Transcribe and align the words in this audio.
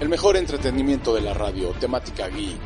El 0.00 0.08
mejor 0.08 0.36
entretenimiento 0.36 1.14
de 1.14 1.22
la 1.22 1.34
radio, 1.34 1.70
temática 1.80 2.28
geek. 2.28 2.60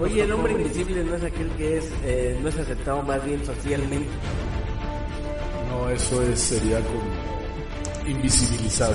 Oye, 0.00 0.22
el 0.22 0.32
hombre 0.32 0.52
invisible 0.52 1.04
no 1.04 1.16
es 1.16 1.22
aquel 1.22 1.50
que 1.52 1.78
es 1.78 1.84
eh, 2.04 2.38
no 2.42 2.48
es 2.48 2.58
aceptado 2.58 3.02
más 3.02 3.24
bien 3.24 3.44
socialmente. 3.44 4.08
No, 5.70 5.88
eso 5.88 6.22
es, 6.22 6.40
sería 6.40 6.78
como 6.80 7.00
invisibilizado. 8.06 8.94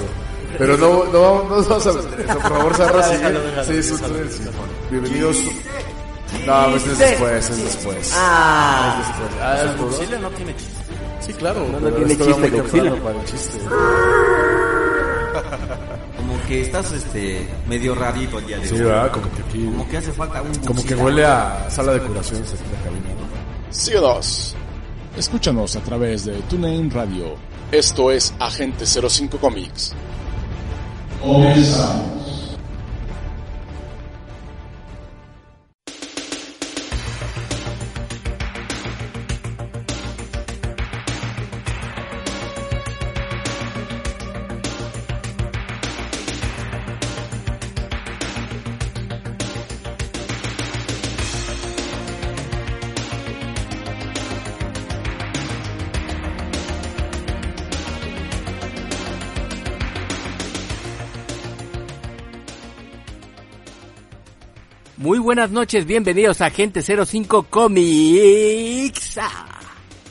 Pero 0.58 0.78
no, 0.78 1.06
no, 1.06 1.44
no 1.44 1.50
nos 1.56 1.68
vas 1.68 1.88
a 1.88 1.94
meter 1.94 2.20
eso, 2.22 2.34
por 2.40 2.42
favor, 2.42 2.76
Zarra, 2.76 3.04
sigue. 3.04 3.64
Sí, 3.66 3.74
es 3.78 3.92
un 3.92 3.98
sí. 4.00 4.44
Bienvenidos. 4.92 5.38
No, 6.46 6.68
pues 6.72 6.88
es 6.88 6.98
después, 7.00 7.50
es 7.50 7.64
después. 7.64 8.14
Ah, 8.16 9.00
Es 9.02 9.08
después. 9.08 9.42
Ah, 9.42 9.64
es 9.64 9.78
duro. 9.78 9.90
Godzilla 9.90 10.20
no 10.20 10.30
tiene 10.32 10.56
chiste. 10.56 10.84
Sí, 11.22 11.34
claro. 11.34 11.66
No, 11.72 11.80
no 11.80 11.90
tiene 11.90 12.18
chiste, 12.18 12.50
Godzilla. 12.50 12.96
para 13.04 13.20
el 13.20 13.26
chiste. 13.26 13.60
Como 16.18 16.42
que 16.48 16.62
estás 16.62 16.92
este 16.92 17.48
medio 17.68 17.94
rarito 17.96 18.40
el 18.40 18.48
día 18.48 18.58
de 18.58 18.68
Sí, 18.68 18.74
hoy. 18.76 18.82
¿verdad? 18.82 19.12
Como 19.12 19.32
que 19.32 19.42
aquí... 19.42 19.66
Como 19.66 19.88
que 19.88 19.98
hace 19.98 20.12
falta 20.12 20.42
un 20.42 20.54
Como 20.66 20.84
que 20.84 20.96
huele 20.96 21.26
a 21.26 21.68
sala 21.70 21.94
de 21.94 22.00
curaciones 22.02 22.52
aquí 22.54 22.64
en 22.66 22.72
la 22.74 22.80
cabina, 22.84 23.10
¿no? 23.10 23.74
Síguenos. 23.74 24.56
Escúchanos 25.16 25.76
a 25.76 25.80
través 25.82 26.26
de 26.26 26.34
TuneIn 26.50 26.90
Radio. 26.92 27.36
Esto 27.72 28.12
es 28.12 28.34
Agente 28.40 28.86
05 28.86 29.38
Comics. 29.38 29.94
Muy 65.08 65.20
buenas 65.20 65.52
noches, 65.52 65.86
bienvenidos 65.86 66.42
a 66.42 66.48
Agente 66.48 66.82
05 66.82 67.44
Comics. 67.44 69.18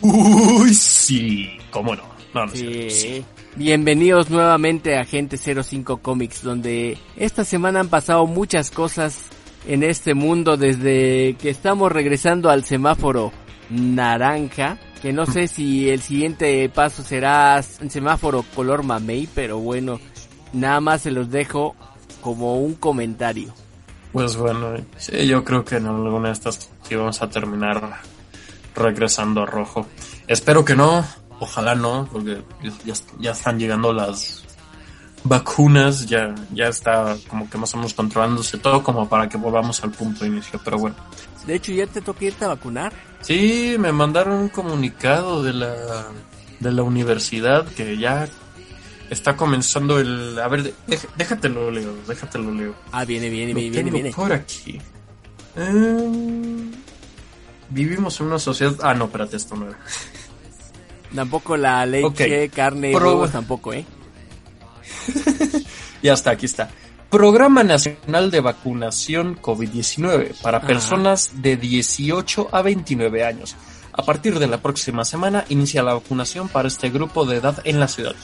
Uy, 0.01 0.73
sí, 0.73 1.59
cómo 1.71 1.95
no. 1.95 2.03
Cierto, 2.33 2.57
sí. 2.57 2.91
sí. 2.91 3.25
Bienvenidos 3.57 4.31
nuevamente 4.31 4.97
a 4.97 5.03
Agente 5.03 5.37
05 5.37 5.99
Comics, 5.99 6.43
donde 6.43 6.97
esta 7.15 7.45
semana 7.45 7.81
han 7.81 7.91
pasado 7.91 8.27
muchas 8.27 8.71
cosas 8.71 9.19
en 9.67 9.83
este 9.83 10.15
mundo 10.15 10.57
desde 10.57 11.35
que 11.35 11.51
estamos 11.51 11.93
regresando 11.93 12.49
al 12.49 12.65
semáforo 12.65 13.33
naranja, 13.69 14.79
que 15.03 15.13
no 15.13 15.27
sé 15.27 15.47
si 15.47 15.91
el 15.91 16.01
siguiente 16.01 16.67
paso 16.71 17.03
será 17.03 17.63
un 17.83 17.91
semáforo 17.91 18.47
color 18.55 18.83
mamey, 18.83 19.29
pero 19.35 19.59
bueno, 19.59 20.01
nada 20.55 20.81
más 20.81 21.03
se 21.03 21.11
los 21.11 21.31
dejo 21.31 21.77
como 22.23 22.57
un 22.61 22.73
comentario. 22.73 23.53
Pues 24.17 24.35
bueno, 24.39 24.75
sí, 24.97 25.27
yo 25.27 25.45
creo 25.45 25.63
que 25.63 25.77
en 25.77 25.89
alguna 25.89 26.29
de 26.29 26.33
estas 26.33 26.71
vamos 26.91 27.21
a 27.21 27.29
terminar 27.29 28.01
regresando 28.75 29.43
a 29.43 29.45
rojo. 29.45 29.87
Espero 30.27 30.65
que 30.65 30.75
no, 30.75 31.05
ojalá 31.39 31.75
no, 31.75 32.09
porque 32.11 32.43
ya, 32.87 32.95
ya 33.19 33.33
están 33.33 33.59
llegando 33.59 33.93
las 33.93 34.43
vacunas, 35.23 36.07
ya, 36.07 36.35
ya 36.51 36.69
está 36.69 37.15
como 37.29 37.51
que 37.51 37.59
más 37.59 37.75
o 37.75 37.77
menos 37.77 37.93
controlándose 37.93 38.57
todo 38.57 38.83
como 38.83 39.07
para 39.07 39.29
que 39.29 39.37
volvamos 39.37 39.85
al 39.85 39.91
punto 39.91 40.25
de 40.25 40.31
inicio, 40.31 40.59
pero 40.65 40.79
bueno. 40.79 40.97
De 41.47 41.55
hecho, 41.55 41.73
ya 41.73 41.87
te 41.87 42.01
toca 42.01 42.25
irte 42.25 42.47
a 42.47 42.49
vacunar. 42.49 42.95
Sí, 43.21 43.77
me 43.79 43.93
mandaron 43.93 44.39
un 44.39 44.49
comunicado 44.49 45.43
de 45.43 45.53
la, 45.53 45.75
de 46.59 46.73
la 46.73 46.83
universidad 46.83 47.67
que 47.67 47.99
ya 47.99 48.27
está 49.11 49.37
comenzando 49.37 49.99
el... 49.99 50.39
A 50.39 50.49
ver, 50.49 50.73
déj- 50.87 51.09
déjatelo 51.17 51.71
leo, 51.71 51.95
déjatelo 52.07 52.51
leo. 52.53 52.75
Ah, 52.93 53.05
viene, 53.05 53.29
viene, 53.29 53.53
Lo 53.53 53.59
viene, 53.61 53.71
viene, 53.71 53.91
tengo 53.91 54.03
viene. 54.03 54.13
por 54.15 54.33
aquí. 54.33 54.81
Eh, 55.57 56.71
vivimos 57.71 58.21
en 58.21 58.27
una 58.27 58.39
sociedad... 58.39 58.75
Ah, 58.83 58.95
no, 58.95 59.07
espérate, 59.07 59.37
esto 59.37 59.57
no 59.57 59.67
era. 59.69 59.79
Tampoco 61.15 61.57
la 61.57 61.85
leche, 61.87 62.47
Ok. 62.47 62.53
carne, 62.55 62.93
Pro- 62.93 63.09
huevos 63.11 63.33
tampoco, 63.33 63.73
¿eh? 63.73 63.85
Ya 66.03 66.13
está, 66.13 66.33
aquí 66.33 66.47
está. 66.47 66.71
Programa 67.11 67.65
Nacional 67.65 68.31
de 68.31 68.41
Vacunación 68.41 69.41
COVID-19 69.41 70.35
para 70.43 70.59
Ajá. 70.59 70.67
personas 70.67 71.31
de 71.43 71.57
18 71.57 72.49
a 72.53 72.63
29 72.63 73.25
años. 73.25 73.57
A 73.93 74.03
partir 74.03 74.39
de 74.39 74.47
la 74.47 74.59
próxima 74.61 75.05
semana 75.05 75.45
inicia 75.49 75.83
la 75.83 75.95
vacunación 75.95 76.49
para 76.49 76.69
este 76.69 76.91
grupo 76.91 77.25
de 77.25 77.37
edad 77.37 77.61
en 77.65 77.81
la 77.81 77.89
ciudad. 77.89 78.15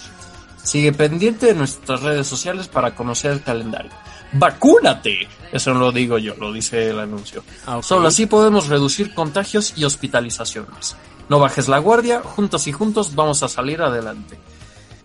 Sigue 0.62 0.92
pendiente 0.92 1.46
de 1.46 1.54
nuestras 1.54 2.02
redes 2.02 2.26
sociales 2.26 2.68
para 2.68 2.94
conocer 2.94 3.32
el 3.32 3.42
calendario. 3.42 3.90
¡Vacúnate! 4.32 5.28
Eso 5.52 5.74
no 5.74 5.80
lo 5.80 5.92
digo 5.92 6.16
yo, 6.18 6.34
lo 6.36 6.52
dice 6.52 6.88
el 6.90 6.98
anuncio. 7.00 7.42
Ah. 7.66 7.80
Solo 7.82 8.08
así 8.08 8.26
podemos 8.26 8.68
reducir 8.68 9.12
contagios 9.14 9.74
y 9.76 9.84
hospitalizaciones. 9.84 10.96
No 11.28 11.38
bajes 11.38 11.68
la 11.68 11.78
guardia, 11.78 12.20
juntos 12.22 12.66
y 12.66 12.72
juntos 12.72 13.14
vamos 13.14 13.42
a 13.42 13.48
salir 13.48 13.82
adelante. 13.82 14.38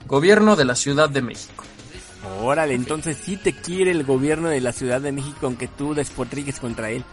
Gobierno 0.05 0.55
de 0.55 0.65
la 0.65 0.75
Ciudad 0.75 1.09
de 1.09 1.21
México. 1.21 1.63
Órale, 2.41 2.73
entonces 2.73 3.17
sí 3.21 3.35
te 3.37 3.53
quiere 3.53 3.91
el 3.91 4.03
gobierno 4.03 4.49
de 4.49 4.61
la 4.61 4.71
Ciudad 4.73 5.01
de 5.01 5.11
México 5.11 5.39
aunque 5.47 5.67
tú 5.67 5.93
despotriques 5.93 6.59
contra 6.59 6.89
él. 6.91 7.03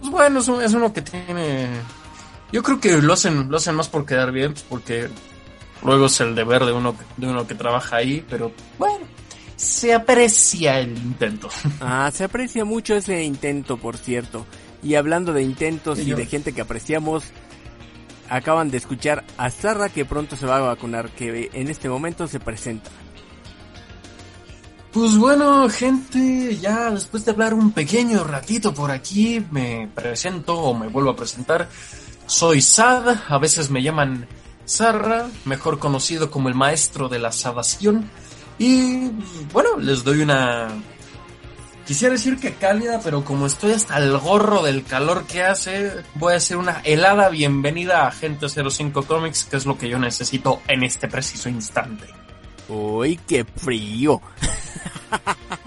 Pues 0.00 0.10
bueno, 0.10 0.40
es, 0.40 0.48
un- 0.48 0.62
es 0.62 0.72
uno 0.74 0.92
que 0.92 1.02
tiene. 1.02 1.68
Yo 2.52 2.62
creo 2.62 2.80
que 2.80 3.00
lo 3.02 3.12
hacen, 3.12 3.50
lo 3.50 3.56
hacen 3.56 3.74
más 3.74 3.88
por 3.88 4.04
quedar 4.06 4.30
bien, 4.32 4.52
pues 4.52 4.64
porque 4.68 5.08
luego 5.82 6.06
es 6.06 6.20
el 6.20 6.34
deber 6.34 6.64
de 6.64 6.72
uno, 6.72 6.96
que- 6.96 7.04
de 7.16 7.26
uno 7.28 7.46
que 7.46 7.54
trabaja 7.54 7.96
ahí, 7.96 8.24
pero 8.28 8.52
bueno, 8.78 9.06
se 9.56 9.94
aprecia 9.94 10.80
el 10.80 10.96
intento. 10.96 11.48
Ah, 11.80 12.10
se 12.12 12.24
aprecia 12.24 12.64
mucho 12.64 12.94
ese 12.94 13.22
intento, 13.24 13.76
por 13.76 13.96
cierto. 13.96 14.46
Y 14.82 14.94
hablando 14.94 15.32
de 15.32 15.42
intentos 15.42 15.98
Sí, 15.98 16.04
y 16.04 16.06
yo- 16.08 16.16
de 16.16 16.26
gente 16.26 16.52
que 16.52 16.60
apreciamos, 16.60 17.24
acaban 18.28 18.70
de 18.70 18.76
escuchar 18.78 19.24
a 19.38 19.50
Zarra 19.50 19.88
que 19.88 20.04
pronto 20.04 20.36
se 20.36 20.46
va 20.46 20.58
a 20.58 20.60
vacunar, 20.60 21.10
que 21.10 21.50
en 21.52 21.68
este 21.68 21.88
momento 21.88 22.26
se 22.26 22.40
presenta. 22.40 22.90
Pues 24.92 25.16
bueno, 25.18 25.68
gente, 25.68 26.56
ya 26.56 26.90
después 26.90 27.24
de 27.24 27.32
hablar 27.32 27.52
un 27.52 27.70
pequeño 27.72 28.24
ratito 28.24 28.72
por 28.72 28.90
aquí, 28.90 29.44
me 29.50 29.88
presento 29.94 30.54
o 30.58 30.72
me 30.74 30.88
vuelvo 30.88 31.10
a 31.10 31.16
presentar. 31.16 31.68
Soy 32.26 32.62
Sad, 32.62 33.14
a 33.28 33.38
veces 33.38 33.70
me 33.70 33.82
llaman 33.82 34.26
Sarra, 34.66 35.28
mejor 35.46 35.78
conocido 35.78 36.30
como 36.30 36.50
el 36.50 36.54
maestro 36.54 37.08
de 37.08 37.18
la 37.18 37.32
sadación. 37.32 38.10
Y 38.58 39.10
bueno, 39.52 39.78
les 39.78 40.04
doy 40.04 40.20
una 40.20 40.68
Quisiera 41.86 42.14
decir 42.14 42.40
que 42.40 42.54
cálida, 42.54 43.00
pero 43.04 43.24
como 43.24 43.46
estoy 43.46 43.70
hasta 43.70 43.96
el 43.98 44.18
gorro 44.18 44.64
del 44.64 44.82
calor 44.82 45.24
que 45.24 45.44
hace, 45.44 45.92
voy 46.16 46.32
a 46.32 46.36
hacer 46.38 46.56
una 46.56 46.80
helada 46.82 47.28
bienvenida 47.28 48.02
a 48.02 48.08
Agente 48.08 48.48
05 48.48 49.04
Comics, 49.04 49.44
que 49.44 49.56
es 49.56 49.66
lo 49.66 49.78
que 49.78 49.88
yo 49.88 49.96
necesito 49.96 50.60
en 50.66 50.82
este 50.82 51.06
preciso 51.06 51.48
instante. 51.48 52.06
Uy, 52.68 53.20
qué 53.28 53.44
frío. 53.44 54.20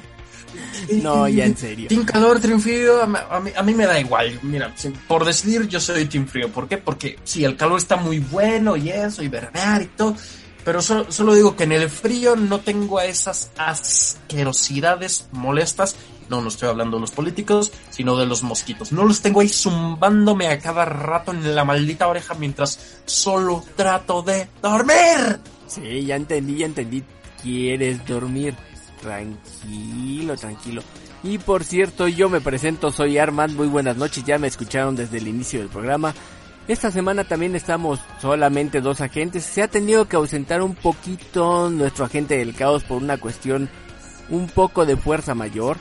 no, 1.03 1.27
ya 1.27 1.45
en 1.45 1.57
serio. 1.57 1.87
Team 1.87 2.05
calor, 2.05 2.39
team 2.39 2.59
frío, 2.59 3.01
a 3.01 3.39
mí, 3.39 3.51
a 3.55 3.63
mí 3.63 3.73
me 3.73 3.85
da 3.85 3.99
igual. 3.99 4.39
Mira, 4.41 4.73
por 5.07 5.25
decidir 5.25 5.67
yo 5.67 5.79
soy 5.79 6.05
team 6.05 6.27
frío. 6.27 6.49
¿Por 6.49 6.67
qué? 6.67 6.77
Porque 6.77 7.17
sí, 7.23 7.43
el 7.43 7.55
calor 7.55 7.77
está 7.77 7.95
muy 7.95 8.19
bueno 8.19 8.75
y 8.75 8.89
eso, 8.89 9.23
y 9.23 9.27
verdear 9.27 9.81
y 9.81 9.87
todo. 9.87 10.15
Pero 10.63 10.81
solo, 10.81 11.11
solo 11.11 11.33
digo 11.33 11.55
que 11.55 11.63
en 11.63 11.71
el 11.71 11.89
frío 11.89 12.35
no 12.35 12.59
tengo 12.59 12.99
a 12.99 13.05
esas 13.05 13.51
asquerosidades 13.57 15.27
molestas. 15.31 15.95
No, 16.29 16.41
no 16.41 16.49
estoy 16.49 16.69
hablando 16.69 16.97
de 16.97 17.01
los 17.01 17.11
políticos, 17.11 17.71
sino 17.89 18.15
de 18.15 18.27
los 18.27 18.43
mosquitos. 18.43 18.91
No 18.91 19.03
los 19.03 19.21
tengo 19.21 19.41
ahí 19.41 19.49
zumbándome 19.49 20.47
a 20.47 20.59
cada 20.59 20.85
rato 20.85 21.31
en 21.31 21.55
la 21.55 21.65
maldita 21.65 22.07
oreja 22.07 22.35
mientras 22.35 23.01
solo 23.05 23.63
trato 23.75 24.21
de 24.21 24.47
dormir. 24.61 25.39
Sí, 25.65 26.05
ya 26.05 26.15
entendí, 26.15 26.57
ya 26.57 26.67
entendí. 26.67 27.03
Quieres 27.41 28.05
dormir. 28.05 28.55
Tranquilo, 29.01 30.35
tranquilo. 30.35 30.81
Y 31.23 31.37
por 31.37 31.63
cierto, 31.63 32.07
yo 32.07 32.29
me 32.29 32.41
presento, 32.41 32.91
soy 32.91 33.17
Armand. 33.17 33.55
Muy 33.55 33.67
buenas 33.67 33.97
noches, 33.97 34.23
ya 34.23 34.37
me 34.37 34.47
escucharon 34.47 34.95
desde 34.95 35.17
el 35.17 35.27
inicio 35.27 35.59
del 35.59 35.69
programa. 35.69 36.13
Esta 36.67 36.91
semana 36.91 37.23
también 37.23 37.55
estamos 37.55 37.99
solamente 38.21 38.79
dos 38.79 39.01
agentes. 39.01 39.43
Se 39.43 39.63
ha 39.63 39.67
tenido 39.67 40.07
que 40.07 40.15
ausentar 40.15 40.61
un 40.61 40.75
poquito 40.75 41.69
nuestro 41.69 42.05
agente 42.05 42.37
del 42.37 42.53
caos 42.53 42.83
por 42.83 43.01
una 43.01 43.17
cuestión 43.17 43.69
un 44.29 44.47
poco 44.47 44.85
de 44.85 44.95
fuerza 44.95 45.33
mayor. 45.33 45.77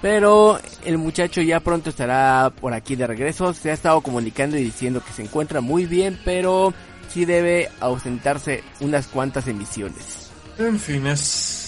Pero 0.00 0.58
el 0.84 0.98
muchacho 0.98 1.42
ya 1.42 1.60
pronto 1.60 1.90
estará 1.90 2.50
por 2.60 2.72
aquí 2.72 2.96
de 2.96 3.06
regreso. 3.06 3.52
Se 3.52 3.70
ha 3.70 3.74
estado 3.74 4.00
comunicando 4.00 4.56
y 4.56 4.64
diciendo 4.64 5.02
que 5.04 5.12
se 5.12 5.22
encuentra 5.22 5.60
muy 5.60 5.86
bien, 5.86 6.18
pero 6.24 6.74
sí 7.08 7.24
debe 7.24 7.70
ausentarse 7.78 8.64
unas 8.80 9.06
cuantas 9.06 9.46
emisiones. 9.46 10.30
En 10.58 10.78
fin, 10.78 11.06
es, 11.06 11.61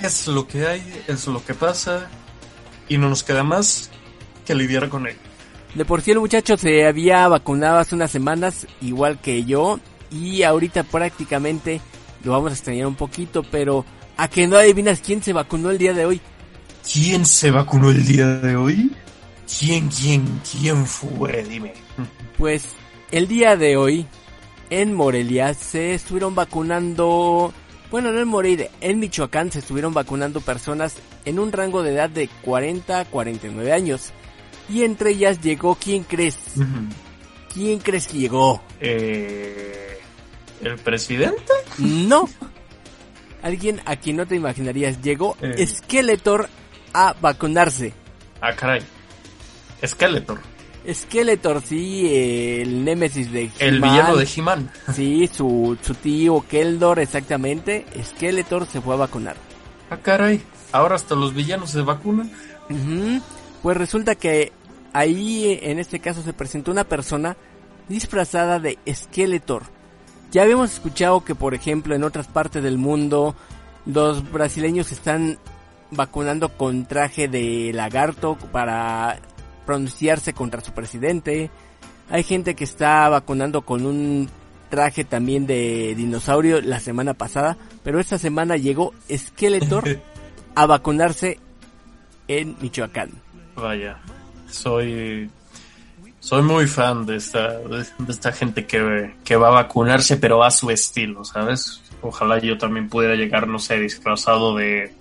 es 0.00 0.26
lo 0.28 0.46
que 0.46 0.66
hay, 0.66 1.04
es 1.06 1.26
lo 1.26 1.44
que 1.44 1.54
pasa. 1.54 2.08
Y 2.88 2.98
no 2.98 3.08
nos 3.08 3.22
queda 3.22 3.42
más 3.42 3.90
que 4.46 4.54
lidiar 4.54 4.88
con 4.88 5.06
él. 5.06 5.16
De 5.74 5.84
por 5.84 6.00
sí 6.00 6.12
el 6.12 6.20
muchacho 6.20 6.56
se 6.56 6.86
había 6.86 7.28
vacunado 7.28 7.78
hace 7.78 7.94
unas 7.94 8.10
semanas, 8.10 8.66
igual 8.80 9.20
que 9.20 9.44
yo, 9.44 9.78
y 10.10 10.42
ahorita 10.42 10.84
prácticamente 10.84 11.80
lo 12.24 12.32
vamos 12.32 12.52
a 12.52 12.54
extrañar 12.54 12.86
un 12.86 12.94
poquito, 12.94 13.42
pero 13.42 13.84
a 14.16 14.28
que 14.28 14.46
no 14.46 14.56
adivinas 14.56 15.00
quién 15.00 15.22
se 15.22 15.32
vacunó 15.32 15.70
el 15.70 15.78
día 15.78 15.92
de 15.92 16.06
hoy. 16.06 16.20
¿Quién 16.90 17.26
se 17.26 17.50
vacunó 17.50 17.90
el 17.90 18.04
día 18.06 18.26
de 18.26 18.56
hoy? 18.56 18.90
¿Quién, 19.58 19.88
quién, 19.88 20.40
quién 20.50 20.86
fue? 20.86 21.44
Dime. 21.44 21.74
Pues 22.36 22.64
el 23.10 23.28
día 23.28 23.56
de 23.56 23.76
hoy, 23.76 24.06
en 24.70 24.94
Morelia, 24.94 25.54
se 25.54 25.94
estuvieron 25.94 26.34
vacunando, 26.34 27.52
bueno, 27.90 28.12
no 28.12 28.20
en 28.20 28.28
Morelia, 28.28 28.70
en 28.80 28.98
Michoacán 28.98 29.50
se 29.50 29.60
estuvieron 29.60 29.94
vacunando 29.94 30.40
personas 30.40 30.96
en 31.24 31.38
un 31.38 31.52
rango 31.52 31.82
de 31.82 31.94
edad 31.94 32.10
de 32.10 32.28
40 32.42 33.00
a 33.00 33.04
49 33.04 33.72
años. 33.72 34.12
Y 34.68 34.82
entre 34.82 35.10
ellas 35.10 35.40
llegó, 35.40 35.74
¿quién 35.76 36.04
crees? 36.04 36.36
Uh 36.56 36.60
-huh. 36.60 36.88
¿Quién 37.52 37.78
crees 37.78 38.06
que 38.06 38.18
llegó? 38.18 38.62
Eh, 38.80 39.98
¿El 40.62 40.76
presidente? 40.76 41.52
No. 41.78 42.28
Alguien 43.42 43.80
a 43.86 43.96
quien 43.96 44.16
no 44.16 44.26
te 44.26 44.34
imaginarías. 44.34 45.00
Llegó 45.00 45.36
eh. 45.40 45.66
Skeletor 45.66 46.48
a 46.92 47.14
vacunarse. 47.20 47.94
Ah, 48.40 48.54
caray. 48.54 48.82
Skeletor. 49.86 50.40
Skeletor, 50.92 51.62
sí, 51.62 52.10
el 52.14 52.84
némesis 52.84 53.30
de 53.30 53.50
El 53.58 53.80
villano 53.80 54.16
de 54.16 54.26
He-Man. 54.34 54.70
Sí, 54.94 55.28
su, 55.32 55.76
su 55.82 55.94
tío 55.94 56.44
Keldor, 56.48 56.98
exactamente. 56.98 57.84
Skeletor 58.02 58.66
se 58.66 58.80
fue 58.80 58.94
a 58.94 58.98
vacunar. 58.98 59.36
Ah, 59.90 59.98
caray. 59.98 60.42
Ahora 60.72 60.96
hasta 60.96 61.14
los 61.14 61.34
villanos 61.34 61.70
se 61.70 61.82
vacunan. 61.82 62.30
Uh 62.70 62.74
-huh. 62.74 63.22
Pues 63.62 63.76
resulta 63.76 64.14
que 64.14 64.52
ahí 64.92 65.58
en 65.62 65.78
este 65.78 66.00
caso 66.00 66.22
se 66.22 66.32
presentó 66.32 66.70
una 66.70 66.84
persona 66.84 67.36
disfrazada 67.88 68.58
de 68.58 68.78
Skeletor. 68.90 69.64
Ya 70.30 70.42
habíamos 70.42 70.72
escuchado 70.72 71.24
que 71.24 71.34
por 71.34 71.54
ejemplo 71.54 71.94
en 71.94 72.04
otras 72.04 72.28
partes 72.28 72.62
del 72.62 72.78
mundo 72.78 73.34
los 73.86 74.30
brasileños 74.30 74.92
están 74.92 75.38
vacunando 75.90 76.50
con 76.50 76.84
traje 76.84 77.28
de 77.28 77.72
lagarto 77.74 78.36
para 78.52 79.18
pronunciarse 79.68 80.32
contra 80.32 80.62
su 80.62 80.72
presidente. 80.72 81.50
Hay 82.08 82.22
gente 82.22 82.54
que 82.54 82.64
está 82.64 83.06
vacunando 83.10 83.60
con 83.60 83.84
un 83.84 84.30
traje 84.70 85.04
también 85.04 85.46
de 85.46 85.92
dinosaurio 85.94 86.62
la 86.62 86.80
semana 86.80 87.12
pasada, 87.12 87.58
pero 87.84 88.00
esta 88.00 88.16
semana 88.16 88.56
llegó 88.56 88.94
Skeletor 89.14 90.00
a 90.54 90.64
vacunarse 90.64 91.38
en 92.28 92.56
Michoacán. 92.62 93.10
Vaya, 93.56 93.98
soy 94.48 95.28
soy 96.18 96.40
muy 96.40 96.66
fan 96.66 97.04
de 97.04 97.16
esta 97.16 97.58
de, 97.58 97.84
esta 98.08 98.32
gente 98.32 98.64
que, 98.64 99.16
que 99.22 99.36
va 99.36 99.48
a 99.48 99.62
vacunarse, 99.62 100.16
pero 100.16 100.42
a 100.42 100.50
su 100.50 100.70
estilo, 100.70 101.26
¿sabes? 101.26 101.82
Ojalá 102.00 102.38
yo 102.38 102.56
también 102.56 102.88
pudiera 102.88 103.16
llegar, 103.16 103.46
no 103.46 103.58
sé, 103.58 103.78
disfrazado 103.78 104.56
de 104.56 104.94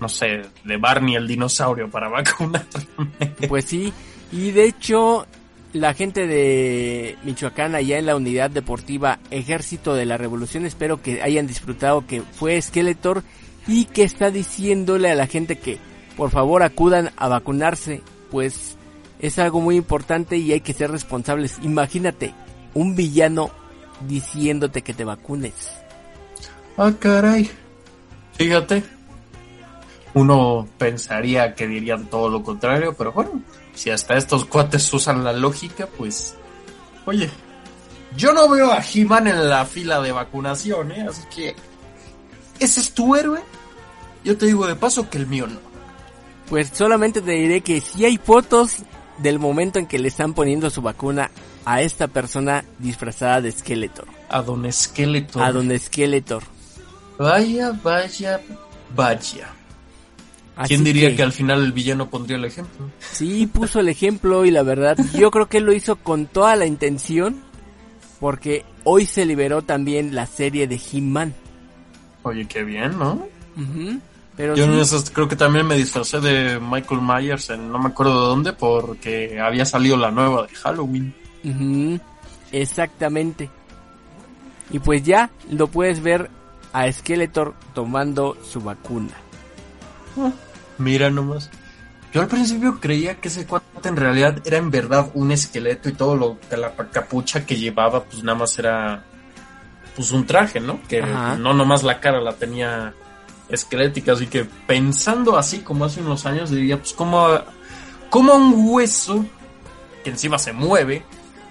no 0.00 0.08
sé, 0.08 0.42
de 0.64 0.76
Barney 0.76 1.16
el 1.16 1.26
dinosaurio 1.26 1.90
para 1.90 2.08
vacunarme. 2.08 2.66
Pues 3.48 3.64
sí, 3.66 3.92
y 4.32 4.50
de 4.50 4.64
hecho 4.64 5.26
la 5.72 5.94
gente 5.94 6.26
de 6.26 7.16
Michoacán 7.22 7.74
allá 7.74 7.98
en 7.98 8.06
la 8.06 8.16
unidad 8.16 8.50
deportiva 8.50 9.18
Ejército 9.30 9.94
de 9.94 10.06
la 10.06 10.16
Revolución, 10.16 10.66
espero 10.66 11.00
que 11.00 11.22
hayan 11.22 11.46
disfrutado 11.46 12.06
que 12.06 12.22
fue 12.22 12.60
Skeletor 12.60 13.22
y 13.66 13.84
que 13.84 14.02
está 14.02 14.30
diciéndole 14.30 15.10
a 15.10 15.14
la 15.14 15.26
gente 15.26 15.58
que 15.58 15.78
por 16.16 16.30
favor 16.30 16.62
acudan 16.62 17.10
a 17.16 17.28
vacunarse, 17.28 18.02
pues 18.30 18.76
es 19.20 19.38
algo 19.38 19.60
muy 19.60 19.76
importante 19.76 20.36
y 20.36 20.52
hay 20.52 20.60
que 20.60 20.74
ser 20.74 20.90
responsables. 20.90 21.58
Imagínate, 21.62 22.34
un 22.74 22.96
villano 22.96 23.50
diciéndote 24.08 24.82
que 24.82 24.94
te 24.94 25.04
vacunes. 25.04 25.54
Ah, 26.76 26.92
caray. 26.98 27.50
Fíjate. 28.32 28.82
Uno 30.14 30.66
pensaría 30.78 31.54
que 31.54 31.66
dirían 31.66 32.06
todo 32.06 32.28
lo 32.28 32.42
contrario, 32.42 32.94
pero 32.96 33.12
bueno, 33.12 33.42
si 33.74 33.90
hasta 33.90 34.16
estos 34.16 34.44
cuates 34.44 34.92
usan 34.92 35.24
la 35.24 35.32
lógica, 35.32 35.86
pues... 35.86 36.34
Oye, 37.06 37.30
yo 38.16 38.32
no 38.32 38.48
veo 38.48 38.72
a 38.72 38.82
He-Man 38.82 39.28
en 39.28 39.48
la 39.48 39.64
fila 39.64 40.00
de 40.00 40.12
vacunación, 40.12 40.92
¿eh? 40.92 41.06
Así 41.08 41.22
que... 41.34 41.54
¿Ese 42.58 42.80
es 42.80 42.92
tu 42.92 43.14
héroe? 43.14 43.40
Yo 44.24 44.36
te 44.36 44.46
digo 44.46 44.66
de 44.66 44.76
paso 44.76 45.08
que 45.08 45.18
el 45.18 45.26
mío 45.26 45.46
no. 45.46 45.58
Pues 46.48 46.70
solamente 46.74 47.22
te 47.22 47.32
diré 47.32 47.60
que 47.60 47.80
si 47.80 48.04
hay 48.04 48.18
fotos 48.18 48.78
del 49.18 49.38
momento 49.38 49.78
en 49.78 49.86
que 49.86 49.98
le 49.98 50.08
están 50.08 50.34
poniendo 50.34 50.68
su 50.68 50.82
vacuna 50.82 51.30
a 51.64 51.82
esta 51.82 52.08
persona 52.08 52.64
disfrazada 52.78 53.40
de 53.40 53.52
Skeletor. 53.52 54.08
A 54.28 54.42
don 54.42 54.70
Skeletor. 54.70 55.42
A 55.42 55.52
don 55.52 55.78
Skeletor. 55.78 56.42
Vaya, 57.18 57.72
vaya, 57.82 58.40
vaya. 58.94 59.59
Así 60.56 60.68
¿Quién 60.74 60.84
diría 60.84 61.10
que... 61.10 61.16
que... 61.16 61.22
al 61.22 61.32
final 61.32 61.62
el 61.64 61.72
villano 61.72 62.10
pondría 62.10 62.36
el 62.36 62.44
ejemplo? 62.44 62.90
Sí, 62.98 63.46
puso 63.46 63.80
el 63.80 63.88
ejemplo 63.88 64.44
y 64.44 64.50
la 64.50 64.62
verdad, 64.62 64.96
yo 65.14 65.30
creo 65.30 65.46
que 65.48 65.60
lo 65.60 65.72
hizo 65.72 65.96
con 65.96 66.26
toda 66.26 66.56
la 66.56 66.66
intención, 66.66 67.40
porque 68.18 68.64
hoy 68.84 69.06
se 69.06 69.24
liberó 69.24 69.62
también 69.62 70.14
la 70.14 70.26
serie 70.26 70.66
de 70.66 70.80
He-Man. 70.92 71.34
Oye, 72.22 72.46
qué 72.46 72.62
bien, 72.62 72.98
¿no? 72.98 73.26
Uh 73.56 73.60
-huh. 73.60 74.00
Pero 74.36 74.54
Yo 74.56 74.64
sí, 74.64 74.72
en 74.72 74.78
esas 74.78 75.10
creo 75.10 75.28
que 75.28 75.36
también 75.36 75.66
me 75.66 75.76
disfracé 75.76 76.20
de 76.20 76.58
Michael 76.60 77.00
Myers 77.02 77.50
en 77.50 77.70
no 77.70 77.78
me 77.78 77.88
acuerdo 77.88 78.20
de 78.22 78.28
dónde 78.28 78.52
porque 78.52 79.38
había 79.40 79.64
salido 79.64 79.96
la 79.96 80.10
nueva 80.10 80.46
de 80.46 80.54
Halloween. 80.54 81.14
uh 81.44 81.48
-huh, 81.48 82.00
exactamente. 82.52 83.50
Y 84.70 84.78
pues 84.78 85.02
ya 85.02 85.30
lo 85.50 85.66
puedes 85.66 86.00
ver 86.02 86.30
a 86.72 86.90
Skeletor 86.90 87.54
tomando 87.74 88.36
su 88.42 88.60
vacuna. 88.60 89.12
Ah, 90.18 90.32
mira 90.78 91.10
nomás. 91.10 91.50
Yo 92.12 92.20
al 92.20 92.26
principio 92.26 92.80
creía 92.80 93.16
que 93.20 93.28
ese 93.28 93.46
cuate 93.46 93.88
en 93.88 93.96
realidad 93.96 94.38
era 94.44 94.56
en 94.56 94.70
verdad 94.70 95.10
un 95.14 95.30
esqueleto 95.30 95.88
y 95.88 95.92
todo 95.92 96.16
lo 96.16 96.38
que 96.40 96.56
la 96.56 96.74
capucha 96.74 97.46
que 97.46 97.56
llevaba 97.56 98.02
pues 98.02 98.24
nada 98.24 98.38
más 98.38 98.58
era 98.58 99.04
pues 99.94 100.10
un 100.10 100.26
traje, 100.26 100.58
¿no? 100.58 100.80
Que 100.88 101.02
Ajá. 101.02 101.36
no 101.36 101.54
nomás 101.54 101.84
la 101.84 102.00
cara 102.00 102.20
la 102.20 102.32
tenía 102.32 102.94
esquelética, 103.48 104.12
así 104.12 104.26
que 104.26 104.44
pensando 104.44 105.36
así 105.36 105.60
como 105.60 105.84
hace 105.84 106.00
unos 106.00 106.26
años 106.26 106.50
diría 106.50 106.78
pues 106.78 106.92
como 106.92 107.28
como 108.08 108.32
a 108.32 108.36
un 108.36 108.54
hueso 108.56 109.24
que 110.02 110.10
encima 110.10 110.38
se 110.38 110.52
mueve 110.52 111.04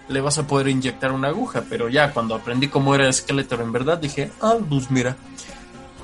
le 0.10 0.22
vas 0.22 0.38
a 0.40 0.48
poder 0.48 0.68
inyectar 0.68 1.12
una 1.12 1.30
aguja, 1.30 1.64
pero 1.70 1.88
ya 1.88 2.12
cuando 2.12 2.36
aprendí 2.36 2.68
cómo 2.68 2.96
era 2.96 3.12
Skeletor 3.14 3.62
en 3.62 3.72
verdad 3.72 4.00
dije, 4.00 4.32
ah, 4.42 4.56
pues 4.68 4.90
mira, 4.90 5.16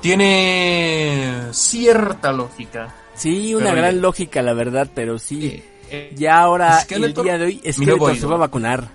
tiene 0.00 1.32
cierta 1.52 2.32
lógica. 2.32 2.94
Sí, 3.14 3.54
una 3.54 3.66
Pero 3.70 3.76
gran 3.76 3.94
ya- 3.96 4.00
lógica, 4.00 4.42
la 4.42 4.52
verdad, 4.52 4.88
pero 4.94 5.18
sí. 5.18 5.46
Eh, 5.46 5.64
eh, 5.90 6.14
Ya 6.16 6.38
ahora, 6.40 6.80
Skeletor, 6.80 7.24
el 7.26 7.30
día 7.30 7.38
de 7.38 7.44
hoy, 7.46 7.72
Skeletor 7.72 8.16
se 8.16 8.26
va 8.26 8.34
a 8.34 8.38
vacunar. 8.38 8.88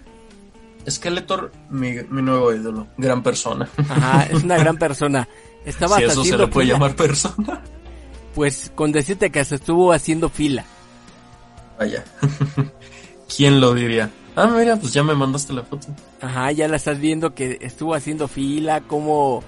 Skeletor, 0.90 1.52
mi, 1.70 1.94
mi 2.10 2.22
nuevo 2.22 2.54
ídolo, 2.54 2.88
gran 2.98 3.22
persona. 3.24 3.68
Ajá, 3.90 4.24
es 4.32 4.44
una 4.44 4.58
gran 4.58 4.78
persona. 4.78 5.28
Estaba 5.66 5.98
si 5.98 6.04
eso 6.06 6.24
se 6.24 6.38
le 6.38 6.48
puede 6.48 6.68
fila. 6.68 6.76
llamar 6.78 6.96
persona. 6.96 7.62
Pues 8.34 8.72
con 8.76 8.92
decirte 8.92 9.30
que 9.30 9.44
se 9.46 9.56
estuvo 9.56 9.92
haciendo 9.94 10.30
fila. 10.30 10.66
Vaya. 11.78 12.04
¿Quién 13.36 13.60
lo 13.60 13.74
diría? 13.74 14.10
Ah, 14.36 14.48
mira, 14.48 14.78
pues 14.78 14.94
ya 14.94 15.04
me 15.04 15.14
mandaste 15.14 15.54
la 15.54 15.64
foto. 15.64 15.88
Ajá, 16.22 16.52
ya 16.52 16.68
la 16.68 16.78
estás 16.78 17.00
viendo 17.00 17.36
que 17.36 17.58
estuvo 17.62 17.94
haciendo 17.94 18.28
fila, 18.28 18.82
cómo 18.82 19.44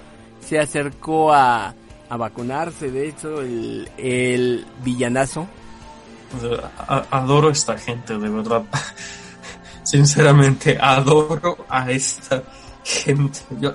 se 0.46 0.58
acercó 0.58 1.32
a, 1.32 1.74
a 2.08 2.16
vacunarse, 2.16 2.90
de 2.90 3.08
hecho, 3.08 3.40
el, 3.40 3.88
el 3.96 4.66
villanazo. 4.84 5.46
O 6.36 6.40
sea, 6.40 6.70
a- 6.78 7.06
adoro 7.18 7.50
esta 7.50 7.76
gente, 7.78 8.18
de 8.18 8.28
verdad. 8.28 8.62
Sinceramente, 9.82 10.78
adoro 10.80 11.64
a 11.68 11.90
esta 11.90 12.42
gente. 12.84 13.40
Yo, 13.60 13.74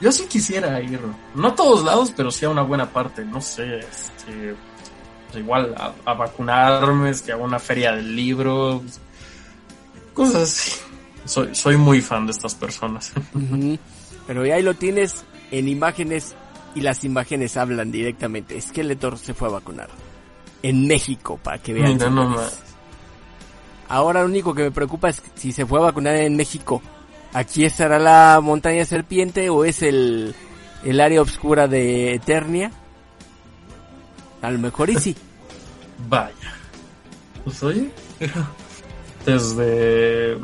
yo 0.00 0.10
sí 0.12 0.24
quisiera 0.26 0.80
ir, 0.80 1.00
no 1.34 1.48
a 1.48 1.54
todos 1.54 1.84
lados, 1.84 2.12
pero 2.16 2.30
sí 2.30 2.44
a 2.44 2.50
una 2.50 2.62
buena 2.62 2.88
parte. 2.90 3.24
No 3.24 3.40
sé, 3.40 3.78
este, 3.78 4.54
pues 5.28 5.38
igual 5.42 5.74
a, 5.76 5.92
a 6.10 6.14
vacunarme, 6.14 7.10
es 7.10 7.22
que 7.22 7.32
a 7.32 7.36
una 7.36 7.58
feria 7.58 7.92
del 7.92 8.14
libro, 8.16 8.82
cosas 10.14 10.42
así. 10.42 10.72
Soy, 11.26 11.54
soy 11.54 11.76
muy 11.76 12.00
fan 12.00 12.26
de 12.26 12.32
estas 12.32 12.54
personas. 12.54 13.12
Pero 14.26 14.46
ya 14.46 14.54
ahí 14.54 14.62
lo 14.62 14.74
tienes 14.74 15.24
en 15.50 15.68
imágenes 15.68 16.34
y 16.74 16.80
las 16.80 17.04
imágenes 17.04 17.56
hablan 17.56 17.90
directamente. 17.90 18.60
Skeletor 18.60 19.18
se 19.18 19.34
fue 19.34 19.48
a 19.48 19.52
vacunar. 19.52 19.88
En 20.62 20.86
México, 20.86 21.38
para 21.42 21.58
que 21.58 21.72
vean. 21.72 21.94
Mira, 21.94 22.10
no 22.10 22.36
Ahora 23.88 24.20
lo 24.20 24.26
único 24.26 24.54
que 24.54 24.62
me 24.62 24.70
preocupa 24.70 25.08
es 25.08 25.22
si 25.34 25.52
se 25.52 25.66
fue 25.66 25.80
a 25.80 25.84
vacunar 25.84 26.14
en 26.16 26.36
México. 26.36 26.80
¿Aquí 27.32 27.64
estará 27.64 27.98
la 27.98 28.40
montaña 28.42 28.84
serpiente 28.84 29.50
o 29.50 29.64
es 29.64 29.82
el, 29.82 30.34
el 30.84 31.00
área 31.00 31.22
oscura 31.22 31.66
de 31.66 32.14
Eternia? 32.14 32.70
A 34.42 34.50
lo 34.50 34.58
mejor 34.58 34.90
y 34.90 34.96
sí. 34.96 35.16
Vaya. 36.08 36.54
Pues 37.44 37.62
oye, 37.62 37.90
desde 39.26 40.38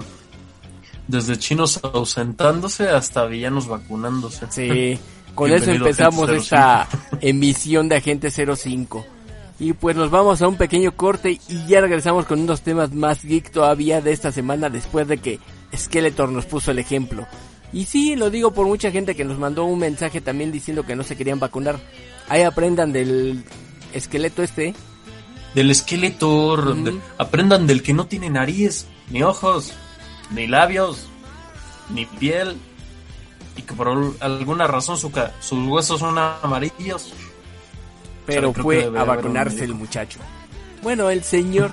desde 1.08 1.38
chinos 1.38 1.80
ausentándose 1.82 2.88
hasta 2.88 3.26
villanos 3.26 3.68
vacunándose. 3.68 4.46
Sí, 4.50 4.98
con 5.34 5.52
eso 5.52 5.70
empezamos 5.70 6.28
esta 6.30 6.88
emisión 7.20 7.88
de 7.88 7.96
Agente 7.96 8.30
05. 8.30 9.06
Y 9.58 9.72
pues 9.72 9.96
nos 9.96 10.10
vamos 10.10 10.42
a 10.42 10.48
un 10.48 10.56
pequeño 10.56 10.92
corte 10.96 11.40
y 11.48 11.66
ya 11.66 11.80
regresamos 11.80 12.26
con 12.26 12.40
unos 12.40 12.60
temas 12.60 12.92
más 12.92 13.22
geek 13.24 13.50
todavía 13.50 14.02
de 14.02 14.12
esta 14.12 14.30
semana 14.30 14.68
después 14.68 15.08
de 15.08 15.16
que 15.16 15.38
Skeletor 15.74 16.30
nos 16.30 16.44
puso 16.44 16.72
el 16.72 16.78
ejemplo. 16.78 17.26
Y 17.72 17.86
sí, 17.86 18.16
lo 18.16 18.28
digo 18.30 18.52
por 18.52 18.66
mucha 18.66 18.90
gente 18.90 19.14
que 19.14 19.24
nos 19.24 19.38
mandó 19.38 19.64
un 19.64 19.78
mensaje 19.78 20.20
también 20.20 20.52
diciendo 20.52 20.84
que 20.84 20.94
no 20.94 21.02
se 21.04 21.16
querían 21.16 21.40
vacunar. 21.40 21.78
Ahí 22.28 22.42
aprendan 22.42 22.92
del 22.92 23.44
esqueleto 23.94 24.42
este. 24.42 24.74
Del 25.54 25.70
esqueleto, 25.70 26.52
Ujú. 26.54 26.74
de- 26.84 27.00
aprendan 27.18 27.66
del 27.66 27.82
que 27.82 27.94
no 27.94 28.06
tiene 28.06 28.28
nariz, 28.28 28.86
ni 29.10 29.22
ojos, 29.22 29.72
ni 30.30 30.46
labios, 30.46 31.06
ni 31.90 32.04
piel, 32.06 32.56
y 33.56 33.62
que 33.62 33.74
por 33.74 33.88
al- 33.88 34.14
alguna 34.20 34.66
razón 34.66 34.96
su 34.98 35.10
ca- 35.10 35.32
sus 35.40 35.66
huesos 35.66 36.00
son 36.00 36.18
amarillos. 36.18 37.12
Pero 38.26 38.52
creo 38.52 38.54
que 38.54 38.62
fue 38.62 38.98
a 38.98 39.04
vacunarse 39.04 39.64
el 39.64 39.74
muchacho. 39.74 40.18
Bueno, 40.82 41.10
el 41.10 41.22
señor 41.22 41.72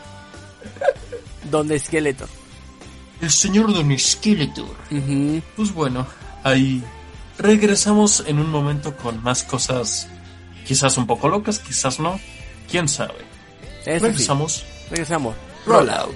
Don 1.51 1.67
Skeletor. 1.77 2.29
El 3.21 3.31
señor 3.31 3.73
Don. 3.73 4.67
Ujú. 4.91 5.41
Pues 5.55 5.73
bueno, 5.73 6.05
ahí 6.43 6.83
regresamos 7.37 8.23
en 8.27 8.39
un 8.39 8.49
momento 8.51 8.95
con 8.97 9.21
más 9.23 9.43
cosas, 9.43 10.07
quizás 10.65 10.97
un 10.97 11.07
poco 11.07 11.27
locas, 11.29 11.59
quizás 11.59 11.99
no, 11.99 12.19
quién 12.69 12.87
sabe. 12.87 13.15
Eso 13.85 13.99
sí. 13.99 13.99
Regresamos. 14.05 14.65
Regresamos. 14.89 15.35
Rollout. 15.65 16.15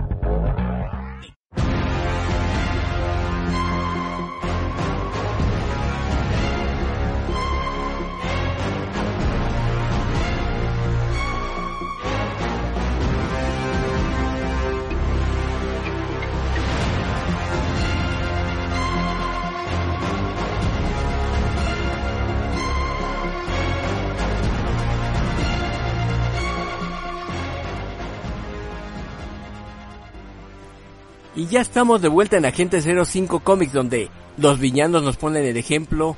Ya 31.51 31.61
estamos 31.61 32.01
de 32.01 32.07
vuelta 32.07 32.37
en 32.37 32.45
Agente 32.45 32.81
05 32.81 33.41
Comics 33.41 33.73
donde 33.73 34.09
los 34.37 34.59
villanos 34.59 35.03
nos 35.03 35.17
ponen 35.17 35.43
el 35.45 35.57
ejemplo 35.57 36.15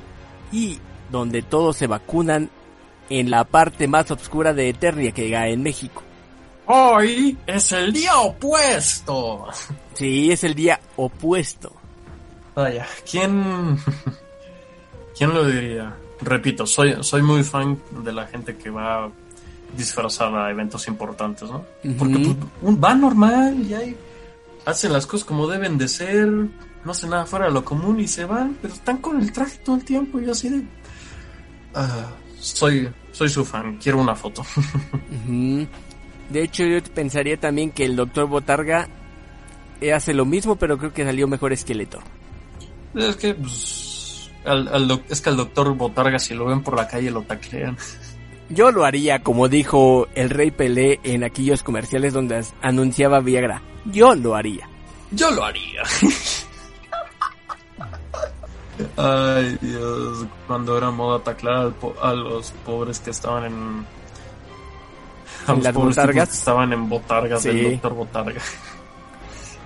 y 0.52 0.78
donde 1.10 1.42
todos 1.42 1.76
se 1.76 1.86
vacunan 1.86 2.48
en 3.10 3.30
la 3.30 3.44
parte 3.44 3.86
más 3.88 4.10
oscura 4.10 4.54
de 4.54 4.70
Eternia 4.70 5.12
que 5.12 5.36
hay 5.36 5.52
en 5.52 5.62
México. 5.62 6.02
Hoy 6.66 7.36
es 7.46 7.72
el 7.72 7.92
día 7.92 8.16
opuesto. 8.18 9.46
Sí, 9.92 10.30
es 10.32 10.44
el 10.44 10.54
día 10.54 10.80
opuesto. 10.96 11.72
Vaya, 12.54 12.86
¿quién, 13.10 13.76
quién 15.18 15.34
lo 15.34 15.44
diría? 15.46 15.94
Repito, 16.22 16.66
soy, 16.66 16.96
soy 17.02 17.20
muy 17.22 17.42
fan 17.44 17.78
de 18.02 18.12
la 18.12 18.26
gente 18.26 18.56
que 18.56 18.70
va 18.70 19.10
disfrazada 19.76 20.46
a 20.46 20.50
eventos 20.50 20.86
importantes, 20.88 21.50
¿no? 21.50 21.64
Porque 21.98 22.14
Ujú. 22.16 22.34
pues, 22.36 22.48
un- 22.62 22.80
va 22.82 22.94
normal 22.94 23.60
y 23.68 23.74
ahí 23.74 23.96
hacen 24.66 24.92
las 24.92 25.06
cosas 25.06 25.24
como 25.26 25.46
deben 25.48 25.78
de 25.78 25.88
ser, 25.88 26.26
no 26.28 26.90
hacen 26.90 27.10
nada 27.10 27.26
fuera 27.26 27.46
de 27.46 27.52
lo 27.52 27.64
común 27.64 28.00
y 28.00 28.08
se 28.08 28.24
van, 28.24 28.56
pero 28.60 28.74
están 28.74 28.98
con 28.98 29.20
el 29.20 29.32
traje 29.32 29.58
todo 29.58 29.76
el 29.76 29.84
tiempo 29.84 30.18
y 30.20 30.26
yo 30.26 30.32
así 30.32 30.48
de... 30.48 30.62
Ah, 31.74 32.06
soy, 32.38 32.88
soy 33.12 33.28
su 33.28 33.44
fan, 33.44 33.78
quiero 33.82 34.00
una 34.00 34.14
foto. 34.14 34.44
De 36.30 36.42
hecho, 36.42 36.64
yo 36.64 36.82
pensaría 36.94 37.38
también 37.38 37.70
que 37.70 37.84
el 37.84 37.96
Doctor 37.96 38.26
Botarga 38.26 38.88
eh, 39.80 39.92
hace 39.92 40.14
lo 40.14 40.24
mismo, 40.24 40.56
pero 40.56 40.78
creo 40.78 40.92
que 40.92 41.04
salió 41.04 41.28
mejor 41.28 41.54
Skeletor. 41.56 42.02
es 42.94 43.16
que, 43.16 43.34
pues, 43.34 44.30
al- 44.44 45.02
es 45.08 45.20
que 45.20 45.30
al 45.30 45.36
doctor 45.36 45.74
Botarga 45.74 46.18
si 46.18 46.34
lo 46.34 46.46
ven 46.46 46.62
por 46.62 46.76
la 46.76 46.86
calle 46.88 47.10
lo 47.10 47.22
taclean. 47.22 47.76
Yo 48.50 48.70
lo 48.70 48.84
haría 48.84 49.22
como 49.22 49.48
dijo 49.48 50.06
el 50.14 50.30
Rey 50.30 50.50
Pelé 50.50 51.00
en 51.02 51.24
aquellos 51.24 51.62
comerciales 51.62 52.12
donde 52.12 52.44
anunciaba 52.62 53.20
Viagra. 53.20 53.62
Yo 53.86 54.14
lo 54.14 54.34
haría. 54.36 54.68
Yo 55.10 55.30
lo 55.30 55.44
haría. 55.44 55.82
Ay, 58.96 59.56
Dios. 59.60 60.26
Cuando 60.46 60.76
era 60.76 60.90
moda 60.90 61.20
taclar 61.22 61.54
al 61.56 61.74
po- 61.74 61.94
a 62.02 62.12
los 62.12 62.50
pobres 62.66 62.98
que 63.00 63.10
estaban 63.10 63.44
en. 63.44 63.86
A 65.46 65.52
¿En 65.52 65.56
los 65.56 65.64
las 65.64 65.72
pobres 65.74 65.96
botargas? 65.96 66.28
que 66.28 66.34
estaban 66.34 66.72
en 66.72 66.88
botargas 66.88 67.42
Sí. 67.42 67.48
del 67.48 67.72
doctor 67.72 67.94
Botarga. 67.94 68.40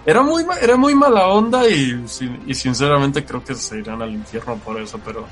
Era 0.05 0.23
muy, 0.23 0.45
era 0.63 0.77
muy 0.77 0.95
mala 0.95 1.27
onda 1.29 1.69
y, 1.69 2.05
y 2.47 2.55
sinceramente 2.55 3.25
creo 3.25 3.45
que 3.45 3.55
se 3.55 3.79
irán 3.79 4.01
al 4.03 4.13
infierno 4.13 4.57
por 4.57 4.81
eso, 4.81 4.99
pero. 5.05 5.27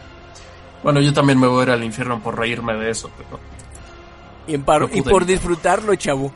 Bueno, 0.87 1.00
yo 1.00 1.12
también 1.12 1.40
me 1.40 1.49
voy 1.49 1.62
a 1.62 1.62
ir 1.64 1.71
al 1.71 1.83
infierno 1.83 2.21
por 2.23 2.38
reírme 2.38 2.75
de 2.76 2.90
eso, 2.90 3.11
pero. 3.16 3.40
Y, 4.47 4.55
en 4.55 4.62
par- 4.62 4.83
No 4.83 4.88
y 4.93 5.02
pude 5.02 5.11
por 5.11 5.26
disfrutarlo, 5.26 5.93
chavo. 5.97 6.31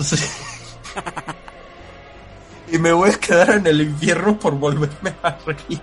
Sí. 0.00 0.14
y 2.70 2.78
me 2.78 2.92
voy 2.92 3.10
a 3.10 3.18
quedar 3.18 3.50
en 3.56 3.66
el 3.66 3.80
infierno 3.80 4.38
por 4.38 4.54
volverme 4.54 5.14
a 5.24 5.36
reír. 5.44 5.80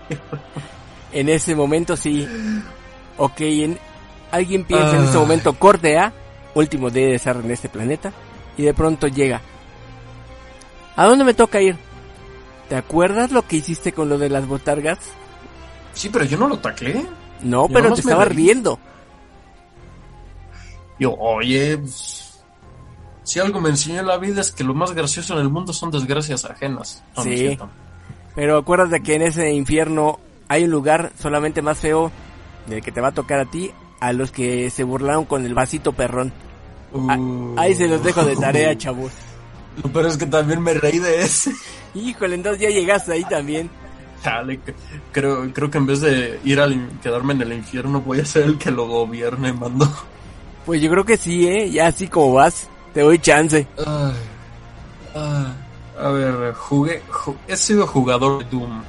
En 1.12 1.28
ese 1.28 1.56
momento 1.56 1.98
sí. 1.98 2.26
Ok, 3.18 3.42
en- 3.42 3.80
alguien 4.32 4.64
piensa 4.64 4.96
en 4.96 5.04
ese 5.04 5.18
momento, 5.18 5.52
corte 5.60 5.98
A, 5.98 6.14
último 6.54 6.90
día 6.90 7.08
de 7.08 7.16
estar 7.16 7.36
en 7.36 7.52
este 7.52 7.68
planeta, 7.68 8.14
y 8.56 8.64
de 8.64 8.74
pronto 8.74 9.08
llega. 9.08 9.42
¿A 10.96 11.04
dónde 11.06 11.26
me 11.26 11.34
toca 11.34 11.60
ir? 11.62 11.76
¿Te 12.70 12.78
acuerdas 12.78 13.32
lo 13.34 13.46
que 13.46 13.58
hiciste 13.58 13.92
con 13.92 14.08
lo 14.08 14.18
de 14.18 14.30
las 14.30 14.48
botargas? 14.48 15.00
Sí, 15.92 16.08
pero 16.08 16.24
yo 16.24 16.38
no 16.38 16.48
lo 16.48 16.60
taclé. 16.60 17.06
No, 17.42 17.68
Yo 17.68 17.74
pero 17.74 17.94
te 17.94 18.02
estaba 18.02 18.26
reí. 18.26 18.38
riendo. 18.38 18.80
Yo, 21.00 21.14
oye, 21.14 21.80
si 23.24 23.40
algo 23.40 23.60
me 23.60 23.70
enseñó 23.70 24.02
la 24.04 24.18
vida 24.18 24.42
es 24.42 24.52
que 24.52 24.64
lo 24.64 24.74
más 24.74 24.94
gracioso 24.94 25.34
en 25.34 25.42
el 25.42 25.50
mundo 25.50 25.74
son 25.74 25.92
desgracias 25.92 26.46
ajenas. 26.46 27.04
No, 27.18 27.24
Sí. 27.24 27.38
cierto. 27.38 27.70
Pero 28.34 28.58
acuérdate 28.58 29.02
que 29.02 29.16
en 29.16 29.22
ese 29.24 29.52
infierno 29.54 30.20
hay 30.48 30.64
un 30.66 30.72
lugar 30.72 31.12
solamente 31.20 31.62
más 31.62 31.78
feo 31.80 32.12
del 32.68 32.82
que 32.82 32.92
te 32.92 33.02
va 33.02 33.10
a 33.10 33.14
tocar 33.14 33.40
a 33.40 33.46
ti, 33.46 33.72
a 34.00 34.14
los 34.14 34.32
que 34.32 34.70
se 34.70 34.84
burlaron 34.84 35.26
con 35.26 35.46
el 35.46 35.54
vasito 35.54 35.94
perrón. 35.94 36.32
Uh. 36.94 37.56
ahí 37.58 37.76
se 37.76 37.88
los 37.88 38.02
dejo 38.04 38.24
de 38.24 38.36
tarea, 38.38 38.78
chavos. 38.78 39.12
Pero 39.94 40.08
es 40.08 40.16
que 40.18 40.26
también 40.26 40.62
me 40.62 40.74
reí 40.74 41.00
de 41.00 41.22
ese. 41.22 41.52
Híjole, 41.94 42.36
entonces 42.36 42.62
ya 42.62 42.70
llegaste 42.70 43.12
ahí 43.12 43.26
también. 43.26 43.70
Chale, 44.26 44.60
creo, 45.12 45.54
creo 45.54 45.70
que 45.70 45.78
en 45.78 45.86
vez 45.86 46.02
de 46.02 46.40
ir 46.44 46.60
al 46.60 46.90
quedarme 47.04 47.34
en 47.36 47.44
el 47.44 47.54
infierno 47.54 48.02
voy 48.02 48.22
a 48.22 48.26
ser 48.26 48.46
el 48.46 48.58
que 48.58 48.72
lo 48.72 48.88
gobierne, 48.88 49.54
mando. 49.54 49.88
Pues 50.66 50.82
yo 50.82 50.90
creo 50.90 51.06
que 51.06 51.16
sí, 51.16 51.48
¿eh? 51.48 51.70
Ya 51.70 51.86
así 51.88 52.08
como 52.08 52.34
vas, 52.34 52.68
te 52.92 53.02
doy 53.02 53.20
chance. 53.20 53.68
Ay, 53.86 54.14
ay. 55.14 55.54
a 56.04 56.10
ver, 56.10 56.54
jugué, 56.56 57.04
ju- 57.12 57.36
he 57.48 57.56
sido 57.56 57.86
jugador 57.86 58.44
de 58.44 58.50
Doom. 58.50 58.82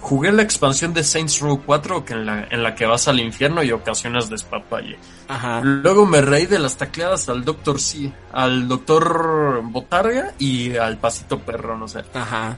Jugué 0.00 0.32
la 0.32 0.40
expansión 0.42 0.94
de 0.94 1.04
Saints 1.04 1.40
Row 1.40 1.60
4 1.66 2.04
que 2.06 2.14
en, 2.14 2.24
la, 2.24 2.46
en 2.50 2.62
la 2.62 2.74
que 2.74 2.86
vas 2.86 3.08
al 3.08 3.20
infierno 3.20 3.62
y 3.62 3.72
ocasionas 3.72 4.30
despapalle. 4.30 4.96
Ajá. 5.28 5.60
Luego 5.62 6.06
me 6.06 6.22
reí 6.22 6.46
de 6.46 6.58
las 6.58 6.76
tacleadas 6.78 7.28
al 7.28 7.44
Doctor 7.44 7.78
C, 7.78 8.10
al 8.32 8.66
Doctor 8.68 9.60
Botarga 9.64 10.32
y 10.38 10.76
al 10.76 10.96
Pasito 10.96 11.38
Perro, 11.40 11.76
no 11.76 11.86
sé. 11.88 12.04
Ajá. 12.14 12.56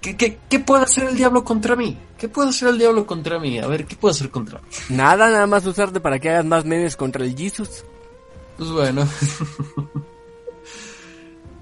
¿Qué, 0.00 0.16
qué, 0.16 0.38
¿Qué 0.48 0.60
puede 0.60 0.84
hacer 0.84 1.04
el 1.04 1.16
diablo 1.16 1.44
contra 1.44 1.76
mí? 1.76 1.96
¿Qué 2.18 2.28
puede 2.28 2.50
hacer 2.50 2.68
el 2.68 2.78
diablo 2.78 3.06
contra 3.06 3.38
mí? 3.38 3.58
A 3.58 3.66
ver, 3.66 3.86
¿qué 3.86 3.96
puede 3.96 4.12
hacer 4.12 4.30
contra 4.30 4.60
mí? 4.60 4.66
Nada, 4.90 5.30
nada 5.30 5.46
más 5.46 5.66
usarte 5.66 6.00
para 6.00 6.18
que 6.18 6.30
hagas 6.30 6.44
más 6.44 6.64
memes 6.64 6.96
contra 6.96 7.24
el 7.24 7.36
Jesus. 7.36 7.84
Pues 8.56 8.70
bueno. 8.70 9.06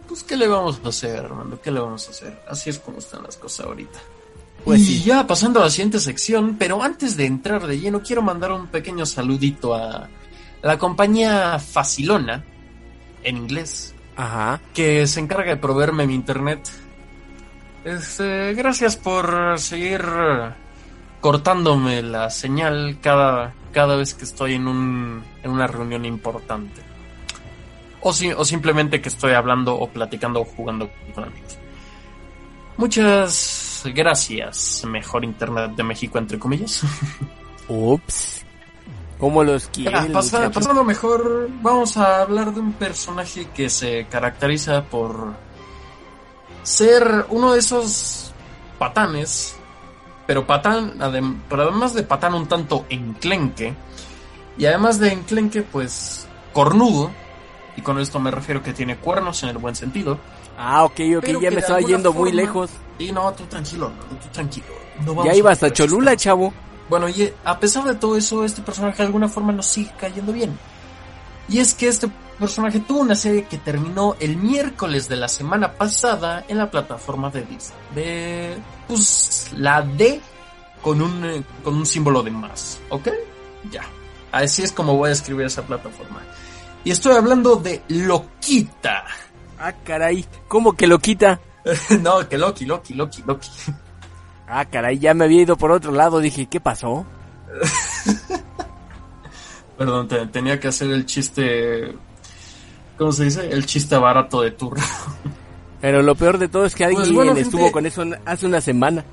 pues 0.08 0.22
¿qué 0.22 0.36
le 0.36 0.46
vamos 0.46 0.80
a 0.84 0.88
hacer, 0.88 1.16
hermano? 1.16 1.58
¿Qué 1.62 1.70
le 1.70 1.80
vamos 1.80 2.06
a 2.06 2.10
hacer? 2.10 2.40
Así 2.48 2.70
es 2.70 2.78
como 2.78 2.98
están 2.98 3.22
las 3.22 3.36
cosas 3.36 3.66
ahorita. 3.66 3.98
Pues 4.64 4.80
y 4.80 4.98
sí. 4.98 5.02
ya 5.04 5.26
pasando 5.26 5.60
a 5.60 5.64
la 5.64 5.70
siguiente 5.70 6.00
sección, 6.00 6.56
pero 6.58 6.82
antes 6.82 7.16
de 7.16 7.26
entrar 7.26 7.66
de 7.66 7.78
lleno, 7.78 8.02
quiero 8.02 8.22
mandar 8.22 8.52
un 8.52 8.68
pequeño 8.68 9.04
saludito 9.04 9.74
a 9.74 10.08
la 10.62 10.78
compañía 10.78 11.58
Facilona, 11.58 12.44
en 13.22 13.36
inglés, 13.36 13.94
Ajá. 14.16 14.60
que 14.72 15.06
se 15.06 15.20
encarga 15.20 15.50
de 15.50 15.56
proveerme 15.58 16.06
mi 16.06 16.14
internet. 16.14 16.60
Este, 17.84 18.54
gracias 18.54 18.96
por 18.96 19.58
seguir 19.58 20.02
cortándome 21.20 22.02
la 22.02 22.30
señal 22.30 22.98
cada, 23.00 23.54
cada 23.72 23.96
vez 23.96 24.14
que 24.14 24.24
estoy 24.24 24.54
en, 24.54 24.66
un, 24.68 25.22
en 25.42 25.50
una 25.50 25.66
reunión 25.66 26.04
importante. 26.04 26.80
O, 28.00 28.12
si- 28.12 28.32
o 28.32 28.44
simplemente 28.44 29.00
que 29.00 29.08
estoy 29.08 29.32
hablando 29.32 29.74
o 29.74 29.88
platicando 29.88 30.40
o 30.40 30.44
jugando 30.44 30.90
con 31.14 31.24
amigos. 31.24 31.58
Muchas 32.76 33.82
gracias, 33.94 34.82
mejor 34.86 35.24
internet 35.24 35.72
de 35.76 35.82
México, 35.82 36.18
entre 36.18 36.38
comillas. 36.38 36.82
Ups. 37.68 38.44
¿Cómo 39.18 39.44
los 39.44 39.68
quiere 39.68 39.92
Ya, 39.92 40.04
el 40.06 40.12
pasa- 40.12 40.38
muchacho? 40.38 40.54
pasando 40.60 40.84
mejor, 40.84 41.48
vamos 41.62 41.96
a 41.96 42.22
hablar 42.22 42.52
de 42.52 42.60
un 42.60 42.72
personaje 42.72 43.46
que 43.54 43.70
se 43.70 44.06
caracteriza 44.10 44.82
por 44.84 45.32
ser 46.64 47.26
uno 47.28 47.52
de 47.52 47.60
esos 47.60 48.32
patanes, 48.78 49.54
pero 50.26 50.46
patán, 50.46 50.94
además 51.00 51.94
de 51.94 52.02
patán 52.02 52.34
un 52.34 52.48
tanto 52.48 52.84
enclenque, 52.88 53.74
y 54.58 54.66
además 54.66 54.98
de 54.98 55.12
enclenque, 55.12 55.62
pues 55.62 56.26
cornudo, 56.52 57.10
y 57.76 57.82
con 57.82 57.98
esto 57.98 58.18
me 58.18 58.30
refiero 58.30 58.62
que 58.62 58.72
tiene 58.72 58.96
cuernos 58.96 59.42
en 59.42 59.50
el 59.50 59.58
buen 59.58 59.76
sentido. 59.76 60.18
Ah, 60.58 60.84
ok, 60.84 61.00
ok, 61.18 61.26
ya 61.40 61.50
me 61.50 61.60
estaba 61.60 61.80
yendo 61.80 62.12
muy 62.12 62.32
lejos. 62.32 62.70
Y 62.98 63.12
no, 63.12 63.32
tú 63.32 63.44
tranquilo, 63.44 63.90
tú 64.22 64.28
tranquilo. 64.32 64.66
no 65.00 65.06
Ya 65.06 65.14
vamos 65.14 65.36
iba 65.36 65.50
a 65.50 65.52
hasta 65.52 65.66
meter 65.66 65.88
Cholula, 65.88 66.16
chavo. 66.16 66.52
Bueno, 66.88 67.08
y 67.08 67.32
a 67.44 67.58
pesar 67.58 67.84
de 67.84 67.94
todo 67.94 68.16
eso, 68.16 68.44
este 68.44 68.62
personaje 68.62 68.98
de 68.98 69.06
alguna 69.06 69.28
forma 69.28 69.52
nos 69.52 69.66
sigue 69.66 69.92
cayendo 69.98 70.32
bien. 70.32 70.56
Y 71.48 71.58
es 71.58 71.74
que 71.74 71.88
este 71.88 72.08
personaje 72.38 72.80
tuvo 72.80 73.00
una 73.00 73.14
serie 73.14 73.44
que 73.44 73.58
terminó 73.58 74.16
el 74.20 74.36
miércoles 74.36 75.08
de 75.08 75.16
la 75.16 75.28
semana 75.28 75.72
pasada 75.72 76.44
en 76.48 76.58
la 76.58 76.70
plataforma 76.70 77.30
de 77.30 77.42
Disney. 77.42 77.78
De, 77.94 78.56
pues, 78.88 79.50
la 79.56 79.82
D 79.82 80.20
con 80.82 81.00
un, 81.00 81.24
eh, 81.24 81.42
con 81.62 81.74
un 81.74 81.86
símbolo 81.86 82.22
de 82.22 82.30
más, 82.30 82.80
¿ok? 82.90 83.08
Ya. 83.70 83.82
Así 84.32 84.62
es 84.62 84.72
como 84.72 84.96
voy 84.96 85.10
a 85.10 85.12
escribir 85.12 85.46
esa 85.46 85.62
plataforma. 85.62 86.20
Y 86.82 86.90
estoy 86.90 87.14
hablando 87.14 87.56
de 87.56 87.82
Loquita. 87.88 89.04
Ah, 89.58 89.72
caray. 89.84 90.26
¿Cómo 90.48 90.74
que 90.74 90.86
lo 90.86 90.98
quita? 90.98 91.40
no, 92.02 92.28
que 92.28 92.36
Loki, 92.36 92.66
Loki, 92.66 92.94
Loki, 92.94 93.22
Loki. 93.26 93.48
Ah, 94.46 94.64
caray, 94.66 94.98
ya 94.98 95.14
me 95.14 95.24
había 95.24 95.42
ido 95.42 95.56
por 95.56 95.70
otro 95.70 95.92
lado. 95.92 96.20
Dije, 96.20 96.46
¿qué 96.46 96.60
pasó? 96.60 97.06
Perdón, 99.78 100.08
te- 100.08 100.26
tenía 100.26 100.58
que 100.60 100.68
hacer 100.68 100.90
el 100.90 101.04
chiste. 101.06 101.94
¿Cómo 102.96 103.10
se 103.12 103.24
dice? 103.24 103.48
El 103.50 103.66
chiste 103.66 103.96
barato 103.96 104.40
de 104.42 104.52
turno. 104.52 104.84
Pero 105.80 106.02
lo 106.02 106.14
peor 106.14 106.38
de 106.38 106.48
todo 106.48 106.64
es 106.64 106.74
que 106.74 106.84
alguien 106.84 107.02
Pues 107.02 107.12
bueno, 107.12 107.34
gente. 107.34 107.48
estuvo 107.48 107.70
con 107.72 107.84
eso 107.86 108.04
hace 108.24 108.46
una 108.46 108.60
semana. 108.60 109.04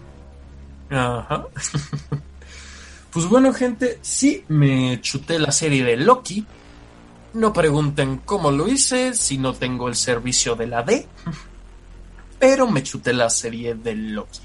Ajá. 0.90 1.46
Pues 3.12 3.26
bueno, 3.28 3.52
gente, 3.52 4.00
sí 4.02 4.46
me 4.48 5.02
chuté 5.02 5.38
la 5.38 5.52
serie 5.52 5.84
de 5.84 5.98
Loki. 5.98 6.46
No 7.34 7.52
pregunten 7.52 8.22
cómo 8.24 8.52
lo 8.52 8.70
hice, 8.70 9.14
si 9.14 9.38
no 9.38 9.52
tengo 9.54 9.90
el 9.90 9.96
servicio 9.96 10.56
de 10.56 10.68
la 10.68 10.82
D. 10.84 11.06
Pero 12.40 12.68
me 12.72 12.82
chuté 12.84 13.12
la 13.12 13.30
serie 13.30 13.76
de 13.76 13.96
Loki. 13.96 14.40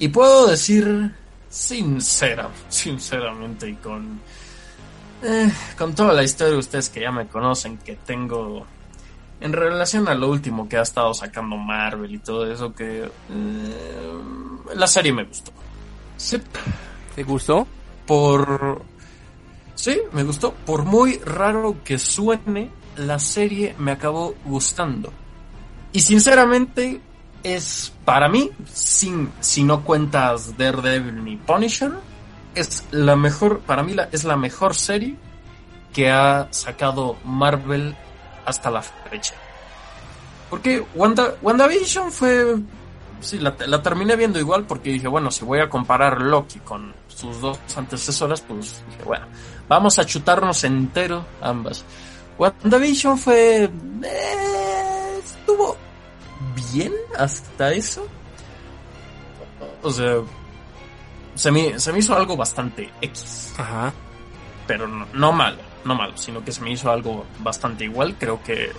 Y 0.00 0.08
puedo 0.08 0.48
decir 0.48 1.14
sincera, 1.48 2.50
sinceramente 2.68 3.68
y 3.68 3.74
con 3.74 4.20
eh, 5.22 5.52
con 5.76 5.94
toda 5.94 6.12
la 6.12 6.22
historia 6.22 6.52
de 6.52 6.58
ustedes 6.58 6.88
que 6.88 7.00
ya 7.00 7.10
me 7.10 7.26
conocen 7.26 7.78
que 7.78 7.96
tengo 7.96 8.66
en 9.40 9.52
relación 9.52 10.08
a 10.08 10.14
lo 10.14 10.30
último 10.30 10.68
que 10.68 10.76
ha 10.76 10.82
estado 10.82 11.12
sacando 11.14 11.56
Marvel 11.56 12.14
y 12.14 12.18
todo 12.18 12.50
eso 12.50 12.74
que 12.74 13.04
eh, 13.04 13.10
la 14.74 14.86
serie 14.86 15.12
me 15.12 15.24
gustó. 15.24 15.52
Sí, 16.16 16.40
¿Te 17.14 17.22
gustó? 17.22 17.66
por 18.06 18.82
sí, 19.74 19.98
me 20.12 20.22
gustó. 20.22 20.52
Por 20.52 20.84
muy 20.84 21.18
raro 21.18 21.76
que 21.84 21.98
suene, 21.98 22.70
la 22.96 23.18
serie 23.18 23.74
me 23.78 23.92
acabó 23.92 24.34
gustando. 24.44 25.12
Y 25.92 26.00
sinceramente 26.00 27.00
es 27.42 27.92
para 28.04 28.28
mí, 28.28 28.50
sin 28.72 29.30
si 29.40 29.64
no 29.64 29.84
cuentas 29.84 30.56
Daredevil 30.56 31.22
ni 31.24 31.36
Punisher, 31.36 31.92
es 32.56 32.84
la 32.90 33.16
mejor 33.16 33.60
para 33.60 33.82
mí 33.82 33.94
la, 33.94 34.08
es 34.12 34.24
la 34.24 34.36
mejor 34.36 34.74
serie 34.74 35.16
que 35.92 36.10
ha 36.10 36.48
sacado 36.50 37.16
Marvel 37.24 37.94
hasta 38.44 38.70
la 38.70 38.82
fecha. 38.82 39.34
Porque 40.50 40.84
Wanda, 40.94 41.34
WandaVision 41.42 42.12
fue 42.12 42.56
Sí, 43.20 43.38
la, 43.38 43.54
la 43.66 43.82
terminé 43.82 44.14
viendo 44.14 44.38
igual 44.38 44.64
porque 44.64 44.90
dije, 44.90 45.08
bueno, 45.08 45.30
si 45.30 45.44
voy 45.44 45.60
a 45.60 45.68
comparar 45.68 46.20
Loki 46.20 46.58
con 46.60 46.94
sus 47.08 47.40
dos 47.40 47.58
antecesoras, 47.76 48.42
pues 48.42 48.82
dije, 48.90 49.02
bueno, 49.04 49.26
vamos 49.68 49.98
a 49.98 50.04
chutarnos 50.04 50.62
entero 50.64 51.24
ambas. 51.40 51.84
WandaVision 52.38 53.18
fue... 53.18 53.64
eh, 53.64 55.20
estuvo 55.24 55.76
bien 56.72 56.92
hasta 57.18 57.72
eso. 57.72 58.06
O 59.82 59.90
sea, 59.90 60.16
se 61.36 61.52
me, 61.52 61.78
se 61.78 61.92
me 61.92 61.98
hizo 62.00 62.16
algo 62.16 62.36
bastante 62.36 62.90
X, 63.00 63.54
Ajá. 63.58 63.92
pero 64.66 64.88
no, 64.88 65.06
no 65.12 65.32
malo, 65.32 65.58
no 65.84 65.94
malo, 65.94 66.16
sino 66.16 66.42
que 66.44 66.50
se 66.50 66.62
me 66.62 66.72
hizo 66.72 66.90
algo 66.90 67.24
bastante 67.40 67.84
igual. 67.84 68.16
Creo 68.18 68.42
que 68.42 68.72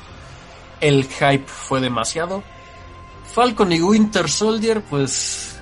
el 0.82 1.06
hype 1.06 1.46
fue 1.46 1.80
demasiado. 1.80 2.44
Falcon 3.34 3.72
y 3.72 3.82
Winter 3.82 4.30
Soldier, 4.30 4.82
pues. 4.82 5.60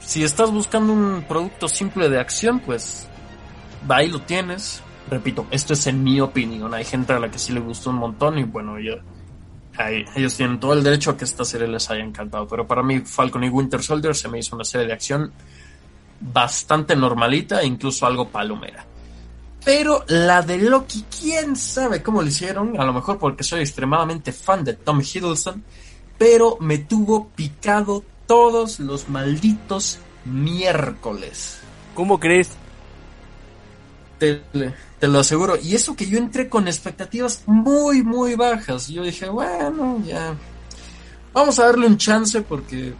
Si 0.00 0.22
estás 0.22 0.50
buscando 0.50 0.92
un 0.92 1.24
producto 1.26 1.68
simple 1.68 2.08
de 2.08 2.20
acción, 2.20 2.60
pues. 2.60 3.08
Ahí 3.88 4.08
lo 4.08 4.20
tienes. 4.20 4.82
Repito, 5.08 5.46
esto 5.50 5.72
es 5.72 5.86
en 5.86 6.04
mi 6.04 6.20
opinión. 6.20 6.74
Hay 6.74 6.84
gente 6.84 7.12
a 7.12 7.18
la 7.18 7.30
que 7.30 7.38
sí 7.38 7.52
le 7.52 7.60
gustó 7.60 7.90
un 7.90 7.96
montón 7.96 8.38
y 8.38 8.44
bueno, 8.44 8.78
yo. 8.78 8.96
Ellos 10.14 10.36
tienen 10.36 10.60
todo 10.60 10.72
el 10.74 10.82
derecho 10.82 11.10
a 11.10 11.16
que 11.16 11.24
esta 11.24 11.44
serie 11.44 11.68
les 11.68 11.90
haya 11.90 12.02
encantado. 12.02 12.46
Pero 12.46 12.66
para 12.66 12.82
mí, 12.82 13.00
Falcon 13.00 13.44
y 13.44 13.48
Winter 13.48 13.82
Soldier 13.82 14.14
se 14.14 14.28
me 14.28 14.38
hizo 14.38 14.54
una 14.56 14.64
serie 14.64 14.86
de 14.86 14.92
acción 14.92 15.32
bastante 16.20 16.94
normalita 16.94 17.62
e 17.62 17.66
incluso 17.66 18.06
algo 18.06 18.28
palomera. 18.28 18.84
Pero 19.64 20.04
la 20.08 20.42
de 20.42 20.58
Loki, 20.58 21.04
quién 21.20 21.56
sabe 21.56 22.02
cómo 22.02 22.22
lo 22.22 22.28
hicieron. 22.28 22.78
A 22.80 22.84
lo 22.84 22.92
mejor 22.92 23.18
porque 23.18 23.44
soy 23.44 23.60
extremadamente 23.60 24.32
fan 24.32 24.64
de 24.64 24.74
Tom 24.74 25.00
Hiddleston. 25.00 25.62
Pero 26.18 26.58
me 26.60 26.78
tuvo 26.78 27.28
picado 27.28 28.04
todos 28.26 28.80
los 28.80 29.08
malditos 29.08 29.98
miércoles. 30.24 31.60
¿Cómo 31.94 32.20
crees? 32.20 32.50
Te, 34.20 35.08
lo 35.08 35.18
aseguro. 35.18 35.56
Y 35.60 35.74
eso 35.74 35.96
que 35.96 36.06
yo 36.06 36.18
entré 36.18 36.48
con 36.48 36.68
expectativas 36.68 37.42
muy, 37.46 38.02
muy 38.02 38.34
bajas. 38.36 38.88
Yo 38.88 39.02
dije, 39.02 39.28
bueno, 39.28 40.02
ya. 40.06 40.36
Vamos 41.32 41.58
a 41.58 41.66
darle 41.66 41.86
un 41.86 41.96
chance 41.96 42.42
porque 42.42 42.92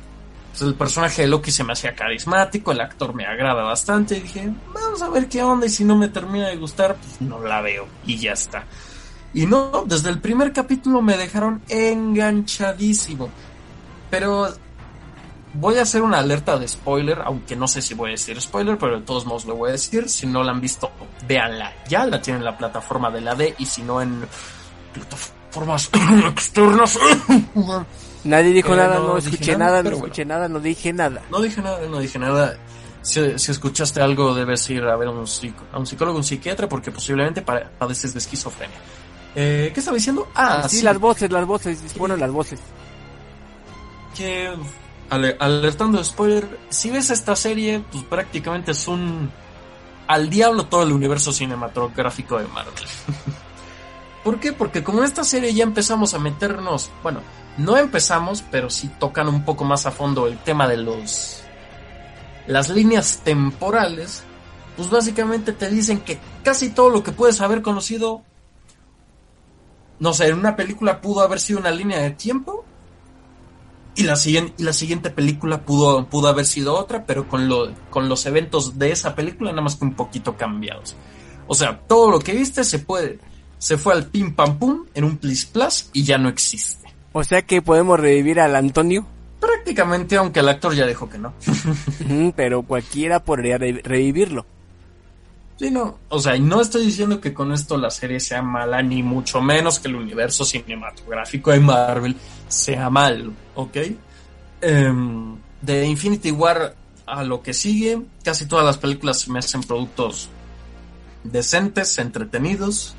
pues, 0.51 0.63
el 0.63 0.75
personaje 0.75 1.23
de 1.23 1.29
Loki 1.29 1.51
se 1.51 1.65
me 1.65 1.73
hacía 1.73 1.95
carismático, 1.95 2.73
el 2.73 2.81
actor 2.81 3.15
me 3.15 3.27
agrada 3.27 3.63
bastante. 3.63 4.17
Y 4.17 4.21
dije, 4.21 4.51
vamos 4.73 5.03
a 5.03 5.11
ver 5.11 5.29
qué 5.29 5.43
onda. 5.43 5.67
Y 5.67 5.71
si 5.71 5.85
no 5.85 5.97
me 5.97 6.09
termina 6.09 6.49
de 6.49 6.57
gustar, 6.57 6.97
pues 6.97 7.21
no 7.21 7.41
la 7.41 7.61
veo. 7.61 7.87
Y 8.07 8.19
ya 8.19 8.33
está. 8.33 8.65
Y 9.33 9.47
no, 9.47 9.85
desde 9.87 10.11
el 10.11 10.21
primer 10.21 10.53
capítulo 10.53 11.03
me 11.03 11.17
dejaron 11.17 11.63
enganchadísimo. 11.69 13.29
Pero 14.11 14.49
voy 15.55 15.77
a 15.79 15.83
hacer 15.83 16.03
una 16.03 16.19
alerta 16.19 16.59
de 16.59 16.67
spoiler, 16.69 17.21
aunque 17.25 17.57
no 17.57 17.67
sé 17.69 17.83
si 17.83 17.95
voy 17.95 18.11
a 18.11 18.13
decir 18.13 18.41
spoiler, 18.41 18.79
pero 18.79 19.01
de 19.01 19.07
todos 19.07 19.27
modos 19.27 19.45
lo 19.47 19.57
voy 19.57 19.71
a 19.71 19.73
decir. 19.73 20.09
Si 20.09 20.27
no 20.27 20.43
la 20.43 20.53
han 20.53 20.61
visto, 20.61 20.91
véanla. 21.27 21.73
Ya 21.89 22.07
la 22.07 22.21
tienen 22.23 22.41
en 22.43 22.45
la 22.47 22.57
plataforma 22.59 23.11
de 23.11 23.21
la 23.21 23.35
D 23.35 23.55
y 23.59 23.67
si 23.67 23.83
no 23.83 24.01
en 24.01 24.25
plataformas 24.93 25.91
externas. 26.31 26.99
Nadie 28.25 28.53
dijo 28.53 28.75
Eh, 28.75 28.77
nada, 28.77 28.99
no 28.99 29.17
escuché 29.17 29.57
nada, 29.57 29.71
nada, 29.79 29.83
no 29.91 29.97
escuché 29.97 30.25
nada, 30.25 30.49
no 30.49 30.61
dije 30.61 30.93
nada. 30.93 31.23
No 31.31 31.41
dije 31.41 31.63
nada, 31.63 31.81
no 31.89 31.99
dije 31.99 32.19
nada. 32.19 32.57
Si, 33.03 33.39
si 33.39 33.51
escuchaste 33.51 34.03
algo, 34.03 34.35
debes 34.35 34.69
ir 34.69 34.85
a 34.85 34.95
ver 34.95 35.09
a 35.09 35.11
un, 35.11 35.27
psico- 35.27 35.65
a 35.73 35.79
un 35.79 35.87
psicólogo, 35.87 36.19
un 36.19 36.25
psiquiatra, 36.25 36.69
porque 36.69 36.91
posiblemente 36.93 37.41
pa- 37.41 37.63
padeces 37.79 38.13
de 38.13 38.19
esquizofrenia. 38.19 38.77
Eh, 39.35 39.71
¿Qué 39.73 39.81
estaba 39.81 39.95
diciendo? 39.97 40.29
Ah, 40.35 40.67
sí, 40.69 40.79
sí, 40.79 40.83
las 40.83 40.99
voces, 40.99 41.31
las 41.33 41.47
voces, 41.47 41.79
bueno, 41.97 42.15
las 42.17 42.31
voces. 42.31 42.61
que 44.15 44.51
alertando 45.11 46.03
spoiler, 46.03 46.59
si 46.69 46.91
ves 46.91 47.11
esta 47.11 47.35
serie, 47.37 47.85
pues 47.91 48.05
prácticamente 48.05 48.71
es 48.71 48.89
un 48.89 49.31
al 50.07 50.29
diablo 50.29 50.67
todo 50.67 50.83
el 50.83 50.93
universo 50.93 51.33
cinematográfico 51.33 52.39
de 52.39 52.47
Marvel. 52.49 52.75
¿Por 54.25 54.41
qué? 54.41 54.53
Porque 54.53 54.83
como 54.83 54.99
en 54.99 55.05
esta 55.05 55.25
serie 55.25 55.55
ya 55.55 55.65
empezamos 55.65 56.15
a 56.15 56.19
meternos, 56.19 56.91
bueno, 57.03 57.21
no 57.59 57.77
empezamos, 57.77 58.43
pero 58.51 58.71
sí 58.71 58.91
tocan 58.99 59.29
un 59.29 59.45
poco 59.45 59.65
más 59.65 59.87
a 59.87 59.91
fondo 59.91 60.27
el 60.27 60.39
tema 60.39 60.69
de 60.69 60.79
los 60.79 61.43
las 62.47 62.69
líneas 62.69 63.21
temporales, 63.23 64.25
pues 64.77 64.91
básicamente 64.91 65.53
te 65.53 65.71
dicen 65.71 66.01
que 66.01 66.19
casi 66.43 66.71
todo 66.71 66.91
lo 66.91 67.03
que 67.03 67.13
puedes 67.13 67.41
haber 67.41 67.63
conocido 67.63 68.23
no 70.01 70.15
sé, 70.15 70.29
en 70.29 70.39
una 70.39 70.57
película 70.57 71.01
pudo 71.01 71.21
haber 71.21 71.39
sido 71.39 71.61
una 71.61 71.71
línea 71.71 72.01
de 72.01 72.11
tiempo 72.11 72.65
y 73.97 74.05
la 74.05 74.17
siguiente, 74.17 74.55
y 74.59 74.63
la 74.63 74.73
siguiente 74.73 75.11
película 75.11 75.63
pudo, 75.63 76.07
pudo 76.07 76.29
haber 76.29 76.47
sido 76.47 76.77
otra, 76.77 77.05
pero 77.07 77.29
con, 77.29 77.49
lo, 77.49 77.73
con 77.91 78.09
los 78.09 78.25
eventos 78.27 78.79
de 78.79 78.93
esa 78.93 79.15
película 79.15 79.51
nada 79.51 79.63
más 79.63 79.77
que 79.77 79.85
un 79.85 79.95
poquito 79.95 80.37
cambiados. 80.37 80.97
O 81.47 81.55
sea, 81.55 81.79
todo 81.81 82.11
lo 82.11 82.19
que 82.21 82.33
viste 82.33 82.63
se 82.65 82.79
puede, 82.79 83.19
se 83.59 83.77
fue 83.77 83.93
al 83.95 84.07
pim 84.07 84.35
pam 84.35 84.59
pum 84.59 84.87
en 84.95 85.05
un 85.05 85.17
plis 85.19 85.45
plus 85.47 85.91
y 85.93 86.05
ya 86.05 86.17
no 86.19 86.29
existe. 86.29 86.89
O 87.13 87.25
sea 87.25 87.43
que 87.43 87.61
podemos 87.61 87.99
revivir 87.99 88.41
al 88.41 88.55
Antonio, 88.57 89.07
Prácticamente, 89.41 90.17
aunque 90.19 90.41
el 90.41 90.49
actor 90.51 90.75
ya 90.75 90.87
dijo 90.87 91.09
que 91.09 91.17
no. 91.17 91.33
Pero 92.37 92.63
cualquiera 92.63 93.25
podría 93.25 93.57
re- 93.57 93.81
revivirlo. 93.83 94.45
Sí, 95.59 95.71
no. 95.71 95.99
O 96.11 96.19
sea, 96.19 96.39
no 96.39 96.61
estoy 96.61 96.85
diciendo 96.85 97.21
que 97.21 97.33
con 97.33 97.51
esto 97.53 97.79
la 97.79 97.91
serie 97.91 98.21
sea 98.21 98.43
mala, 98.43 98.83
ni 98.83 99.03
mucho 99.03 99.41
menos 99.41 99.79
que 99.79 99.89
el 99.89 99.97
universo 99.97 100.45
cinematográfico 100.45 101.51
de 101.53 101.61
Marvel 101.61 102.17
sea 102.51 102.91
malo, 102.91 103.33
¿ok? 103.55 103.77
Em, 104.61 105.37
de 105.63 105.87
Infinity 105.87 106.31
War 106.31 106.75
a 107.07 107.25
lo 107.25 107.43
que 107.43 107.55
sigue, 107.55 108.01
casi 108.23 108.47
todas 108.47 108.65
las 108.65 108.77
películas 108.79 109.27
me 109.29 109.39
hacen 109.39 109.63
productos 109.63 110.29
decentes, 111.25 111.99
entretenidos, 111.99 112.95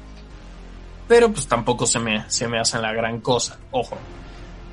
pero 1.07 1.31
pues 1.31 1.47
tampoco 1.47 1.85
se 1.85 1.99
me, 1.99 2.29
se 2.29 2.47
me 2.47 2.59
hacen 2.59 2.81
la 2.81 2.93
gran 2.93 3.19
cosa. 3.21 3.57
Ojo, 3.71 3.97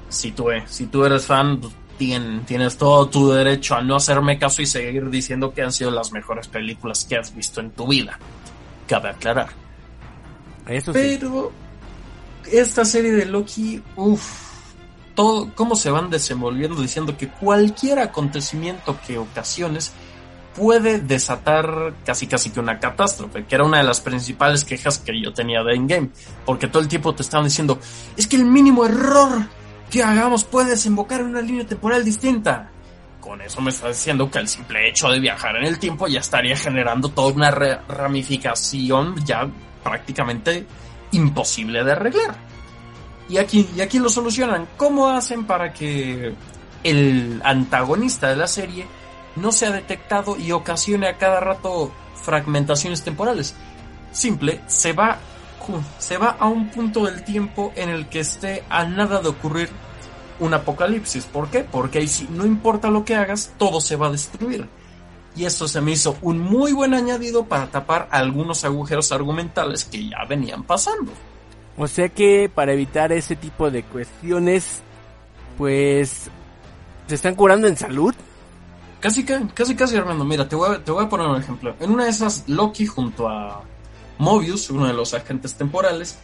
si 0.09 0.33
tú, 0.33 0.51
e- 0.51 0.65
si 0.67 0.87
tú 0.87 1.05
eres 1.05 1.25
fan, 1.27 1.61
pues, 1.61 1.73
tien- 1.99 2.45
tienes 2.47 2.77
todo 2.77 3.09
tu 3.09 3.31
derecho 3.31 3.75
a 3.75 3.83
no 3.83 3.97
hacerme 3.97 4.39
caso 4.39 4.63
y 4.63 4.67
seguir 4.67 5.09
diciendo 5.11 5.53
que 5.53 5.63
han 5.63 5.73
sido 5.73 5.91
las 5.91 6.13
mejores 6.13 6.47
películas 6.49 7.05
que 7.05 7.17
has 7.17 7.35
visto 7.35 7.61
en 7.61 7.71
tu 7.71 7.87
vida. 7.89 8.19
Cabe 8.87 9.11
aclarar. 9.11 9.49
Eso 10.67 10.93
sí. 10.93 10.99
Pero 10.99 11.53
esta 12.51 12.85
serie 12.85 13.13
de 13.13 13.25
Loki, 13.27 13.83
uff, 13.97 14.48
todo 15.19 15.51
cómo 15.57 15.75
se 15.75 15.91
van 15.91 16.11
desenvolviendo 16.11 16.81
diciendo 16.81 17.17
que 17.17 17.27
cualquier 17.27 17.99
acontecimiento 17.99 18.97
que 19.05 19.19
ocasiones 19.19 19.93
puede 20.55 21.01
desatar 21.01 21.95
casi 22.07 22.29
casi 22.29 22.51
que 22.51 22.61
una 22.61 22.79
catástrofe, 22.79 23.45
que 23.45 23.57
era 23.57 23.65
una 23.65 23.79
de 23.79 23.83
las 23.83 24.01
principales 24.01 24.65
quejas 24.65 25.01
que 25.01 25.21
yo 25.21 25.33
tenía 25.33 25.65
de 25.65 25.75
Endgame, 25.75 26.11
porque 26.47 26.69
todo 26.69 26.81
el 26.81 26.87
tiempo 26.87 27.17
te 27.17 27.23
estaban 27.23 27.47
diciendo, 27.47 27.81
es 28.17 28.29
que 28.29 28.37
el 28.37 28.45
mínimo 28.45 28.87
error 28.87 29.49
que 29.91 30.05
hagamos 30.05 30.45
puede 30.45 30.71
desembocar 30.71 31.19
en 31.19 31.27
una 31.27 31.41
línea 31.41 31.67
temporal 31.67 32.05
distinta. 32.05 32.71
Con 33.21 33.41
eso 33.41 33.61
me 33.61 33.71
está 33.71 33.89
diciendo 33.89 34.31
que 34.31 34.39
el 34.39 34.47
simple 34.47 34.89
hecho 34.89 35.09
de 35.09 35.19
viajar 35.19 35.57
en 35.57 35.65
el 35.65 35.81
tiempo 35.81 36.07
ya 36.07 36.21
estaría 36.21 36.57
generando 36.57 37.09
toda 37.09 37.33
una 37.33 37.51
ramificación 37.51 39.17
ya 39.25 39.51
prácticamente 39.83 40.65
imposible 41.11 41.83
de 41.83 41.91
arreglar. 41.91 42.49
Y 43.29 43.37
aquí, 43.37 43.69
y 43.77 43.81
aquí 43.81 43.99
lo 43.99 44.09
solucionan. 44.09 44.69
¿Cómo 44.77 45.09
hacen 45.09 45.45
para 45.45 45.73
que 45.73 46.35
el 46.83 47.41
antagonista 47.45 48.29
de 48.29 48.37
la 48.37 48.47
serie 48.47 48.87
no 49.37 49.53
sea 49.53 49.71
detectado 49.71 50.37
y 50.39 50.53
ocasione 50.53 51.09
a 51.09 51.19
cada 51.19 51.41
rato 51.41 51.93
fragmentaciones 52.23 53.03
temporales? 53.03 53.55
Simple, 54.13 54.63
se 54.67 54.93
va, 54.93 55.19
se 55.99 56.17
va 56.17 56.37
a 56.39 56.49
un 56.49 56.71
punto 56.71 57.05
del 57.05 57.23
tiempo 57.23 57.73
en 57.77 57.91
el 57.91 58.09
que 58.09 58.21
esté 58.21 58.65
a 58.71 58.85
nada 58.85 59.21
de 59.21 59.29
ocurrir 59.29 59.69
un 60.41 60.55
apocalipsis. 60.55 61.25
¿Por 61.25 61.51
qué? 61.51 61.61
Porque 61.61 61.99
ahí 61.99 62.09
sí, 62.09 62.27
no 62.31 62.47
importa 62.47 62.89
lo 62.89 63.05
que 63.05 63.15
hagas, 63.15 63.53
todo 63.59 63.81
se 63.81 63.97
va 63.97 64.07
a 64.07 64.13
destruir. 64.13 64.67
Y 65.37 65.45
eso 65.45 65.69
se 65.69 65.81
me 65.81 65.93
hizo 65.93 66.17
un 66.23 66.39
muy 66.39 66.73
buen 66.73 66.95
añadido 66.95 67.45
para 67.45 67.71
tapar 67.71 68.09
algunos 68.11 68.65
agujeros 68.65 69.13
argumentales 69.13 69.85
que 69.85 70.09
ya 70.09 70.25
venían 70.29 70.65
pasando. 70.65 71.13
O 71.79 71.87
sea 71.87 72.09
que 72.09 72.51
para 72.53 72.73
evitar 72.73 73.13
ese 73.13 73.37
tipo 73.37 73.71
de 73.71 73.85
cuestiones, 73.85 74.83
pues 75.57 76.29
se 77.07 77.15
están 77.15 77.37
curando 77.37 77.69
en 77.69 77.77
salud. 77.77 78.15
Casi, 79.01 79.25
casi, 79.25 79.77
casi, 79.77 79.97
Armando. 79.97 80.25
Mira, 80.25 80.49
te 80.49 80.57
voy, 80.57 80.75
a, 80.75 80.85
te 80.85 80.91
voy 80.91 81.05
a 81.05 81.09
poner 81.09 81.29
un 81.29 81.41
ejemplo. 81.41 81.77
En 81.79 81.91
una 81.93 82.05
de 82.05 82.11
esas, 82.11 82.49
Loki 82.49 82.85
junto 82.85 83.29
a 83.29 83.63
Mobius, 84.19 84.71
uno 84.71 84.87
de 84.87 84.93
los 84.93 85.15
agentes 85.15 85.55
temporales, 85.55 86.19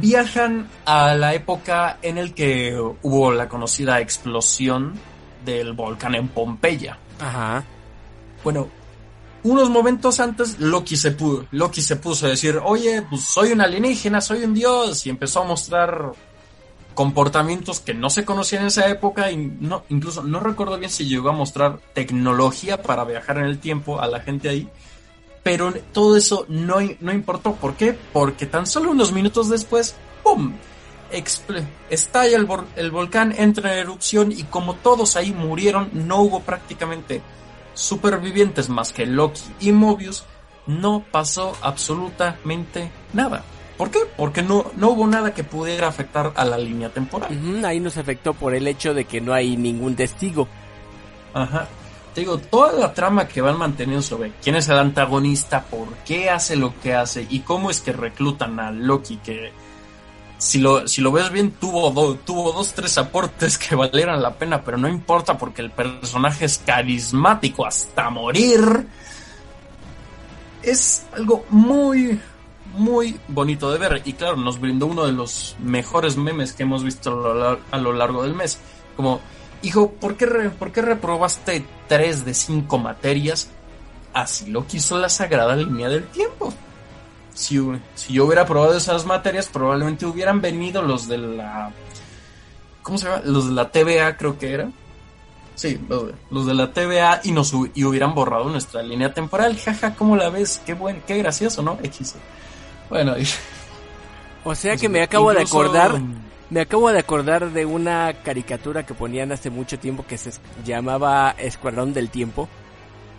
viajan 0.00 0.68
a 0.84 1.14
la 1.14 1.34
época 1.34 1.98
en 2.02 2.16
el 2.16 2.32
que 2.32 2.78
hubo 3.02 3.32
la 3.32 3.48
conocida 3.48 4.00
explosión 4.00 4.94
del 5.44 5.72
volcán 5.72 6.14
en 6.14 6.28
Pompeya. 6.28 6.98
Ajá. 7.18 7.64
Bueno, 8.44 8.68
unos 9.42 9.70
momentos 9.70 10.20
antes 10.20 10.58
Loki 10.60 10.96
se, 10.96 11.16
pu- 11.16 11.46
Loki 11.52 11.80
se 11.82 11.96
puso 11.96 12.26
a 12.26 12.30
decir, 12.30 12.60
oye, 12.64 13.02
pues 13.08 13.22
soy 13.24 13.52
un 13.52 13.60
alienígena, 13.60 14.20
soy 14.20 14.44
un 14.44 14.54
dios, 14.54 15.06
y 15.06 15.10
empezó 15.10 15.40
a 15.40 15.44
mostrar 15.44 16.12
comportamientos 16.94 17.80
que 17.80 17.94
no 17.94 18.10
se 18.10 18.24
conocían 18.24 18.62
en 18.62 18.68
esa 18.68 18.88
época 18.88 19.30
y 19.30 19.36
no, 19.60 19.84
incluso 19.88 20.22
no 20.22 20.40
recuerdo 20.40 20.76
bien 20.78 20.90
si 20.90 21.06
llegó 21.06 21.30
a 21.30 21.32
mostrar 21.32 21.78
tecnología 21.94 22.82
para 22.82 23.04
viajar 23.04 23.38
en 23.38 23.44
el 23.44 23.58
tiempo 23.58 24.00
a 24.00 24.06
la 24.08 24.20
gente 24.20 24.48
ahí, 24.48 24.68
pero 25.42 25.72
todo 25.92 26.16
eso 26.16 26.44
no, 26.48 26.76
no 27.00 27.12
importó. 27.12 27.54
¿Por 27.54 27.74
qué? 27.74 27.96
Porque 28.12 28.44
tan 28.46 28.66
solo 28.66 28.90
unos 28.90 29.12
minutos 29.12 29.48
después, 29.48 29.94
¡pum! 30.22 30.52
Estalla 31.88 32.36
el, 32.36 32.46
el 32.76 32.90
volcán, 32.90 33.34
entra 33.36 33.72
en 33.72 33.78
erupción 33.80 34.32
y 34.32 34.42
como 34.44 34.74
todos 34.74 35.16
ahí 35.16 35.32
murieron, 35.32 35.88
no 35.92 36.20
hubo 36.22 36.40
prácticamente 36.40 37.22
supervivientes 37.74 38.68
más 38.68 38.92
que 38.92 39.06
Loki 39.06 39.42
y 39.60 39.72
Mobius, 39.72 40.24
no 40.66 41.04
pasó 41.10 41.56
absolutamente 41.62 42.90
nada. 43.12 43.44
¿Por 43.76 43.90
qué? 43.90 44.00
Porque 44.16 44.42
no, 44.42 44.66
no 44.76 44.90
hubo 44.90 45.06
nada 45.06 45.32
que 45.32 45.42
pudiera 45.42 45.88
afectar 45.88 46.32
a 46.36 46.44
la 46.44 46.58
línea 46.58 46.90
temporal. 46.90 47.64
Ahí 47.64 47.80
nos 47.80 47.96
afectó 47.96 48.34
por 48.34 48.54
el 48.54 48.66
hecho 48.66 48.92
de 48.92 49.06
que 49.06 49.22
no 49.22 49.32
hay 49.32 49.56
ningún 49.56 49.96
testigo. 49.96 50.48
Ajá. 51.32 51.66
Te 52.14 52.20
digo, 52.20 52.38
toda 52.38 52.72
la 52.72 52.92
trama 52.92 53.26
que 53.26 53.40
van 53.40 53.56
manteniendo 53.56 54.02
sobre 54.02 54.32
quién 54.42 54.56
es 54.56 54.68
el 54.68 54.78
antagonista, 54.78 55.62
por 55.62 55.88
qué 56.04 56.28
hace 56.28 56.56
lo 56.56 56.78
que 56.80 56.92
hace 56.94 57.26
y 57.30 57.40
cómo 57.40 57.70
es 57.70 57.80
que 57.80 57.92
reclutan 57.92 58.60
a 58.60 58.70
Loki, 58.70 59.16
que 59.16 59.52
si 60.40 60.58
lo, 60.58 60.88
si 60.88 61.02
lo 61.02 61.12
ves 61.12 61.30
bien 61.30 61.52
tuvo, 61.52 62.14
tuvo 62.16 62.52
dos, 62.52 62.72
tres 62.72 62.96
aportes 62.98 63.58
que 63.58 63.76
valieran 63.76 64.22
la 64.22 64.34
pena, 64.34 64.62
pero 64.64 64.78
no 64.78 64.88
importa 64.88 65.36
porque 65.36 65.60
el 65.62 65.70
personaje 65.70 66.46
es 66.46 66.58
carismático 66.58 67.66
hasta 67.66 68.08
morir. 68.08 68.86
Es 70.62 71.04
algo 71.14 71.44
muy, 71.50 72.20
muy 72.74 73.18
bonito 73.28 73.70
de 73.70 73.78
ver. 73.78 74.02
Y 74.04 74.14
claro, 74.14 74.36
nos 74.36 74.60
brindó 74.60 74.86
uno 74.86 75.06
de 75.06 75.12
los 75.12 75.56
mejores 75.60 76.16
memes 76.16 76.52
que 76.52 76.62
hemos 76.64 76.84
visto 76.84 77.10
a 77.10 77.14
lo, 77.14 77.34
lar- 77.34 77.60
a 77.70 77.78
lo 77.78 77.92
largo 77.92 78.22
del 78.22 78.34
mes. 78.34 78.58
Como, 78.96 79.20
hijo, 79.62 79.90
¿por 79.92 80.16
qué, 80.16 80.26
re- 80.26 80.50
¿por 80.50 80.72
qué 80.72 80.82
reprobaste 80.82 81.64
tres 81.88 82.24
de 82.24 82.34
cinco 82.34 82.78
materias? 82.78 83.48
Así 84.12 84.46
lo 84.50 84.66
quiso 84.66 84.98
la 84.98 85.08
sagrada 85.08 85.54
línea 85.54 85.88
del 85.88 86.04
tiempo. 86.08 86.52
Si, 87.34 87.60
si 87.94 88.12
yo 88.12 88.26
hubiera 88.26 88.46
probado 88.46 88.76
esas 88.76 89.04
materias, 89.06 89.48
probablemente 89.48 90.06
hubieran 90.06 90.40
venido 90.40 90.82
los 90.82 91.08
de 91.08 91.18
la... 91.18 91.72
¿Cómo 92.82 92.98
se 92.98 93.06
llama? 93.06 93.22
Los 93.24 93.48
de 93.48 93.54
la 93.54 93.70
TVA 93.70 94.16
creo 94.16 94.38
que 94.38 94.52
era. 94.52 94.70
Sí, 95.54 95.78
los 96.30 96.46
de 96.46 96.54
la 96.54 96.72
TVA 96.72 97.20
y 97.22 97.32
nos 97.32 97.52
y 97.74 97.84
hubieran 97.84 98.14
borrado 98.14 98.48
nuestra 98.48 98.82
línea 98.82 99.12
temporal. 99.12 99.58
Jaja, 99.58 99.94
¿cómo 99.94 100.16
la 100.16 100.30
ves? 100.30 100.62
Qué 100.64 100.72
buen, 100.72 101.02
qué 101.06 101.18
gracioso, 101.18 101.62
¿no? 101.62 101.78
X. 101.82 102.14
Bueno, 102.88 103.18
y... 103.18 103.26
O 104.44 104.54
sea 104.54 104.78
que 104.78 104.88
me 104.88 105.02
acabo 105.02 105.34
de 105.34 105.42
acordar, 105.42 106.00
me 106.48 106.62
acabo 106.62 106.90
de 106.90 106.98
acordar 106.98 107.50
de 107.50 107.66
una 107.66 108.14
caricatura 108.24 108.86
que 108.86 108.94
ponían 108.94 109.32
hace 109.32 109.50
mucho 109.50 109.78
tiempo 109.78 110.06
que 110.08 110.16
se 110.16 110.30
llamaba 110.64 111.34
Escuadrón 111.36 111.92
del 111.92 112.08
Tiempo. 112.08 112.48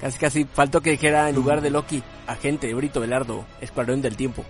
Casi 0.01 0.17
casi 0.17 0.45
faltó 0.45 0.81
que 0.81 0.91
dijera 0.91 1.29
en 1.29 1.35
lugar 1.35 1.61
de 1.61 1.69
Loki, 1.69 2.01
agente 2.25 2.73
Brito 2.73 2.99
Velardo, 2.99 3.45
Escuadrón 3.61 4.01
del 4.01 4.17
Tiempo. 4.17 4.43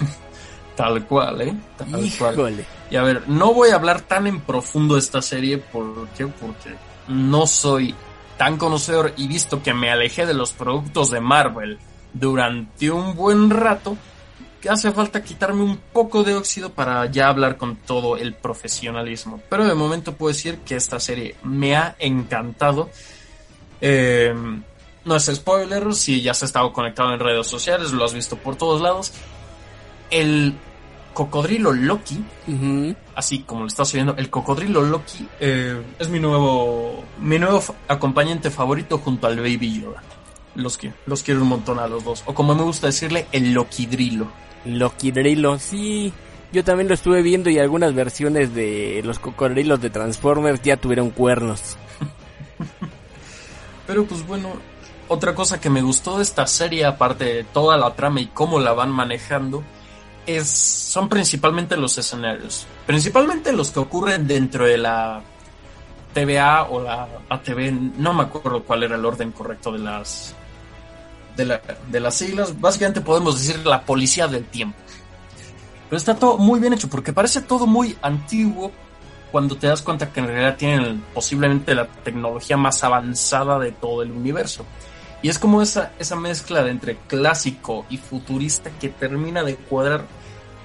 Tal 0.76 1.06
cual, 1.06 1.40
¿eh? 1.40 1.54
Tal 1.78 2.34
cual. 2.34 2.66
Y 2.90 2.96
a 2.96 3.02
ver, 3.02 3.28
no 3.28 3.54
voy 3.54 3.70
a 3.70 3.76
hablar 3.76 4.00
tan 4.00 4.26
en 4.26 4.40
profundo 4.40 4.94
de 4.94 5.00
esta 5.00 5.22
serie, 5.22 5.58
¿por 5.58 6.08
qué? 6.08 6.26
Porque 6.26 6.74
no 7.06 7.46
soy 7.46 7.94
tan 8.36 8.56
conocedor 8.56 9.12
y 9.16 9.28
visto 9.28 9.62
que 9.62 9.72
me 9.72 9.90
alejé 9.90 10.26
de 10.26 10.34
los 10.34 10.52
productos 10.52 11.10
de 11.10 11.20
Marvel 11.20 11.78
durante 12.12 12.90
un 12.90 13.14
buen 13.14 13.50
rato, 13.50 13.96
que 14.60 14.70
hace 14.70 14.90
falta 14.92 15.22
quitarme 15.22 15.62
un 15.62 15.76
poco 15.76 16.24
de 16.24 16.34
óxido 16.34 16.70
para 16.70 17.06
ya 17.06 17.28
hablar 17.28 17.56
con 17.56 17.76
todo 17.76 18.16
el 18.16 18.34
profesionalismo. 18.34 19.40
Pero 19.48 19.66
de 19.66 19.74
momento 19.74 20.14
puedo 20.14 20.32
decir 20.32 20.58
que 20.64 20.76
esta 20.76 20.98
serie 20.98 21.36
me 21.42 21.76
ha 21.76 21.94
encantado. 21.98 22.90
Eh, 23.86 24.34
no 25.04 25.14
es 25.14 25.26
spoiler, 25.26 25.92
si 25.92 26.22
ya 26.22 26.30
has 26.30 26.42
estado 26.42 26.72
conectado 26.72 27.12
en 27.12 27.20
redes 27.20 27.46
sociales, 27.46 27.92
lo 27.92 28.02
has 28.06 28.14
visto 28.14 28.36
por 28.36 28.56
todos 28.56 28.80
lados. 28.80 29.12
El 30.10 30.54
cocodrilo 31.12 31.70
Loki, 31.70 32.24
así 33.14 33.40
como 33.40 33.60
lo 33.60 33.66
estás 33.66 33.92
oyendo, 33.92 34.14
el 34.16 34.30
cocodrilo 34.30 34.80
Loki 34.80 35.28
eh, 35.38 35.82
es 35.98 36.08
mi 36.08 36.18
nuevo, 36.18 37.04
mi 37.20 37.38
nuevo 37.38 37.62
acompañante 37.86 38.50
favorito 38.50 38.96
junto 38.96 39.26
al 39.26 39.36
Baby 39.36 39.82
Yoda. 39.82 40.02
Los, 40.54 40.78
quiero, 40.78 40.96
los 41.04 41.22
quiero 41.22 41.42
un 41.42 41.48
montón 41.48 41.78
a 41.78 41.86
los 41.86 42.02
dos. 42.04 42.22
O 42.24 42.32
como 42.32 42.54
me 42.54 42.62
gusta 42.62 42.86
decirle, 42.86 43.26
el 43.32 43.52
Lokidrilo. 43.52 44.28
Lokidrilo, 44.64 45.58
sí. 45.58 46.10
Yo 46.52 46.64
también 46.64 46.88
lo 46.88 46.94
estuve 46.94 47.20
viendo 47.20 47.50
y 47.50 47.58
algunas 47.58 47.94
versiones 47.94 48.54
de 48.54 49.02
los 49.04 49.18
cocodrilos 49.18 49.82
de 49.82 49.90
Transformers 49.90 50.62
ya 50.62 50.78
tuvieron 50.78 51.10
cuernos. 51.10 51.76
Pero 53.86 54.04
pues 54.06 54.26
bueno, 54.26 54.52
otra 55.08 55.34
cosa 55.34 55.60
que 55.60 55.70
me 55.70 55.82
gustó 55.82 56.16
de 56.16 56.22
esta 56.22 56.46
serie, 56.46 56.84
aparte 56.84 57.24
de 57.24 57.44
toda 57.44 57.76
la 57.76 57.94
trama 57.94 58.20
y 58.20 58.26
cómo 58.26 58.58
la 58.58 58.72
van 58.72 58.90
manejando, 58.90 59.62
es, 60.26 60.48
son 60.48 61.08
principalmente 61.08 61.76
los 61.76 61.98
escenarios. 61.98 62.66
Principalmente 62.86 63.52
los 63.52 63.70
que 63.70 63.80
ocurren 63.80 64.26
dentro 64.26 64.64
de 64.64 64.78
la 64.78 65.22
TVA 66.14 66.64
o 66.64 66.80
la 66.80 67.08
ATV, 67.28 67.72
no 67.98 68.14
me 68.14 68.22
acuerdo 68.22 68.62
cuál 68.62 68.84
era 68.84 68.96
el 68.96 69.04
orden 69.04 69.32
correcto 69.32 69.72
de 69.72 69.80
las 69.80 70.34
de, 71.36 71.44
la, 71.44 71.60
de 71.90 72.00
las 72.00 72.14
siglas. 72.14 72.58
Básicamente 72.60 73.00
podemos 73.00 73.38
decir 73.38 73.66
la 73.66 73.82
policía 73.82 74.28
del 74.28 74.44
tiempo. 74.44 74.78
Pero 75.88 75.98
está 75.98 76.14
todo 76.14 76.38
muy 76.38 76.60
bien 76.60 76.72
hecho 76.72 76.88
porque 76.88 77.12
parece 77.12 77.42
todo 77.42 77.66
muy 77.66 77.96
antiguo 78.00 78.72
cuando 79.34 79.56
te 79.56 79.66
das 79.66 79.82
cuenta 79.82 80.12
que 80.12 80.20
en 80.20 80.28
realidad 80.28 80.56
tienen 80.56 81.02
posiblemente 81.12 81.74
la 81.74 81.88
tecnología 81.88 82.56
más 82.56 82.84
avanzada 82.84 83.58
de 83.58 83.72
todo 83.72 84.04
el 84.04 84.12
universo. 84.12 84.64
Y 85.22 85.28
es 85.28 85.40
como 85.40 85.60
esa, 85.60 85.90
esa 85.98 86.14
mezcla 86.14 86.62
de 86.62 86.70
entre 86.70 86.98
clásico 86.98 87.84
y 87.90 87.96
futurista 87.96 88.70
que 88.78 88.90
termina 88.90 89.42
de 89.42 89.56
cuadrar 89.56 90.04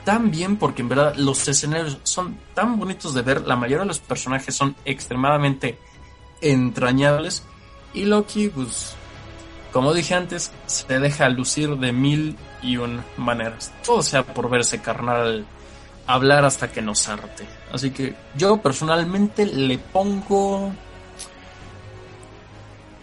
tan 0.05 0.29
bien 0.29 0.58
porque 0.58 0.84
en 0.84 0.89
verdad 0.89 1.15
los 1.15 1.47
escenarios 1.47 1.97
son 2.03 2.38
tan 2.53 2.77
bonitos 2.77 3.15
de 3.15 3.23
ver, 3.23 3.41
la 3.47 3.55
mayoría 3.55 3.79
de 3.79 3.88
los 3.88 4.01
personajes 4.01 4.53
son 4.53 4.75
extremadamente 4.86 5.79
entrañables 6.39 7.41
y 7.95 8.05
Loki, 8.05 8.49
pues, 8.49 8.93
como 9.73 9.95
dije 9.95 10.13
antes, 10.13 10.51
se 10.67 10.99
deja 10.99 11.27
lucir 11.29 11.75
de 11.77 11.91
mil 11.91 12.38
y 12.62 12.77
un 12.77 13.01
maneras. 13.17 13.73
Todo 13.84 14.03
sea 14.03 14.21
por 14.21 14.47
verse 14.47 14.79
carnal 14.79 15.47
hablar 16.05 16.45
hasta 16.45 16.71
que 16.71 16.84
nos 16.84 17.10
arte. 17.10 17.47
Así 17.71 17.91
que 17.91 18.15
yo 18.36 18.58
personalmente 18.58 19.45
le 19.45 19.77
pongo... 19.77 20.71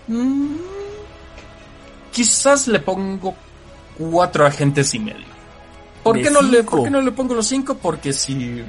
Mm, 0.09 0.57
quizás 2.13 2.69
le 2.69 2.81
pongo 2.81 3.35
cuatro 3.99 4.47
agentes 4.47 4.95
y 4.95 4.99
medio. 4.99 5.37
¿Por 6.03 6.21
qué, 6.21 6.31
no 6.31 6.41
le, 6.41 6.63
¿Por 6.63 6.85
qué 6.85 6.91
no 6.91 7.01
le 7.01 7.13
pongo 7.13 7.35
los 7.35 7.47
cinco? 7.47 7.77
Porque 7.77 8.13
si... 8.13 8.63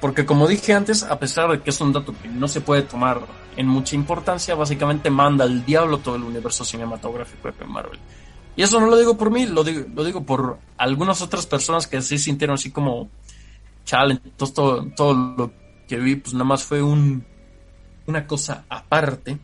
Porque 0.00 0.24
como 0.24 0.46
dije 0.46 0.72
antes, 0.72 1.02
a 1.02 1.18
pesar 1.18 1.50
de 1.50 1.60
que 1.60 1.70
es 1.70 1.80
un 1.80 1.92
dato 1.92 2.14
que 2.22 2.28
no 2.28 2.48
se 2.48 2.60
puede 2.60 2.82
tomar 2.82 3.20
en 3.56 3.66
mucha 3.66 3.94
importancia, 3.94 4.54
básicamente 4.54 5.10
manda 5.10 5.44
al 5.44 5.64
diablo 5.64 5.98
todo 5.98 6.16
el 6.16 6.22
universo 6.22 6.64
cinematográfico 6.64 7.50
de 7.50 7.66
Marvel. 7.66 7.98
Y 8.56 8.62
eso 8.62 8.80
no 8.80 8.86
lo 8.86 8.96
digo 8.96 9.16
por 9.16 9.30
mí, 9.30 9.46
lo 9.46 9.62
digo, 9.62 9.86
lo 9.94 10.04
digo 10.04 10.22
por 10.22 10.58
algunas 10.78 11.20
otras 11.22 11.46
personas 11.46 11.86
que 11.86 12.00
sí 12.02 12.18
sintieron 12.18 12.54
así 12.54 12.70
como 12.70 13.10
chale, 13.84 14.20
entonces 14.24 14.54
todo, 14.54 14.86
todo 14.96 15.14
lo 15.14 15.52
que 15.88 15.98
vi 15.98 16.16
pues 16.16 16.34
nada 16.34 16.44
más 16.44 16.64
fue 16.64 16.82
un, 16.82 17.24
una 18.06 18.26
cosa 18.26 18.64
aparte. 18.68 19.38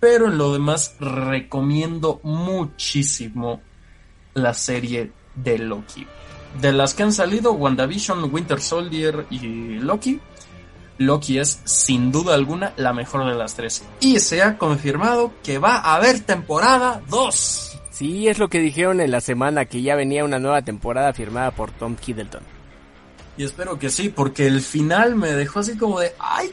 Pero 0.00 0.26
en 0.26 0.36
lo 0.36 0.52
demás 0.52 0.96
recomiendo 0.98 2.20
muchísimo 2.24 3.60
la 4.34 4.52
serie 4.52 5.12
de 5.34 5.58
Loki. 5.58 6.06
De 6.60 6.72
las 6.72 6.94
que 6.94 7.04
han 7.04 7.12
salido, 7.12 7.52
WandaVision, 7.52 8.32
Winter 8.32 8.60
Soldier 8.60 9.26
y 9.30 9.78
Loki, 9.78 10.20
Loki 10.98 11.38
es 11.38 11.60
sin 11.64 12.12
duda 12.12 12.34
alguna 12.34 12.72
la 12.76 12.92
mejor 12.92 13.26
de 13.26 13.34
las 13.34 13.54
tres. 13.54 13.84
Y 14.00 14.18
se 14.18 14.42
ha 14.42 14.58
confirmado 14.58 15.32
que 15.42 15.58
va 15.58 15.76
a 15.76 15.96
haber 15.96 16.20
temporada 16.20 17.00
2. 17.08 17.80
Sí, 17.90 18.28
es 18.28 18.38
lo 18.38 18.48
que 18.48 18.60
dijeron 18.60 19.00
en 19.00 19.10
la 19.10 19.20
semana, 19.20 19.66
que 19.66 19.82
ya 19.82 19.94
venía 19.94 20.24
una 20.24 20.38
nueva 20.38 20.62
temporada 20.62 21.12
firmada 21.12 21.50
por 21.50 21.70
Tom 21.70 21.96
Hiddleston. 22.04 22.42
Y 23.36 23.44
espero 23.44 23.78
que 23.78 23.90
sí, 23.90 24.08
porque 24.08 24.46
el 24.46 24.60
final 24.60 25.14
me 25.14 25.32
dejó 25.32 25.60
así 25.60 25.76
como 25.76 26.00
de, 26.00 26.12
¡ay! 26.18 26.52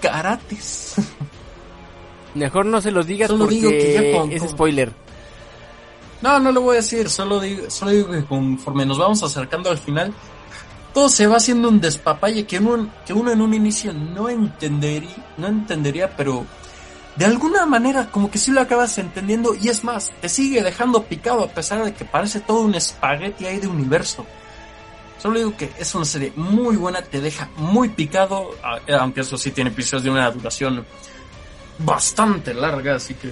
Karates. 0.00 0.94
Mejor 2.34 2.66
no 2.66 2.80
se 2.80 2.90
los 2.90 3.06
digas 3.06 3.30
porque 3.30 4.30
es 4.32 4.42
spoiler. 4.50 4.92
No, 6.20 6.38
no 6.40 6.52
lo 6.52 6.62
voy 6.62 6.76
a 6.76 6.80
decir, 6.80 7.10
solo 7.10 7.38
digo, 7.38 7.70
solo 7.70 7.90
digo 7.90 8.10
que 8.10 8.24
conforme 8.24 8.86
nos 8.86 8.98
vamos 8.98 9.22
acercando 9.22 9.70
al 9.70 9.78
final, 9.78 10.12
todo 10.94 11.08
se 11.08 11.26
va 11.26 11.36
haciendo 11.36 11.68
un 11.68 11.80
despapalle 11.80 12.46
que 12.46 12.58
uno, 12.58 12.90
que 13.04 13.12
uno 13.12 13.30
en 13.30 13.40
un 13.40 13.52
inicio 13.52 13.92
no 13.92 14.28
entendería, 14.28 15.34
no 15.36 15.48
entendería, 15.48 16.16
pero 16.16 16.46
de 17.16 17.26
alguna 17.26 17.66
manera 17.66 18.10
como 18.10 18.30
que 18.30 18.38
sí 18.38 18.50
lo 18.50 18.60
acabas 18.60 18.96
entendiendo 18.98 19.54
y 19.54 19.68
es 19.68 19.84
más, 19.84 20.12
te 20.20 20.28
sigue 20.28 20.62
dejando 20.62 21.04
picado 21.04 21.44
a 21.44 21.48
pesar 21.48 21.84
de 21.84 21.92
que 21.92 22.04
parece 22.04 22.40
todo 22.40 22.60
un 22.60 22.74
espagueti 22.74 23.46
ahí 23.46 23.58
de 23.58 23.68
universo. 23.68 24.24
Solo 25.24 25.38
digo 25.38 25.56
que 25.56 25.70
es 25.78 25.94
una 25.94 26.04
serie 26.04 26.34
muy 26.36 26.76
buena, 26.76 27.00
te 27.00 27.18
deja 27.18 27.48
muy 27.56 27.88
picado, 27.88 28.50
aunque 29.00 29.22
eso 29.22 29.38
sí 29.38 29.52
tiene 29.52 29.70
episodios 29.70 30.04
de 30.04 30.10
una 30.10 30.30
duración 30.30 30.84
bastante 31.78 32.52
larga, 32.52 32.96
así 32.96 33.14
que 33.14 33.30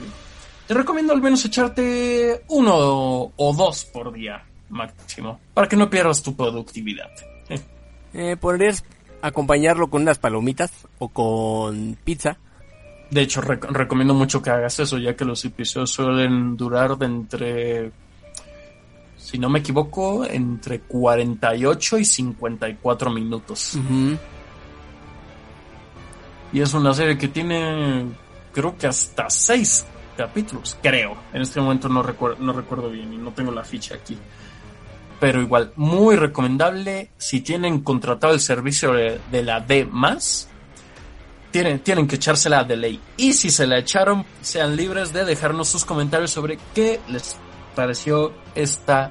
te 0.66 0.72
recomiendo 0.72 1.12
al 1.12 1.20
menos 1.20 1.44
echarte 1.44 2.44
uno 2.48 3.30
o 3.36 3.54
dos 3.54 3.84
por 3.84 4.10
día 4.10 4.42
máximo, 4.70 5.38
para 5.52 5.68
que 5.68 5.76
no 5.76 5.90
pierdas 5.90 6.22
tu 6.22 6.34
productividad. 6.34 7.10
Eh, 8.14 8.36
¿Podrías 8.38 8.84
acompañarlo 9.22 9.88
con 9.88 10.02
unas 10.02 10.18
palomitas 10.18 10.70
o 10.98 11.08
con 11.08 11.96
pizza? 12.04 12.36
De 13.10 13.22
hecho, 13.22 13.40
recomiendo 13.40 14.12
mucho 14.12 14.42
que 14.42 14.50
hagas 14.50 14.80
eso, 14.80 14.98
ya 14.98 15.16
que 15.16 15.24
los 15.24 15.42
episodios 15.46 15.90
suelen 15.90 16.56
durar 16.56 16.96
de 16.98 17.06
entre, 17.06 17.90
si 19.22 19.38
no 19.38 19.48
me 19.48 19.60
equivoco, 19.60 20.24
entre 20.24 20.80
48 20.80 21.98
y 21.98 22.04
54 22.04 23.10
minutos. 23.10 23.78
Y 26.52 26.60
es 26.60 26.74
una 26.74 26.92
serie 26.92 27.16
que 27.16 27.28
tiene 27.28 28.06
creo 28.52 28.76
que 28.76 28.88
hasta 28.88 29.30
seis 29.30 29.86
capítulos, 30.16 30.76
creo. 30.82 31.16
En 31.32 31.42
este 31.42 31.60
momento 31.60 31.88
no 31.88 32.02
recuerdo, 32.02 32.42
no 32.42 32.52
recuerdo 32.52 32.90
bien 32.90 33.12
y 33.12 33.16
no 33.16 33.32
tengo 33.32 33.52
la 33.52 33.64
ficha 33.64 33.94
aquí. 33.94 34.18
Pero 35.20 35.40
igual, 35.40 35.72
muy 35.76 36.16
recomendable. 36.16 37.10
Si 37.16 37.42
tienen 37.42 37.80
contratado 37.80 38.34
el 38.34 38.40
servicio 38.40 38.92
de, 38.92 39.42
la 39.44 39.60
D 39.60 39.88
tienen, 41.52 41.78
tienen 41.78 42.08
que 42.08 42.16
echársela 42.16 42.64
de 42.64 42.76
ley. 42.76 43.00
Y 43.16 43.32
si 43.34 43.50
se 43.50 43.68
la 43.68 43.78
echaron, 43.78 44.24
sean 44.40 44.74
libres 44.74 45.12
de 45.12 45.24
dejarnos 45.24 45.68
sus 45.68 45.84
comentarios 45.84 46.32
sobre 46.32 46.58
qué 46.74 47.00
les 47.08 47.36
pareció 47.76 48.32
esta 48.54 49.10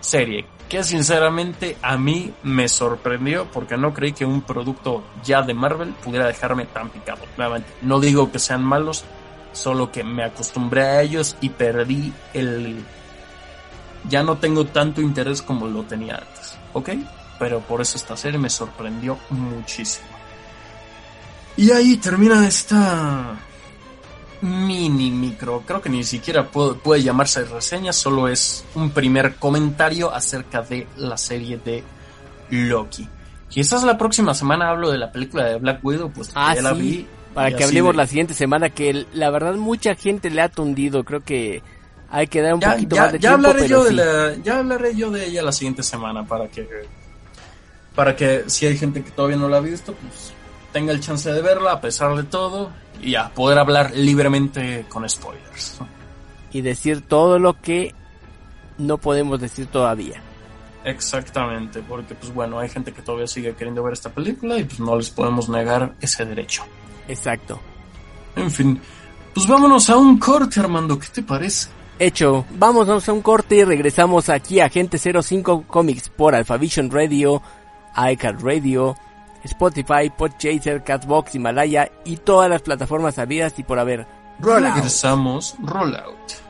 serie. 0.00 0.46
Que 0.68 0.84
sinceramente 0.84 1.78
a 1.80 1.96
mí 1.96 2.32
me 2.42 2.68
sorprendió 2.68 3.46
porque 3.50 3.76
no 3.76 3.94
creí 3.94 4.12
que 4.12 4.26
un 4.26 4.42
producto 4.42 5.02
ya 5.24 5.40
de 5.42 5.54
Marvel 5.54 5.94
pudiera 6.04 6.26
dejarme 6.26 6.66
tan 6.66 6.90
picado. 6.90 7.22
Nuevamente, 7.36 7.70
no 7.80 8.00
digo 8.00 8.30
que 8.30 8.38
sean 8.38 8.62
malos, 8.62 9.04
solo 9.52 9.90
que 9.90 10.04
me 10.04 10.24
acostumbré 10.24 10.82
a 10.82 11.02
ellos 11.02 11.36
y 11.40 11.48
perdí 11.48 12.12
el 12.34 12.84
ya 14.08 14.22
no 14.22 14.38
tengo 14.38 14.64
tanto 14.66 15.00
interés 15.00 15.42
como 15.42 15.66
lo 15.66 15.82
tenía 15.82 16.14
antes, 16.16 16.56
¿ok? 16.72 16.90
Pero 17.38 17.60
por 17.60 17.80
eso 17.80 17.96
esta 17.96 18.16
serie 18.16 18.38
me 18.38 18.50
sorprendió 18.50 19.18
muchísimo. 19.30 20.06
Y 21.56 21.70
ahí 21.72 21.96
termina 21.96 22.46
esta 22.46 23.36
mini 24.42 25.10
micro, 25.10 25.62
creo 25.66 25.80
que 25.82 25.88
ni 25.88 26.04
siquiera 26.04 26.46
puede, 26.46 26.74
puede 26.74 27.02
llamarse 27.02 27.44
reseña, 27.44 27.92
solo 27.92 28.28
es 28.28 28.64
un 28.74 28.90
primer 28.90 29.36
comentario 29.36 30.12
acerca 30.14 30.62
de 30.62 30.86
la 30.96 31.16
serie 31.16 31.58
de 31.64 31.82
Loki. 32.50 33.08
Quizás 33.48 33.82
la 33.84 33.96
próxima 33.98 34.34
semana 34.34 34.68
hablo 34.70 34.90
de 34.90 34.98
la 34.98 35.10
película 35.10 35.44
de 35.44 35.56
Black 35.56 35.80
Widow, 35.82 36.10
pues 36.12 36.30
Ah, 36.34 36.54
ya 36.54 36.62
la 36.62 36.74
sí, 36.74 36.80
vi. 36.80 37.06
Para 37.34 37.50
que 37.56 37.64
hablemos 37.64 37.92
de- 37.92 37.96
la 37.98 38.06
siguiente 38.06 38.34
semana, 38.34 38.70
que 38.70 39.06
la 39.12 39.30
verdad 39.30 39.54
mucha 39.54 39.94
gente 39.94 40.28
le 40.30 40.42
ha 40.42 40.48
tundido. 40.48 41.04
Creo 41.04 41.20
que 41.22 41.62
hay 42.10 42.26
que 42.26 42.40
dar 42.42 42.54
un 42.54 42.60
ya, 42.60 42.72
poquito 42.72 42.96
ya- 42.96 43.02
más 43.02 43.12
de 43.12 43.18
ya 43.18 43.28
tiempo, 43.30 43.48
hablaré 43.48 43.68
pero 43.68 43.78
yo 43.78 43.84
de 43.84 43.92
la, 43.92 44.36
ya 44.42 44.58
hablaré 44.58 44.94
yo 44.96 45.10
de 45.10 45.26
ella 45.26 45.42
la 45.42 45.52
siguiente 45.52 45.82
semana 45.82 46.26
para 46.26 46.48
que 46.48 46.68
para 47.94 48.14
que 48.16 48.44
si 48.46 48.66
hay 48.66 48.76
gente 48.76 49.02
que 49.02 49.10
todavía 49.10 49.36
no 49.36 49.48
la 49.48 49.56
ha 49.58 49.60
visto 49.60 49.92
pues 49.92 50.32
tenga 50.72 50.92
el 50.92 51.00
chance 51.00 51.30
de 51.32 51.42
verla 51.42 51.72
a 51.72 51.80
pesar 51.80 52.14
de 52.16 52.22
todo 52.22 52.70
y 53.02 53.14
a 53.14 53.28
poder 53.30 53.58
hablar 53.58 53.92
libremente 53.94 54.84
con 54.88 55.08
spoilers 55.08 55.78
Y 56.52 56.60
decir 56.62 57.02
todo 57.02 57.38
lo 57.38 57.60
que 57.60 57.94
no 58.78 58.98
podemos 58.98 59.40
decir 59.40 59.66
todavía. 59.66 60.20
exactamente 60.84 61.82
porque 61.82 62.14
pues 62.14 62.32
bueno 62.32 62.58
hay 62.58 62.68
gente 62.68 62.92
que 62.92 63.02
todavía 63.02 63.26
sigue 63.26 63.54
queriendo 63.54 63.82
ver 63.82 63.92
esta 63.92 64.10
película 64.10 64.56
y 64.58 64.64
pues 64.64 64.80
no 64.80 64.96
les 64.96 65.10
podemos 65.10 65.48
negar 65.48 65.94
ese 66.00 66.24
derecho 66.24 66.62
Exacto. 67.08 67.60
en 68.36 68.50
fin 68.50 68.80
pues 69.34 69.46
vámonos 69.46 69.90
a 69.90 69.96
un 69.96 70.18
corte 70.18 70.60
Armando 70.60 70.98
¿qué 70.98 71.08
te 71.12 71.22
parece? 71.22 71.68
Hecho, 72.00 72.44
vamos 72.50 72.88
a 73.08 73.12
un 73.12 73.22
corte 73.22 73.56
y 73.56 73.64
regresamos 73.64 74.28
aquí 74.28 74.60
a 74.60 74.66
Agente 74.66 74.98
05 74.98 75.64
Comics 75.66 76.08
por 76.08 76.32
Alphavision 76.32 76.92
Radio, 76.92 77.42
iCard 78.12 78.40
Radio, 78.40 78.94
Spotify, 79.44 80.10
Podchaser, 80.16 80.82
Catbox, 80.84 81.34
Himalaya 81.34 81.90
y 82.04 82.16
todas 82.16 82.50
las 82.50 82.62
plataformas 82.62 83.18
habidas 83.18 83.58
y 83.58 83.62
por 83.62 83.78
haber. 83.78 84.06
Rollout. 84.40 84.74
regresamos 84.76 85.56
Rollout 85.60 86.48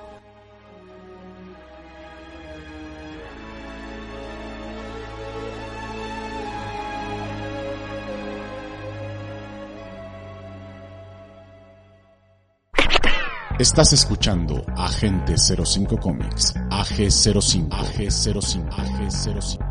Estás 13.58 13.92
escuchando 13.92 14.64
Agente 14.76 15.34
05 15.36 15.98
Comics, 15.98 16.54
AG05, 16.70 17.68
AG05, 17.68 18.70
AG05. 18.70 19.67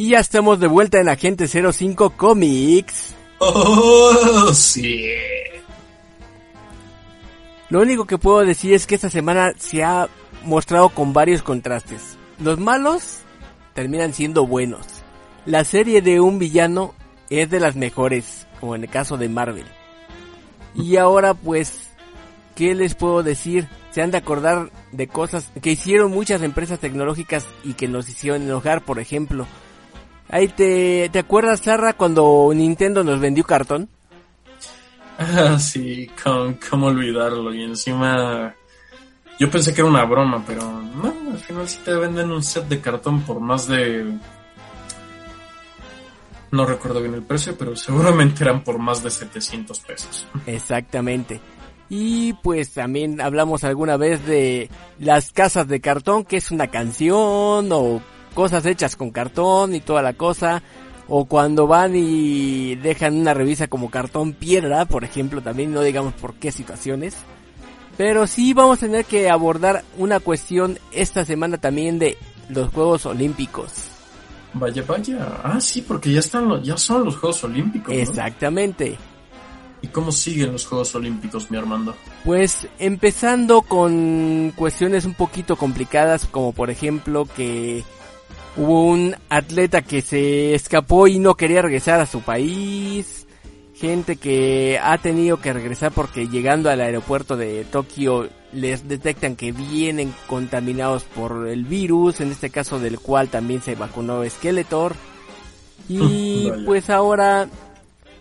Y 0.00 0.12
ya 0.12 0.20
estamos 0.20 0.58
de 0.58 0.66
vuelta 0.66 0.98
en 0.98 1.10
Agente 1.10 1.46
05 1.46 2.16
Comics. 2.16 3.14
oh 3.36 4.50
sí 4.54 5.04
Lo 7.68 7.82
único 7.82 8.06
que 8.06 8.16
puedo 8.16 8.38
decir 8.38 8.72
es 8.72 8.86
que 8.86 8.94
esta 8.94 9.10
semana 9.10 9.52
se 9.58 9.84
ha 9.84 10.08
mostrado 10.42 10.88
con 10.88 11.12
varios 11.12 11.42
contrastes. 11.42 12.16
Los 12.38 12.58
malos 12.58 13.18
terminan 13.74 14.14
siendo 14.14 14.46
buenos. 14.46 14.86
La 15.44 15.64
serie 15.64 16.00
de 16.00 16.18
un 16.18 16.38
villano 16.38 16.94
es 17.28 17.50
de 17.50 17.60
las 17.60 17.76
mejores, 17.76 18.46
como 18.58 18.74
en 18.76 18.84
el 18.84 18.88
caso 18.88 19.18
de 19.18 19.28
Marvel. 19.28 19.66
Y 20.74 20.96
ahora 20.96 21.34
pues, 21.34 21.90
¿qué 22.54 22.74
les 22.74 22.94
puedo 22.94 23.22
decir? 23.22 23.68
Se 23.90 24.00
han 24.00 24.12
de 24.12 24.16
acordar 24.16 24.70
de 24.92 25.08
cosas 25.08 25.52
que 25.60 25.72
hicieron 25.72 26.10
muchas 26.10 26.40
empresas 26.40 26.78
tecnológicas 26.78 27.46
y 27.64 27.74
que 27.74 27.86
nos 27.86 28.08
hicieron 28.08 28.40
enojar, 28.40 28.82
por 28.82 28.98
ejemplo. 28.98 29.46
Ahí 30.30 30.48
te, 30.48 31.08
¿te 31.10 31.18
acuerdas, 31.18 31.60
Sarra, 31.60 31.92
cuando 31.94 32.50
Nintendo 32.54 33.02
nos 33.02 33.18
vendió 33.18 33.44
cartón? 33.44 33.88
Ah, 35.18 35.58
sí, 35.58 36.08
cómo, 36.22 36.54
cómo 36.70 36.86
olvidarlo. 36.86 37.52
Y 37.52 37.64
encima, 37.64 38.54
yo 39.38 39.50
pensé 39.50 39.74
que 39.74 39.80
era 39.80 39.90
una 39.90 40.04
broma, 40.04 40.42
pero 40.46 40.62
no, 40.62 41.12
al 41.32 41.38
final 41.38 41.68
sí 41.68 41.78
te 41.84 41.92
venden 41.94 42.30
un 42.30 42.42
set 42.42 42.68
de 42.68 42.80
cartón 42.80 43.22
por 43.22 43.40
más 43.40 43.66
de... 43.66 44.12
No 46.52 46.64
recuerdo 46.64 47.00
bien 47.00 47.14
el 47.14 47.22
precio, 47.22 47.56
pero 47.56 47.76
seguramente 47.76 48.42
eran 48.42 48.64
por 48.64 48.78
más 48.78 49.02
de 49.02 49.10
700 49.10 49.80
pesos. 49.80 50.26
Exactamente. 50.46 51.40
Y 51.88 52.34
pues 52.34 52.72
también 52.72 53.20
hablamos 53.20 53.64
alguna 53.64 53.96
vez 53.96 54.24
de 54.24 54.70
las 54.98 55.32
casas 55.32 55.68
de 55.68 55.80
cartón, 55.80 56.24
que 56.24 56.36
es 56.36 56.50
una 56.50 56.68
canción 56.68 57.68
o 57.72 58.00
cosas 58.40 58.64
hechas 58.64 58.96
con 58.96 59.10
cartón 59.10 59.74
y 59.74 59.80
toda 59.80 60.00
la 60.00 60.14
cosa. 60.14 60.62
O 61.08 61.26
cuando 61.26 61.66
van 61.66 61.94
y 61.94 62.74
dejan 62.76 63.20
una 63.20 63.34
revista 63.34 63.68
como 63.68 63.90
cartón 63.90 64.32
piedra, 64.32 64.86
por 64.86 65.04
ejemplo, 65.04 65.42
también 65.42 65.74
no 65.74 65.82
digamos 65.82 66.14
por 66.14 66.32
qué 66.36 66.50
situaciones. 66.50 67.18
Pero 67.98 68.26
sí 68.26 68.54
vamos 68.54 68.78
a 68.78 68.86
tener 68.86 69.04
que 69.04 69.28
abordar 69.28 69.84
una 69.98 70.20
cuestión 70.20 70.78
esta 70.90 71.26
semana 71.26 71.58
también 71.58 71.98
de 71.98 72.16
los 72.48 72.72
Juegos 72.72 73.04
Olímpicos. 73.04 73.72
Vaya, 74.54 74.82
vaya. 74.88 75.18
Ah, 75.44 75.60
sí, 75.60 75.82
porque 75.82 76.10
ya 76.10 76.20
están 76.20 76.48
los, 76.48 76.62
ya 76.62 76.78
son 76.78 77.04
los 77.04 77.18
Juegos 77.18 77.44
Olímpicos. 77.44 77.94
¿no? 77.94 78.00
Exactamente. 78.00 78.96
¿Y 79.82 79.88
cómo 79.88 80.12
siguen 80.12 80.52
los 80.52 80.64
Juegos 80.64 80.94
Olímpicos, 80.94 81.50
mi 81.50 81.58
Armando? 81.58 81.94
Pues 82.24 82.66
empezando 82.78 83.60
con 83.60 84.54
cuestiones 84.56 85.04
un 85.04 85.12
poquito 85.12 85.56
complicadas, 85.56 86.24
como 86.24 86.52
por 86.52 86.70
ejemplo 86.70 87.26
que 87.36 87.84
hubo 88.60 88.84
un 88.84 89.16
atleta 89.30 89.80
que 89.80 90.02
se 90.02 90.54
escapó 90.54 91.08
y 91.08 91.18
no 91.18 91.34
quería 91.34 91.62
regresar 91.62 91.98
a 91.98 92.04
su 92.04 92.20
país, 92.20 93.26
gente 93.74 94.16
que 94.16 94.78
ha 94.82 94.98
tenido 94.98 95.40
que 95.40 95.54
regresar 95.54 95.92
porque 95.92 96.28
llegando 96.28 96.68
al 96.68 96.82
aeropuerto 96.82 97.38
de 97.38 97.64
Tokio 97.64 98.28
les 98.52 98.86
detectan 98.86 99.34
que 99.34 99.52
vienen 99.52 100.12
contaminados 100.26 101.04
por 101.04 101.48
el 101.48 101.64
virus, 101.64 102.20
en 102.20 102.32
este 102.32 102.50
caso 102.50 102.78
del 102.78 103.00
cual 103.00 103.30
también 103.30 103.62
se 103.62 103.76
vacunó 103.76 104.28
Skeletor. 104.28 104.94
Y 105.88 106.50
Vaya. 106.50 106.62
pues 106.66 106.90
ahora, 106.90 107.48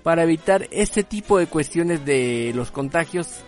para 0.04 0.23
evitar 0.23 0.69
este 0.71 1.04
tipo 1.04 1.38
de 1.38 1.47
cuestiones 1.47 2.06
de 2.06 2.54
los 2.56 2.71
contagios, 2.71 3.41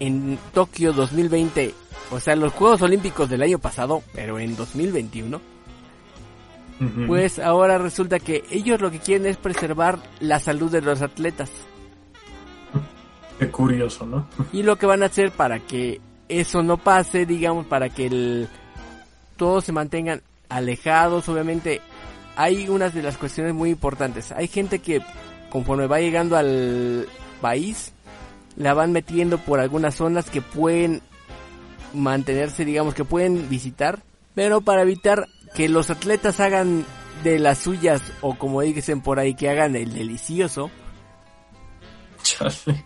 en 0.00 0.38
Tokio 0.52 0.92
2020, 0.92 1.72
o 2.10 2.20
sea, 2.20 2.36
los 2.36 2.52
Juegos 2.52 2.82
Olímpicos 2.82 3.30
del 3.30 3.40
año 3.40 3.58
pasado, 3.58 4.02
pero 4.12 4.38
en 4.38 4.54
2021, 4.54 5.55
Pues 7.06 7.38
ahora 7.38 7.78
resulta 7.78 8.18
que 8.18 8.44
ellos 8.50 8.80
lo 8.80 8.90
que 8.90 8.98
quieren 8.98 9.26
es 9.26 9.38
preservar 9.38 9.98
la 10.20 10.38
salud 10.38 10.70
de 10.70 10.82
los 10.82 11.00
atletas. 11.00 11.50
Qué 13.38 13.50
curioso, 13.50 14.06
¿no? 14.06 14.28
Y 14.52 14.62
lo 14.62 14.76
que 14.76 14.86
van 14.86 15.02
a 15.02 15.06
hacer 15.06 15.30
para 15.30 15.60
que 15.60 16.00
eso 16.28 16.62
no 16.62 16.76
pase, 16.76 17.24
digamos, 17.24 17.66
para 17.66 17.88
que 17.88 18.06
el, 18.06 18.48
todos 19.36 19.64
se 19.64 19.72
mantengan 19.72 20.22
alejados, 20.48 21.28
obviamente 21.28 21.80
hay 22.36 22.68
unas 22.68 22.94
de 22.94 23.02
las 23.02 23.16
cuestiones 23.16 23.54
muy 23.54 23.70
importantes. 23.70 24.32
Hay 24.32 24.48
gente 24.48 24.80
que 24.80 25.00
conforme 25.50 25.86
va 25.86 26.00
llegando 26.00 26.36
al 26.36 27.06
país, 27.40 27.92
la 28.56 28.74
van 28.74 28.92
metiendo 28.92 29.38
por 29.38 29.60
algunas 29.60 29.94
zonas 29.94 30.30
que 30.30 30.42
pueden 30.42 31.02
mantenerse, 31.94 32.64
digamos, 32.64 32.94
que 32.94 33.04
pueden 33.04 33.48
visitar, 33.48 34.02
pero 34.34 34.60
para 34.60 34.82
evitar 34.82 35.28
que 35.56 35.70
los 35.70 35.88
atletas 35.88 36.38
hagan 36.38 36.84
de 37.24 37.38
las 37.38 37.58
suyas 37.58 38.02
o 38.20 38.36
como 38.36 38.60
dicen 38.60 39.00
por 39.00 39.18
ahí 39.18 39.34
que 39.34 39.48
hagan 39.48 39.74
el 39.74 39.94
delicioso, 39.94 40.70
Chale. 42.22 42.84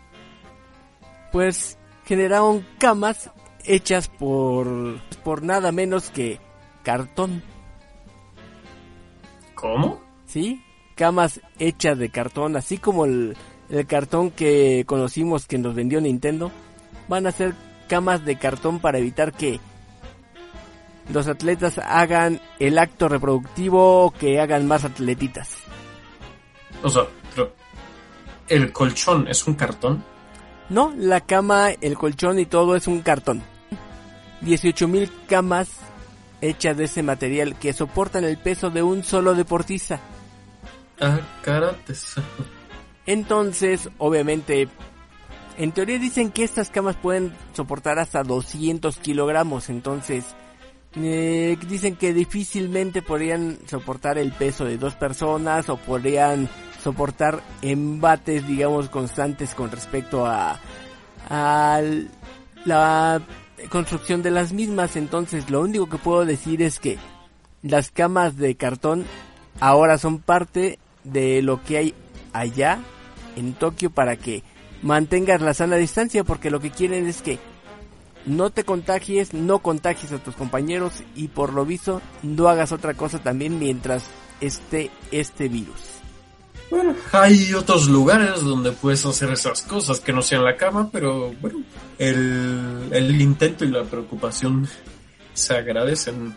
pues 1.33 1.79
generaron 2.05 2.65
camas 2.79 3.31
hechas 3.65 4.07
por 4.07 5.01
por 5.25 5.43
nada 5.43 5.73
menos 5.73 6.11
que 6.11 6.39
cartón, 6.85 7.43
¿Cómo? 9.57 10.01
¿sí? 10.27 10.63
Camas 10.95 11.41
hechas 11.59 11.99
de 11.99 12.11
cartón, 12.11 12.57
así 12.57 12.79
como 12.79 13.05
el, 13.05 13.37
el 13.69 13.87
cartón 13.87 14.31
que 14.31 14.85
conocimos 14.87 15.47
que 15.47 15.59
nos 15.59 15.75
vendió 15.75 16.01
Nintendo, 16.01 16.53
van 17.09 17.27
a 17.27 17.33
ser 17.33 17.55
camas 17.89 18.25
de 18.25 18.39
cartón 18.39 18.79
para 18.79 18.99
evitar 18.99 19.33
que 19.33 19.59
los 21.13 21.27
atletas 21.27 21.79
hagan 21.79 22.41
el 22.59 22.79
acto 22.79 23.09
reproductivo 23.09 24.13
que 24.19 24.41
hagan 24.41 24.67
más 24.67 24.85
atletitas. 24.85 25.57
O 26.83 26.89
sea, 26.89 27.07
pero 27.35 27.53
el 28.49 28.73
colchón 28.73 29.29
es 29.29 29.47
un 29.47 29.55
cartón. 29.55 30.05
No, 30.69 30.93
la 30.97 31.21
cama, 31.21 31.71
el 31.71 31.97
colchón 31.97 32.39
y 32.39 32.47
todo 32.47 32.77
es 32.77 32.87
un 32.87 33.03
cartón. 33.03 33.43
18.000 34.43 35.11
camas 35.29 35.69
hechas 36.41 36.77
de 36.77 36.85
ese 36.85 37.03
material 37.03 37.59
que 37.59 37.73
soportan 37.73 38.25
el 38.25 38.39
peso 38.39 38.71
de 38.71 38.83
un 38.83 39.05
solo 39.05 39.35
deportista. 39.35 40.01
Ah, 41.01 41.21
carates. 41.43 42.15
Entonces, 43.07 43.91
obviamente, 43.99 44.69
en 45.59 45.73
teoría 45.73 45.99
dicen 45.99 46.31
que 46.31 46.45
estas 46.45 46.71
camas 46.71 46.97
pueden 46.97 47.35
soportar 47.53 47.99
hasta 47.99 48.23
200 48.23 48.97
kilogramos. 48.99 49.69
Entonces, 49.69 50.25
eh, 50.97 51.57
dicen 51.69 51.97
que 51.97 52.13
difícilmente 52.13 53.03
podrían 53.03 53.59
soportar 53.67 54.19
el 54.19 54.33
peso 54.33 54.65
de 54.65 54.77
dos 54.77 54.95
personas 54.95 55.69
o 55.69 55.77
podrían 55.77 56.49
soportar 56.83 57.43
embates, 57.63 58.47
digamos, 58.47 58.89
constantes 58.89 59.55
con 59.55 59.71
respecto 59.71 60.27
a, 60.27 60.59
a 61.29 61.81
la 62.65 63.23
construcción 63.69 64.23
de 64.23 64.31
las 64.31 64.53
mismas. 64.53 64.97
Entonces, 64.97 65.51
lo 65.51 65.61
único 65.61 65.89
que 65.89 65.99
puedo 65.99 66.25
decir 66.25 66.63
es 66.63 66.81
que 66.81 66.99
las 67.63 67.91
camas 67.91 68.37
de 68.37 68.55
cartón 68.55 69.05
ahora 69.61 69.99
son 69.99 70.19
parte 70.19 70.79
de 71.05 71.43
lo 71.43 71.63
que 71.63 71.77
hay 71.77 71.95
allá 72.33 72.79
en 73.37 73.53
Tokio 73.55 73.91
para 73.91 74.17
que 74.17 74.43
mantengas 74.83 75.41
la 75.41 75.55
sana 75.55 75.77
distancia 75.77 76.25
porque 76.25 76.51
lo 76.51 76.61
que 76.61 76.71
quieren 76.71 77.07
es 77.07 77.23
que 77.23 77.39
no 78.27 78.51
te 78.51 78.65
contagies, 78.65 79.35
no 79.35 79.61
contagies 79.61 80.13
a 80.13 80.19
tus 80.19 80.37
compañeros 80.37 81.03
y 81.15 81.29
por 81.29 81.53
lo 81.53 81.65
visto 81.65 82.01
no 82.23 82.49
hagas 82.49 82.73
otra 82.73 82.95
cosa 82.95 83.19
también 83.19 83.59
mientras 83.59 84.05
esté 84.41 84.91
este 85.11 85.49
virus. 85.49 86.01
Bueno, 86.71 86.95
hay 87.11 87.53
otros 87.53 87.89
lugares 87.89 88.43
donde 88.43 88.71
puedes 88.71 89.05
hacer 89.05 89.31
esas 89.31 89.63
cosas 89.63 89.99
que 89.99 90.13
no 90.13 90.23
sean 90.23 90.45
la 90.45 90.57
cama, 90.57 90.89
pero 90.93 91.33
bueno, 91.41 91.63
el, 91.99 92.89
el 92.93 93.21
intento 93.21 93.65
y 93.65 93.69
la 93.69 93.83
preocupación 93.83 94.69
se 95.35 95.55
agradecen. 95.55 96.35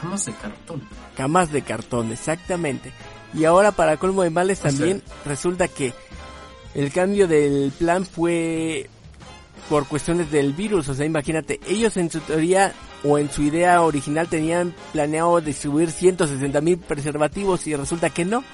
Camas 0.00 0.26
de 0.26 0.32
cartón. 0.34 0.82
Camas 1.16 1.52
de 1.52 1.62
cartón, 1.62 2.12
exactamente. 2.12 2.92
Y 3.34 3.44
ahora 3.44 3.72
para 3.72 3.96
colmo 3.96 4.22
de 4.22 4.30
males 4.30 4.60
también 4.60 5.02
resulta 5.24 5.66
que 5.66 5.92
el 6.74 6.92
cambio 6.92 7.26
del 7.26 7.72
plan 7.76 8.06
fue 8.06 8.88
por 9.68 9.86
cuestiones 9.86 10.30
del 10.30 10.52
virus. 10.52 10.88
O 10.88 10.94
sea, 10.94 11.06
imagínate, 11.06 11.60
ellos 11.66 11.96
en 11.96 12.10
su 12.10 12.20
teoría 12.20 12.72
o 13.04 13.18
en 13.18 13.30
su 13.30 13.42
idea 13.42 13.82
original 13.82 14.28
tenían 14.28 14.74
planeado 14.92 15.40
distribuir 15.40 15.90
160 15.90 16.60
mil 16.60 16.78
preservativos 16.78 17.66
y 17.66 17.74
resulta 17.74 18.10
que 18.10 18.24
no. 18.24 18.44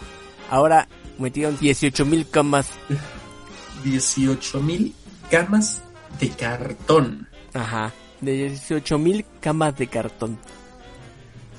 Ahora 0.50 0.88
metieron 1.18 1.58
18 1.58 2.04
mil 2.04 2.28
camas. 2.28 2.70
18 3.84 4.60
mil 4.60 4.94
camas 5.30 5.82
de 6.20 6.30
cartón. 6.30 7.28
Ajá, 7.54 7.92
de 8.20 8.32
18 8.48 8.98
mil 8.98 9.24
camas 9.40 9.76
de 9.76 9.86
cartón. 9.86 10.38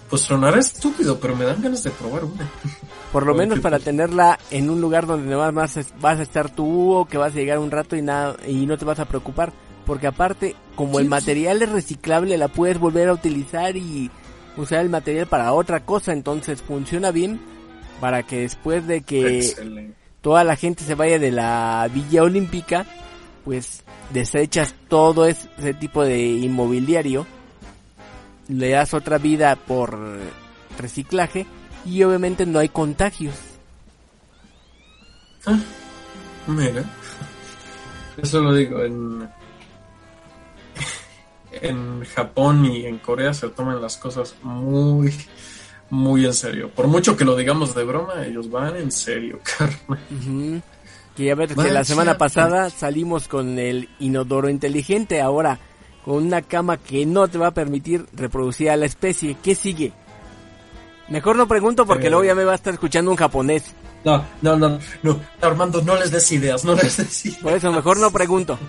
Pues 0.10 0.22
sonará 0.22 0.60
estúpido, 0.60 1.20
pero 1.20 1.36
me 1.36 1.46
dan 1.46 1.62
ganas 1.62 1.84
de 1.84 1.92
probar 1.92 2.24
una. 2.24 2.50
Por 3.14 3.28
lo 3.28 3.36
menos 3.36 3.60
para 3.60 3.78
tenerla 3.78 4.40
en 4.50 4.72
un 4.72 4.82
lugar 4.82 5.06
donde 5.06 5.30
no 5.30 5.38
vas, 5.38 5.78
vas 6.02 6.20
a 6.20 6.24
estar 6.24 6.50
tú 6.50 6.94
o 6.94 7.06
que 7.06 7.20
vas 7.20 7.32
a 7.32 7.36
llegar 7.36 7.60
un 7.60 7.70
rato 7.70 7.96
y 7.96 8.02
nada 8.02 8.36
y 8.48 8.66
no 8.66 8.76
te 8.76 8.86
vas 8.86 9.00
a 9.00 9.06
preocupar, 9.06 9.54
porque 9.86 10.08
aparte 10.08 10.56
como 10.76 11.00
el 11.00 11.08
material 11.08 11.62
es 11.62 11.72
reciclable 11.72 12.40
la 12.40 12.48
puedes 12.48 12.80
volver 12.80 13.10
a 13.10 13.14
utilizar 13.14 13.78
y 13.78 14.10
usar 14.58 14.80
el 14.80 14.90
material 14.90 15.28
para 15.28 15.54
otra 15.54 15.86
cosa, 15.86 16.12
entonces 16.12 16.64
funciona 16.64 17.12
bien 17.12 17.40
para 18.02 18.24
que 18.24 18.40
después 18.40 18.88
de 18.88 19.02
que 19.02 19.94
toda 20.22 20.44
la 20.44 20.56
gente 20.56 20.84
se 20.84 20.96
vaya 20.96 21.20
de 21.20 21.30
la 21.30 21.88
Villa 21.94 22.24
Olímpica, 22.24 22.88
pues 23.46 23.84
desechas 24.12 24.74
todo 24.88 25.28
ese 25.28 25.76
tipo 25.80 26.04
de 26.04 26.20
inmobiliario, 26.20 27.28
le 28.48 28.70
das 28.70 28.96
otra 28.96 29.20
vida 29.20 29.56
por 29.56 30.00
reciclaje 30.80 31.46
y 31.86 32.04
obviamente 32.04 32.46
no 32.46 32.60
hay 32.60 32.70
contagios. 32.70 33.36
Ah, 35.46 35.60
mira. 36.48 36.84
Eso 38.22 38.42
lo 38.42 38.54
digo, 38.54 38.84
en, 38.84 39.28
en 41.52 42.06
Japón 42.06 42.66
y 42.66 42.86
en 42.86 43.00
Corea 43.00 43.34
se 43.34 43.50
toman 43.50 43.82
las 43.82 43.98
cosas 43.98 44.36
muy, 44.44 45.14
muy 45.90 46.26
en 46.26 46.34
serio. 46.34 46.70
Por 46.70 46.88
mucho 46.88 47.18
que 47.18 47.26
lo 47.26 47.36
digamos 47.36 47.74
de 47.74 47.84
broma, 47.84 48.26
ellos 48.26 48.50
van 48.50 48.76
en 48.76 48.92
serio, 48.92 49.40
carne. 49.58 50.62
Que 51.16 51.26
ya 51.26 51.36
ves 51.36 51.54
que 51.54 51.72
la 51.72 51.84
semana 51.84 52.18
pasada 52.18 52.70
salimos 52.70 53.28
con 53.28 53.60
el 53.60 53.90
inodoro 54.00 54.50
inteligente, 54.50 55.22
ahora 55.22 55.60
con 56.06 56.16
una 56.16 56.42
cama 56.42 56.78
que 56.78 57.06
no 57.06 57.28
te 57.28 57.38
va 57.38 57.48
a 57.48 57.54
permitir 57.54 58.06
reproducir 58.14 58.70
a 58.70 58.78
la 58.78 58.86
especie. 58.86 59.38
¿Qué 59.42 59.56
sigue? 59.56 59.94
Mejor 61.10 61.36
no 61.36 61.48
pregunto 61.48 61.86
porque 61.86 62.10
luego 62.10 62.24
ya 62.24 62.36
me 62.36 62.46
va 62.46 62.54
a 62.54 62.56
estar 62.56 62.74
escuchando 62.74 63.12
un 63.12 63.18
japonés. 63.18 63.74
No, 64.04 64.26
no, 64.42 64.58
no, 64.58 64.80
no, 65.02 65.20
Armando, 65.42 65.82
no 65.82 65.96
les 65.96 66.12
des 66.12 66.32
ideas, 66.32 66.66
no 66.66 66.76
les 66.76 66.98
des 66.98 67.26
ideas. 67.26 67.42
Por 67.42 67.54
eso, 67.54 67.72
mejor 67.72 67.98
no 67.98 68.12
pregunto. 68.12 68.58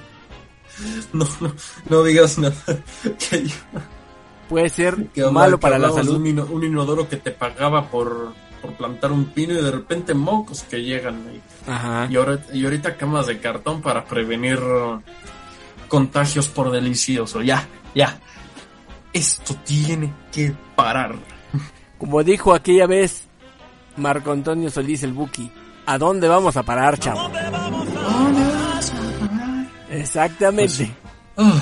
No, 1.13 1.25
no, 1.41 1.55
no 1.89 2.03
digas 2.03 2.37
nada. 2.37 2.57
Puede 4.49 4.69
ser 4.69 4.97
malo 5.31 5.61
para 5.61 5.79
la 5.79 5.93
salud. 5.93 6.17
Un, 6.17 6.41
un, 6.41 6.65
inodoro 6.65 7.09
que 7.09 7.17
te 7.17 7.31
pagaba 7.31 7.89
por, 7.89 8.33
por 8.61 8.73
plantar 8.73 9.13
un 9.13 9.27
pino 9.27 9.55
y 9.55 9.63
de 9.63 9.71
repente 9.71 10.15
mocos 10.15 10.65
que 10.65 10.83
llegan 10.83 11.29
ahí. 11.29 11.41
Ajá. 11.69 12.09
Y, 12.11 12.17
ahora, 12.17 12.41
y 12.53 12.65
ahorita 12.65 12.97
camas 12.97 13.29
de 13.29 13.39
cartón 13.39 13.83
para 13.83 14.05
prevenir 14.05 14.59
contagios 15.87 16.49
por 16.49 16.73
delicioso. 16.73 17.41
Ya, 17.41 17.69
ya. 17.95 18.19
Esto 19.13 19.55
tiene 19.65 20.13
que 20.33 20.53
parar. 20.75 21.15
Como 21.99 22.23
dijo 22.23 22.55
aquella 22.55 22.87
vez 22.87 23.25
Marco 23.97 24.33
Antonio 24.33 24.71
Solís 24.71 25.03
el 25.03 25.13
Buki, 25.13 25.51
¿a 25.87 25.99
dónde 25.99 26.29
vamos 26.29 26.57
a 26.57 26.63
parar, 26.63 26.99
chavo? 26.99 27.31
Exactamente. 29.91 30.95
Pues, 31.35 31.49
uh, 31.49 31.61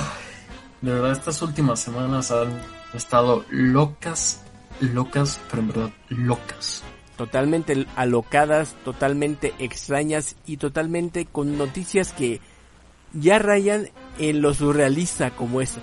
de 0.81 0.93
verdad, 0.93 1.11
estas 1.11 1.41
últimas 1.41 1.79
semanas 1.79 2.31
han 2.31 2.59
estado 2.93 3.45
locas, 3.49 4.43
locas, 4.79 5.39
pero 5.49 5.61
en 5.61 5.67
verdad 5.67 5.89
locas. 6.09 6.83
Totalmente 7.15 7.85
alocadas, 7.95 8.75
totalmente 8.83 9.53
extrañas 9.59 10.35
y 10.47 10.57
totalmente 10.57 11.25
con 11.25 11.57
noticias 11.57 12.11
que 12.11 12.41
ya 13.13 13.37
rayan 13.37 13.89
en 14.17 14.41
lo 14.41 14.53
surrealista 14.53 15.31
como 15.31 15.61
eso. 15.61 15.79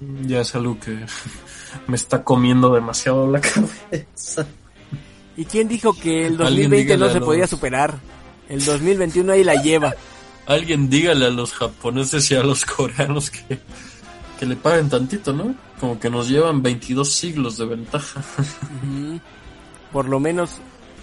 Ya 0.00 0.40
es 0.40 0.54
algo 0.54 0.78
que 0.78 1.06
me 1.86 1.96
está 1.96 2.22
comiendo 2.22 2.74
demasiado 2.74 3.30
la 3.30 3.40
cabeza. 3.90 4.46
¿Y 5.36 5.44
quién 5.44 5.68
dijo 5.68 5.92
que 5.94 6.26
el 6.26 6.36
2020 6.36 6.96
no 6.96 7.10
se 7.10 7.20
podía 7.20 7.46
superar? 7.46 7.98
El 8.48 8.64
2021 8.64 9.32
ahí 9.32 9.44
la 9.44 9.62
lleva. 9.62 9.94
Alguien 10.46 10.88
dígale 10.88 11.26
a 11.26 11.30
los 11.30 11.52
japoneses 11.52 12.30
y 12.30 12.36
a 12.36 12.42
los 12.42 12.64
coreanos 12.64 13.30
que, 13.30 13.58
que 14.38 14.46
le 14.46 14.56
paguen 14.56 14.88
tantito, 14.88 15.32
¿no? 15.32 15.54
Como 15.80 15.98
que 15.98 16.08
nos 16.08 16.28
llevan 16.28 16.62
22 16.62 17.12
siglos 17.12 17.58
de 17.58 17.66
ventaja. 17.66 18.22
Por 19.92 20.08
lo 20.08 20.20
menos 20.20 20.50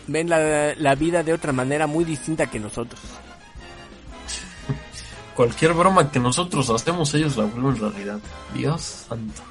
ven 0.08 0.30
la, 0.30 0.74
la 0.76 0.96
vida 0.96 1.24
de 1.24 1.34
otra 1.34 1.52
manera 1.52 1.86
muy 1.86 2.06
distinta 2.06 2.48
que 2.48 2.60
nosotros. 2.60 3.02
Cualquier 5.36 5.74
broma 5.74 6.12
que 6.12 6.20
nosotros 6.20 6.70
hacemos, 6.70 7.14
ellos 7.14 7.38
la 7.38 7.46
vuelven 7.46 7.80
realidad. 7.80 8.20
Dios 8.54 9.06
santo. 9.08 9.42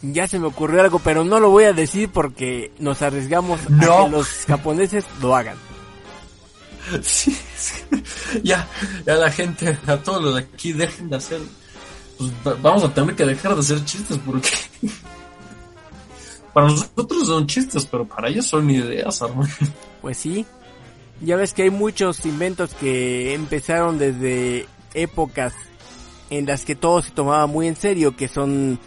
Ya 0.00 0.28
se 0.28 0.38
me 0.38 0.46
ocurrió 0.46 0.80
algo, 0.80 1.00
pero 1.00 1.24
no 1.24 1.40
lo 1.40 1.50
voy 1.50 1.64
a 1.64 1.72
decir 1.72 2.08
porque 2.10 2.72
nos 2.78 3.02
arriesgamos 3.02 3.60
a 3.62 3.66
que 3.66 4.10
los 4.10 4.28
japoneses 4.46 5.04
lo 5.20 5.34
hagan. 5.34 5.56
Sí, 7.02 7.36
ya, 8.42 8.66
ya 9.04 9.16
la 9.16 9.30
gente, 9.30 9.76
a 9.86 9.98
todos 9.98 10.22
los 10.22 10.34
de 10.36 10.40
aquí 10.40 10.72
dejen 10.72 11.10
de 11.10 11.16
hacer. 11.16 11.40
Pues 12.16 12.62
vamos 12.62 12.82
a 12.84 12.94
tener 12.94 13.14
que 13.14 13.26
dejar 13.26 13.54
de 13.54 13.60
hacer 13.60 13.84
chistes 13.84 14.18
porque. 14.24 14.48
para 16.54 16.68
nosotros 16.68 17.26
son 17.26 17.46
chistes, 17.46 17.84
pero 17.84 18.06
para 18.06 18.28
ellos 18.28 18.46
son 18.46 18.70
ideas, 18.70 19.20
hermano. 19.20 19.48
Pues 20.00 20.16
sí. 20.16 20.46
Ya 21.20 21.36
ves 21.36 21.52
que 21.52 21.64
hay 21.64 21.70
muchos 21.70 22.24
inventos 22.26 22.74
que 22.74 23.34
empezaron 23.34 23.98
desde 23.98 24.66
épocas 24.94 25.52
en 26.30 26.46
las 26.46 26.64
que 26.64 26.76
todo 26.76 27.02
se 27.02 27.10
tomaba 27.10 27.46
muy 27.46 27.66
en 27.66 27.76
serio, 27.76 28.16
que 28.16 28.28
son 28.28 28.78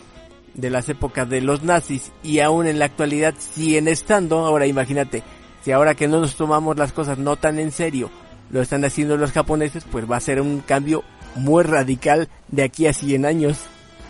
de 0.54 0.70
las 0.70 0.90
épocas 0.90 1.30
de 1.30 1.42
los 1.42 1.64
nazis 1.64 2.12
y 2.24 2.40
aún 2.40 2.68
en 2.68 2.80
la 2.80 2.86
actualidad 2.86 3.34
siguen 3.38 3.88
estando. 3.88 4.46
Ahora 4.46 4.66
imagínate, 4.66 5.24
si 5.64 5.72
ahora 5.72 5.96
que 5.96 6.08
no 6.08 6.20
nos 6.20 6.36
tomamos 6.36 6.78
las 6.78 6.94
cosas 6.94 7.18
no 7.18 7.36
tan 7.36 7.60
en 7.60 7.72
serio, 7.72 8.10
lo 8.50 8.62
están 8.62 8.84
haciendo 8.86 9.18
los 9.18 9.32
japoneses, 9.32 9.84
pues 9.90 10.10
va 10.10 10.18
a 10.18 10.22
ser 10.22 10.42
un 10.42 10.60
cambio 10.60 11.04
muy 11.36 11.64
radical 11.64 12.30
de 12.50 12.64
aquí 12.64 12.88
a 12.88 12.94
100 12.94 13.26
años. 13.26 13.58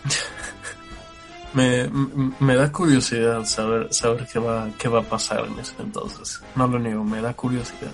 Me, 1.53 1.89
me, 2.39 2.55
da 2.55 2.71
curiosidad 2.71 3.43
saber, 3.43 3.93
saber 3.93 4.25
qué 4.31 4.39
va, 4.39 4.69
qué 4.77 4.87
va 4.87 5.01
a 5.01 5.03
pasar 5.03 5.45
en 5.45 5.59
ese 5.59 5.73
entonces. 5.79 6.41
No 6.55 6.65
lo 6.65 6.79
niego, 6.79 7.03
me 7.03 7.19
da 7.19 7.33
curiosidad. 7.33 7.91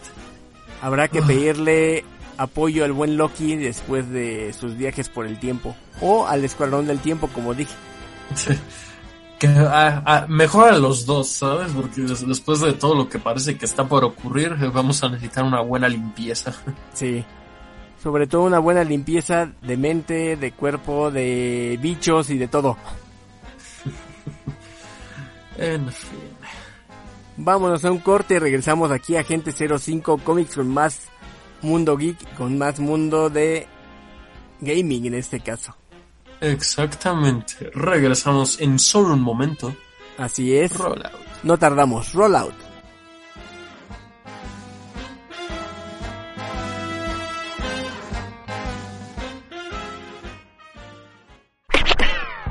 Habrá 0.81 1.07
que 1.07 1.21
pedirle 1.21 2.05
apoyo 2.37 2.85
al 2.85 2.91
buen 2.93 3.17
Loki 3.17 3.55
después 3.55 4.09
de 4.09 4.53
sus 4.53 4.77
viajes 4.77 5.09
por 5.09 5.25
el 5.25 5.39
tiempo. 5.39 5.75
O 6.01 6.27
al 6.27 6.43
Escuadrón 6.45 6.85
del 6.87 6.99
Tiempo, 6.99 7.27
como 7.29 7.53
dije. 7.55 7.73
Que 9.39 9.47
ah, 9.47 10.01
ah, 10.05 10.25
mejor 10.27 10.69
a 10.73 10.77
los 10.77 11.05
dos, 11.05 11.29
¿sabes? 11.29 11.71
Porque 11.71 12.01
des- 12.01 12.27
después 12.27 12.59
de 12.59 12.73
todo 12.73 12.95
lo 12.95 13.07
que 13.09 13.19
parece 13.19 13.57
que 13.57 13.65
está 13.65 13.87
por 13.87 14.03
ocurrir, 14.03 14.55
eh, 14.61 14.69
vamos 14.73 15.03
a 15.03 15.09
necesitar 15.09 15.43
una 15.43 15.61
buena 15.61 15.87
limpieza. 15.89 16.53
Sí. 16.93 17.23
Sobre 18.01 18.27
todo 18.27 18.43
una 18.43 18.59
buena 18.59 18.83
limpieza 18.83 19.49
de 19.63 19.75
mente, 19.77 20.37
de 20.37 20.51
cuerpo, 20.51 21.09
de 21.09 21.77
bichos 21.81 22.29
y 22.29 22.37
de 22.37 22.47
todo. 22.47 22.77
En 25.57 25.91
fin. 25.91 26.19
Vámonos 27.37 27.85
a 27.85 27.91
un 27.91 27.99
corte 27.99 28.35
y 28.35 28.39
regresamos 28.39 28.91
aquí 28.91 29.15
a 29.15 29.23
Gente 29.23 29.51
05 29.51 30.17
Comics 30.19 30.55
con 30.55 30.67
más 30.69 31.07
mundo 31.61 31.95
geek, 31.95 32.35
con 32.35 32.57
más 32.57 32.79
mundo 32.79 33.29
de 33.29 33.67
gaming 34.59 35.05
en 35.05 35.13
este 35.13 35.39
caso. 35.39 35.75
Exactamente. 36.41 37.71
Regresamos 37.73 38.59
en 38.59 38.79
solo 38.79 39.13
un 39.13 39.21
momento. 39.21 39.75
Así 40.17 40.55
es. 40.55 40.75
Rollout. 40.75 41.13
No 41.43 41.57
tardamos. 41.57 42.13
Rollout. 42.13 42.66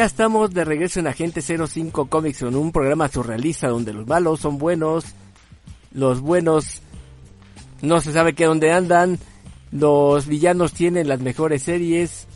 Ya 0.00 0.06
estamos 0.06 0.54
de 0.54 0.64
regreso 0.64 0.98
en 0.98 1.08
Agente 1.08 1.42
05 1.42 2.06
Comics 2.06 2.38
con 2.38 2.56
un 2.56 2.72
programa 2.72 3.08
surrealista 3.08 3.68
donde 3.68 3.92
los 3.92 4.06
malos 4.06 4.40
son 4.40 4.56
buenos, 4.56 5.04
los 5.92 6.22
buenos 6.22 6.80
no 7.82 8.00
se 8.00 8.10
sabe 8.10 8.32
qué 8.32 8.46
dónde 8.46 8.72
andan, 8.72 9.18
los 9.72 10.26
villanos 10.26 10.72
tienen 10.72 11.06
las 11.06 11.20
mejores 11.20 11.64
series, 11.64 12.26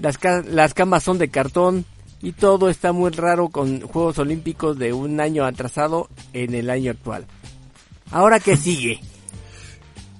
las, 0.00 0.18
las 0.44 0.74
camas 0.74 1.02
son 1.02 1.16
de 1.16 1.30
cartón 1.30 1.86
y 2.20 2.32
todo 2.32 2.68
está 2.68 2.92
muy 2.92 3.10
raro 3.10 3.48
con 3.48 3.80
Juegos 3.80 4.18
Olímpicos 4.18 4.78
de 4.78 4.92
un 4.92 5.18
año 5.18 5.46
atrasado 5.46 6.10
en 6.34 6.54
el 6.54 6.68
año 6.68 6.90
actual. 6.90 7.24
Ahora 8.10 8.38
que 8.38 8.58
sigue. 8.58 9.00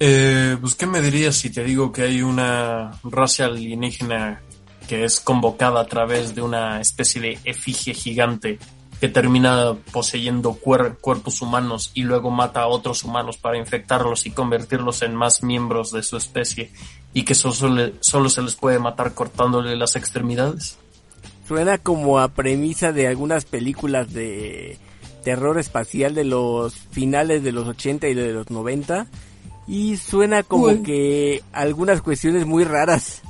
Eh, 0.00 0.56
pues, 0.58 0.74
¿qué 0.74 0.86
me 0.86 1.02
dirías 1.02 1.36
si 1.36 1.50
te 1.50 1.64
digo 1.64 1.92
que 1.92 2.00
hay 2.00 2.22
una 2.22 2.92
raza 3.04 3.44
alienígena 3.44 4.40
que 4.88 5.04
es 5.04 5.20
convocada 5.20 5.80
a 5.80 5.86
través 5.86 6.34
de 6.34 6.42
una 6.42 6.80
especie 6.80 7.20
de 7.20 7.38
efigie 7.44 7.94
gigante 7.94 8.58
que 9.00 9.08
termina 9.08 9.74
poseyendo 9.92 10.54
cuer- 10.60 10.96
cuerpos 11.00 11.42
humanos 11.42 11.90
y 11.94 12.02
luego 12.02 12.30
mata 12.30 12.60
a 12.62 12.66
otros 12.68 13.04
humanos 13.04 13.36
para 13.36 13.58
infectarlos 13.58 14.24
y 14.26 14.30
convertirlos 14.30 15.02
en 15.02 15.14
más 15.14 15.42
miembros 15.42 15.90
de 15.90 16.02
su 16.02 16.16
especie 16.16 16.70
y 17.12 17.24
que 17.24 17.34
so- 17.34 17.52
solo, 17.52 17.90
solo 18.00 18.28
se 18.28 18.42
les 18.42 18.54
puede 18.54 18.78
matar 18.78 19.12
cortándole 19.14 19.76
las 19.76 19.96
extremidades? 19.96 20.78
Suena 21.46 21.76
como 21.78 22.18
a 22.20 22.28
premisa 22.28 22.92
de 22.92 23.06
algunas 23.08 23.44
películas 23.44 24.12
de 24.14 24.78
terror 25.24 25.58
espacial 25.58 26.14
de 26.14 26.24
los 26.24 26.74
finales 26.74 27.42
de 27.42 27.52
los 27.52 27.66
80 27.68 28.08
y 28.08 28.14
de 28.14 28.32
los 28.32 28.50
90. 28.50 29.06
Y 29.66 29.96
suena 29.96 30.42
como 30.42 30.66
Uy. 30.66 30.82
que 30.82 31.42
algunas 31.52 32.00
cuestiones 32.02 32.46
muy 32.46 32.64
raras. 32.64 33.22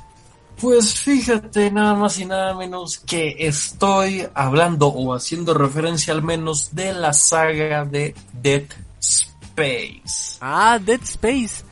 Pues 0.59 0.93
fíjate 0.99 1.69
nada 1.69 1.95
más 1.95 2.17
y 2.19 2.25
nada 2.25 2.53
menos 2.55 2.99
que 2.99 3.35
estoy 3.39 4.25
hablando 4.33 4.87
o 4.87 5.13
haciendo 5.13 5.53
referencia 5.53 6.13
al 6.13 6.23
menos 6.23 6.73
de 6.73 6.93
la 6.93 7.11
saga 7.13 7.83
de 7.85 8.15
Dead 8.41 8.63
Space. 8.99 10.37
Ah, 10.39 10.79
Dead 10.83 11.01
Space. 11.03 11.63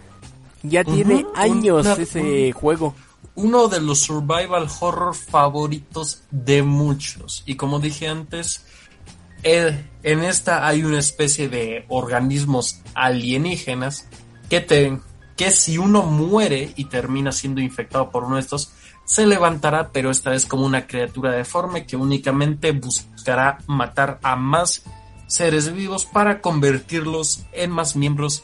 Ya 0.64 0.84
tiene 0.84 1.26
años 1.36 1.86
una- 1.86 1.94
ese 1.96 2.52
juego. 2.52 2.94
Uno 3.36 3.68
de 3.68 3.82
los 3.82 4.00
survival 4.00 4.68
horror 4.80 5.16
favoritos 5.16 6.22
de 6.30 6.62
muchos. 6.62 7.44
Y 7.46 7.56
como 7.56 7.80
dije 7.80 8.08
antes, 8.08 8.66
en 9.44 10.24
esta 10.24 10.68
hay 10.68 10.84
una 10.84 11.00
especie 11.00 11.50
de 11.50 11.86
organismos 11.90 12.80
alienígenas 12.94 14.06
que 14.50 14.60
te 14.62 15.00
que 15.36 15.52
si 15.52 15.78
uno 15.78 16.04
muere 16.04 16.74
y 16.76 16.86
termina 16.86 17.32
siendo 17.32 17.62
infectado 17.62 18.10
por 18.10 18.24
uno 18.24 18.36
de 18.36 18.42
estos, 18.42 18.74
se 19.06 19.26
levantará, 19.26 19.90
pero 19.92 20.12
esta 20.12 20.30
vez 20.30 20.46
como 20.46 20.66
una 20.66 20.88
criatura 20.88 21.32
deforme 21.32 21.86
que 21.86 21.98
únicamente 21.98 22.72
buscará 22.72 23.58
matar 23.68 24.20
a 24.24 24.36
más 24.36 24.84
seres 25.28 25.74
vivos 25.74 26.06
para 26.06 26.42
convertirlos 26.42 27.46
en 27.52 27.72
más 27.72 27.96
miembros 27.96 28.44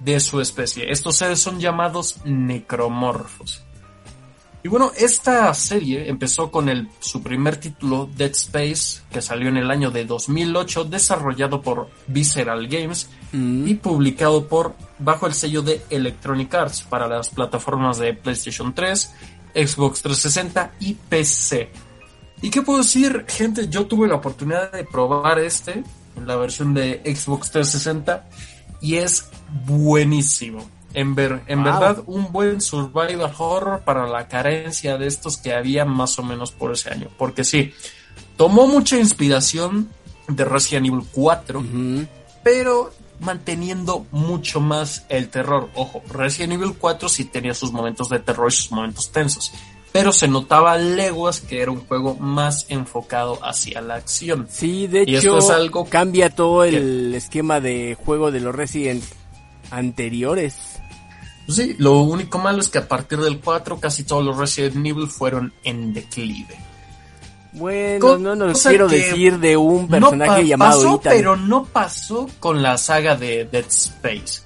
de 0.00 0.18
su 0.20 0.40
especie. 0.40 0.90
Estos 0.90 1.16
seres 1.16 1.40
son 1.40 1.60
llamados 1.60 2.18
necromorfos. 2.24 3.62
Y 4.64 4.68
bueno, 4.68 4.92
esta 4.96 5.52
serie 5.54 6.08
empezó 6.08 6.50
con 6.50 6.68
el, 6.68 6.88
su 7.00 7.22
primer 7.22 7.56
título, 7.56 8.08
Dead 8.16 8.30
Space, 8.30 9.02
que 9.10 9.20
salió 9.20 9.48
en 9.48 9.56
el 9.56 9.70
año 9.70 9.90
de 9.90 10.04
2008, 10.04 10.84
desarrollado 10.84 11.60
por 11.60 11.88
Visceral 12.06 12.68
Games 12.68 13.08
Mm. 13.32 13.66
y 13.66 13.74
publicado 13.74 14.46
por 14.46 14.74
bajo 14.98 15.26
el 15.26 15.32
sello 15.32 15.62
de 15.62 15.82
Electronic 15.88 16.54
Arts 16.54 16.82
para 16.82 17.08
las 17.08 17.30
plataformas 17.30 17.98
de 17.98 18.12
PlayStation 18.12 18.74
3, 18.74 19.10
Xbox 19.54 20.02
360 20.02 20.72
y 20.80 20.94
PC. 20.94 21.70
¿Y 22.42 22.50
qué 22.50 22.60
puedo 22.62 22.80
decir, 22.80 23.24
gente? 23.28 23.68
Yo 23.68 23.86
tuve 23.86 24.06
la 24.06 24.16
oportunidad 24.16 24.70
de 24.72 24.84
probar 24.84 25.38
este 25.38 25.82
en 26.16 26.26
la 26.26 26.36
versión 26.36 26.74
de 26.74 27.00
Xbox 27.04 27.50
360 27.52 28.28
y 28.82 28.96
es 28.96 29.30
buenísimo. 29.64 30.68
En, 30.94 31.14
ver, 31.14 31.40
en 31.46 31.62
Wow. 31.62 31.72
verdad, 31.72 32.02
un 32.06 32.32
buen 32.32 32.60
survival 32.60 33.32
horror 33.38 33.80
para 33.84 34.06
la 34.06 34.28
carencia 34.28 34.98
de 34.98 35.06
estos 35.06 35.36
que 35.38 35.54
había 35.54 35.84
más 35.84 36.18
o 36.18 36.22
menos 36.22 36.52
por 36.52 36.72
ese 36.72 36.90
año. 36.90 37.08
Porque 37.18 37.44
sí, 37.44 37.72
tomó 38.36 38.66
mucha 38.66 38.98
inspiración 38.98 39.88
de 40.28 40.44
Resident 40.44 40.86
Evil 40.86 41.04
4, 41.12 41.60
Ujú. 41.60 42.06
pero 42.42 42.92
manteniendo 43.20 44.06
mucho 44.10 44.60
más 44.60 45.04
el 45.08 45.28
terror. 45.28 45.68
Ojo, 45.74 46.02
Resident 46.10 46.54
Evil 46.54 46.74
4 46.78 47.08
sí 47.08 47.24
tenía 47.24 47.54
sus 47.54 47.72
momentos 47.72 48.08
de 48.08 48.18
terror 48.18 48.48
y 48.48 48.52
sus 48.56 48.72
momentos 48.72 49.12
tensos, 49.12 49.52
pero 49.92 50.10
se 50.12 50.26
notaba 50.26 50.76
leguas 50.76 51.40
que 51.40 51.60
era 51.62 51.70
un 51.70 51.86
juego 51.86 52.14
más 52.16 52.66
enfocado 52.68 53.38
hacia 53.44 53.80
la 53.80 53.94
acción. 53.96 54.48
Sí, 54.50 54.86
de 54.88 55.04
Y 55.06 55.16
hecho, 55.16 55.36
esto 55.36 55.38
es 55.38 55.50
algo 55.50 55.84
cambia 55.84 56.30
todo 56.30 56.64
el 56.64 57.14
esquema 57.14 57.60
de 57.60 57.96
juego 58.02 58.30
de 58.32 58.40
los 58.40 58.54
Resident 58.54 59.04
anteriores. 59.70 60.71
Pues 61.46 61.56
Sí, 61.56 61.74
lo 61.78 62.00
único 62.00 62.38
malo 62.38 62.60
es 62.60 62.68
que 62.68 62.78
a 62.78 62.88
partir 62.88 63.18
del 63.20 63.40
4 63.40 63.78
casi 63.80 64.04
todos 64.04 64.24
los 64.24 64.36
Resident 64.36 64.86
Evil 64.86 65.08
fueron 65.08 65.52
en 65.64 65.92
declive. 65.92 66.56
Bueno, 67.54 68.16
no 68.18 68.34
nos 68.34 68.62
quiero 68.62 68.88
decir 68.88 69.38
de 69.38 69.56
un 69.58 69.86
personaje 69.88 70.46
llamado 70.46 70.80
pasó, 70.82 70.94
Ethan. 71.00 71.12
pero 71.14 71.36
no 71.36 71.64
pasó 71.66 72.26
con 72.40 72.62
la 72.62 72.78
saga 72.78 73.14
de 73.16 73.44
Dead 73.44 73.66
Space. 73.68 74.40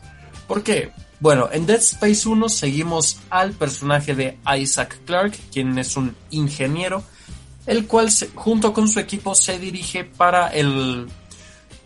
¿Por 0.49 0.63
qué? 0.63 0.91
Bueno, 1.21 1.49
en 1.53 1.67
Dead 1.67 1.79
Space 1.79 2.29
1 2.29 2.49
seguimos 2.49 3.19
al 3.31 3.53
personaje 3.53 4.15
de 4.15 4.39
Isaac 4.59 4.99
Clarke, 5.07 5.39
quien 5.53 5.79
es 5.79 5.97
un 5.97 6.17
ingeniero, 6.31 7.05
el 7.67 7.87
cual 7.87 8.11
se- 8.11 8.29
junto 8.35 8.73
con 8.73 8.89
su 8.89 8.99
equipo 9.01 9.35
se 9.35 9.59
dirige 9.59 10.05
para 10.05 10.49
el... 10.49 11.07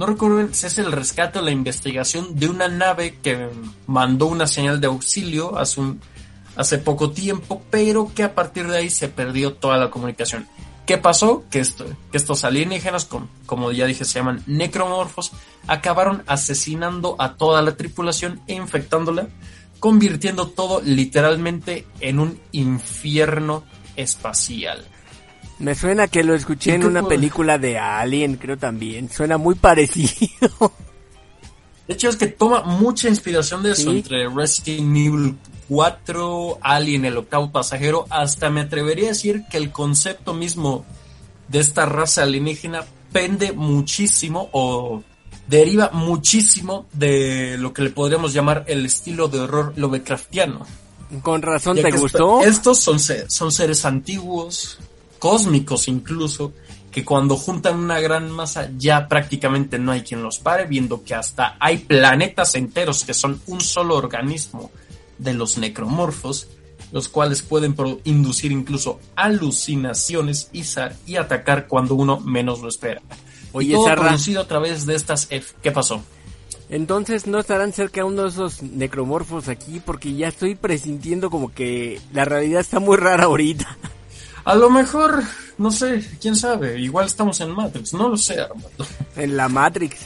No 0.01 0.07
recuerdo 0.07 0.49
si 0.55 0.65
es 0.67 0.79
el 0.79 0.93
rescate 0.93 1.41
o 1.41 1.43
la 1.43 1.51
investigación 1.51 2.35
de 2.35 2.49
una 2.49 2.69
nave 2.69 3.19
que 3.23 3.51
mandó 3.87 4.29
una 4.29 4.47
señal 4.47 4.81
de 4.81 4.87
auxilio 4.87 5.59
hace, 5.59 5.79
un- 5.79 6.01
hace 6.57 6.79
poco 6.79 7.11
tiempo, 7.11 7.63
pero 7.69 8.11
que 8.15 8.23
a 8.23 8.35
partir 8.35 8.67
de 8.67 8.79
ahí 8.79 8.89
se 8.89 9.09
perdió 9.09 9.53
toda 9.53 9.77
la 9.77 9.91
comunicación. 9.91 10.49
¿Qué 10.87 10.97
pasó? 10.97 11.45
Que, 11.51 11.61
esto- 11.61 11.85
que 12.11 12.17
estos 12.17 12.45
alienígenas, 12.45 13.05
com- 13.05 13.29
como 13.45 13.73
ya 13.73 13.85
dije, 13.85 14.07
se 14.07 14.21
llaman 14.21 14.43
necromorfos, 14.47 15.33
acabaron 15.67 16.23
asesinando 16.27 17.17
a 17.19 17.35
toda 17.35 17.61
la 17.61 17.77
tripulación 17.77 18.41
e 18.47 18.55
infectándola 18.55 19.29
convirtiendo 19.81 20.49
todo 20.49 20.81
literalmente 20.81 21.87
en 22.01 22.21
un 22.21 22.41
infierno 22.53 23.65
espacial. 23.97 24.83
Me 25.61 25.75
suena 25.75 26.09
que 26.09 26.25
lo 26.25 26.35
escuché 26.35 26.75
en 26.75 26.85
una 26.85 27.07
película 27.07 27.59
de 27.59 27.79
Alien, 27.79 28.37
creo 28.37 28.57
también. 28.57 29.11
Suena 29.11 29.39
muy 29.39 29.55
parecido. 29.55 30.51
De 31.87 31.95
hecho, 31.95 32.09
es 32.09 32.17
que 32.17 32.29
toma 32.29 32.63
mucha 32.63 33.09
inspiración 33.09 33.65
de 33.65 33.73
eso 33.73 33.91
entre 33.91 34.29
Resident 34.29 34.97
Evil 34.97 35.37
4, 35.69 36.59
Alien, 36.63 37.05
el 37.05 37.17
octavo 37.17 37.51
pasajero. 37.51 38.07
Hasta 38.11 38.49
me 38.49 38.61
atrevería 38.61 39.07
a 39.07 39.09
decir 39.09 39.45
que 39.51 39.57
el 39.57 39.73
concepto 39.73 40.33
mismo 40.33 40.85
de 41.49 41.59
esta 41.59 41.87
raza 41.87 42.23
alienígena 42.23 42.85
pende 43.13 43.53
muchísimo 43.53 44.49
o 44.53 45.03
deriva 45.49 45.91
muchísimo 45.93 46.87
de 46.93 47.57
lo 47.59 47.73
que 47.73 47.83
le 47.83 47.91
podríamos 47.91 48.33
llamar 48.33 48.65
el 48.69 48.87
estilo 48.87 49.27
de 49.27 49.41
horror 49.41 49.73
Lovecraftiano. 49.77 50.65
Con 51.23 51.43
razón 51.43 51.77
te 51.77 51.91
gustó. 51.91 52.41
Estos 52.43 52.79
son, 52.79 53.01
son 53.01 53.51
seres 53.51 53.85
antiguos, 53.85 54.79
cósmicos 55.21 55.87
incluso, 55.87 56.53
que 56.91 57.05
cuando 57.05 57.37
juntan 57.37 57.79
una 57.79 58.01
gran 58.01 58.31
masa 58.31 58.71
ya 58.77 59.07
prácticamente 59.07 59.79
no 59.79 59.93
hay 59.93 60.01
quien 60.03 60.25
los 60.25 60.41
pare, 60.41 60.67
viendo 60.67 61.05
que 61.05 61.15
hasta 61.15 61.57
hay 61.61 61.79
planetas 61.79 62.57
enteros 62.57 63.05
que 63.05 63.15
son 63.15 63.41
un 63.47 63.61
solo 63.61 63.97
organismo 63.97 64.73
de 65.19 65.35
los 65.35 65.59
necromorfos, 65.59 66.49
los 66.91 67.09
cuales 67.09 67.43
pueden 67.43 67.77
inducir 68.03 68.51
incluso 68.51 68.99
alucinaciones 69.15 70.51
y, 70.53 70.65
y 71.07 71.17
atacar 71.17 71.69
cuando 71.69 71.95
uno 71.95 72.19
menos 72.19 72.61
lo 72.61 72.69
espera. 72.69 73.01
Oye, 73.53 73.71
y 73.71 73.73
todo 73.73 73.95
producido 73.95 74.41
a 74.41 74.49
través 74.49 74.87
de 74.87 74.97
estas 74.97 75.29
F. 75.31 75.55
¿Qué 75.63 75.71
pasó? 75.71 76.03
Entonces 76.69 77.27
no 77.27 77.41
estarán 77.41 77.73
cerca 77.73 78.05
uno 78.05 78.23
de 78.23 78.29
esos 78.29 78.63
necromorfos 78.63 79.49
aquí 79.49 79.81
porque 79.85 80.15
ya 80.15 80.29
estoy 80.29 80.55
presintiendo 80.55 81.29
como 81.29 81.53
que 81.53 82.01
la 82.13 82.25
realidad 82.25 82.61
está 82.61 82.79
muy 82.79 82.97
rara 82.97 83.25
ahorita. 83.25 83.77
A 84.45 84.55
lo 84.55 84.71
mejor, 84.71 85.23
no 85.59 85.71
sé, 85.71 86.07
quién 86.21 86.35
sabe, 86.35 86.81
igual 86.81 87.07
estamos 87.07 87.41
en 87.41 87.51
Matrix, 87.51 87.93
no 87.95 88.09
lo 88.09 88.17
sé, 88.17 88.41
Armando. 88.41 88.87
En 89.17 89.37
la 89.37 89.49
Matrix. 89.49 89.99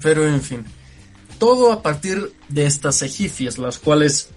Pero 0.00 0.26
en 0.26 0.40
fin, 0.40 0.64
todo 1.38 1.72
a 1.72 1.82
partir 1.82 2.32
de 2.48 2.66
estas 2.66 3.02
egifias, 3.02 3.58
las 3.58 3.78
cuales 3.78 4.30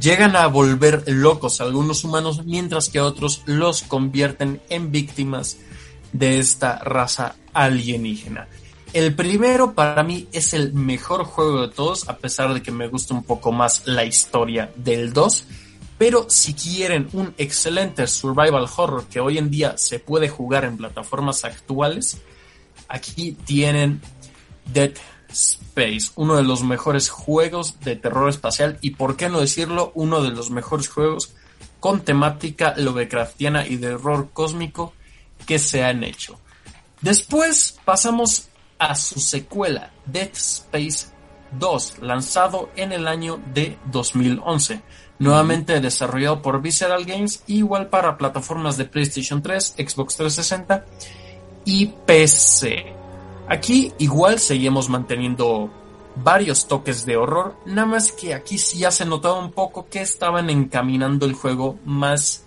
llegan 0.00 0.36
a 0.36 0.46
volver 0.46 1.04
locos 1.06 1.60
a 1.60 1.64
algunos 1.64 2.04
humanos, 2.04 2.44
mientras 2.44 2.88
que 2.88 2.98
a 2.98 3.04
otros 3.04 3.42
los 3.46 3.82
convierten 3.82 4.60
en 4.68 4.90
víctimas 4.90 5.58
de 6.12 6.38
esta 6.38 6.78
raza 6.78 7.36
alienígena. 7.52 8.48
El 8.92 9.14
primero 9.14 9.74
para 9.74 10.02
mí 10.02 10.28
es 10.32 10.54
el 10.54 10.72
mejor 10.72 11.24
juego 11.24 11.62
de 11.62 11.68
todos, 11.68 12.08
a 12.08 12.16
pesar 12.16 12.54
de 12.54 12.62
que 12.62 12.70
me 12.70 12.88
gusta 12.88 13.14
un 13.14 13.22
poco 13.22 13.52
más 13.52 13.82
la 13.86 14.04
historia 14.04 14.70
del 14.76 15.12
2 15.12 15.44
pero 15.98 16.30
si 16.30 16.54
quieren 16.54 17.08
un 17.12 17.34
excelente 17.38 18.06
survival 18.06 18.68
horror 18.76 19.06
que 19.06 19.18
hoy 19.18 19.36
en 19.36 19.50
día 19.50 19.76
se 19.76 19.98
puede 19.98 20.28
jugar 20.28 20.64
en 20.64 20.76
plataformas 20.76 21.44
actuales, 21.44 22.18
aquí 22.88 23.32
tienen 23.32 24.00
Dead 24.72 24.92
Space, 25.28 26.12
uno 26.14 26.36
de 26.36 26.44
los 26.44 26.62
mejores 26.62 27.10
juegos 27.10 27.80
de 27.80 27.96
terror 27.96 28.30
espacial 28.30 28.78
y 28.80 28.90
por 28.90 29.16
qué 29.16 29.28
no 29.28 29.40
decirlo, 29.40 29.90
uno 29.94 30.22
de 30.22 30.30
los 30.30 30.50
mejores 30.50 30.88
juegos 30.88 31.34
con 31.80 32.00
temática 32.00 32.74
Lovecraftiana 32.76 33.66
y 33.66 33.76
de 33.76 33.94
horror 33.94 34.30
cósmico 34.32 34.92
que 35.46 35.58
se 35.58 35.82
han 35.82 36.04
hecho. 36.04 36.38
Después 37.00 37.78
pasamos 37.84 38.48
a 38.78 38.94
su 38.94 39.18
secuela, 39.20 39.90
Dead 40.06 40.30
Space 40.32 41.08
2, 41.58 41.98
lanzado 42.02 42.70
en 42.76 42.92
el 42.92 43.08
año 43.08 43.40
de 43.52 43.78
2011 43.90 44.80
nuevamente 45.18 45.80
desarrollado 45.80 46.42
por 46.42 46.62
Visceral 46.62 47.04
Games, 47.04 47.42
igual 47.46 47.88
para 47.88 48.16
plataformas 48.16 48.76
de 48.76 48.84
PlayStation 48.84 49.42
3, 49.42 49.74
Xbox 49.78 50.16
360 50.16 50.84
y 51.64 51.86
PC. 51.86 52.92
Aquí 53.48 53.92
igual 53.98 54.38
seguimos 54.38 54.88
manteniendo 54.88 55.70
varios 56.16 56.66
toques 56.66 57.06
de 57.06 57.16
horror, 57.16 57.56
nada 57.64 57.86
más 57.86 58.12
que 58.12 58.34
aquí 58.34 58.58
sí 58.58 58.78
ya 58.78 58.90
se 58.90 59.04
notaba 59.04 59.38
un 59.38 59.52
poco 59.52 59.88
que 59.88 60.00
estaban 60.00 60.50
encaminando 60.50 61.26
el 61.26 61.34
juego 61.34 61.78
más 61.84 62.44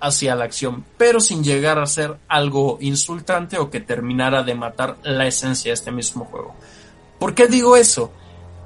hacia 0.00 0.34
la 0.34 0.44
acción, 0.44 0.84
pero 0.98 1.20
sin 1.20 1.42
llegar 1.42 1.78
a 1.78 1.86
ser 1.86 2.18
algo 2.28 2.76
insultante 2.80 3.58
o 3.58 3.70
que 3.70 3.80
terminara 3.80 4.42
de 4.42 4.54
matar 4.54 4.98
la 5.02 5.26
esencia 5.26 5.70
de 5.70 5.74
este 5.74 5.90
mismo 5.90 6.26
juego. 6.26 6.54
¿Por 7.18 7.34
qué 7.34 7.46
digo 7.46 7.76
eso? 7.76 8.12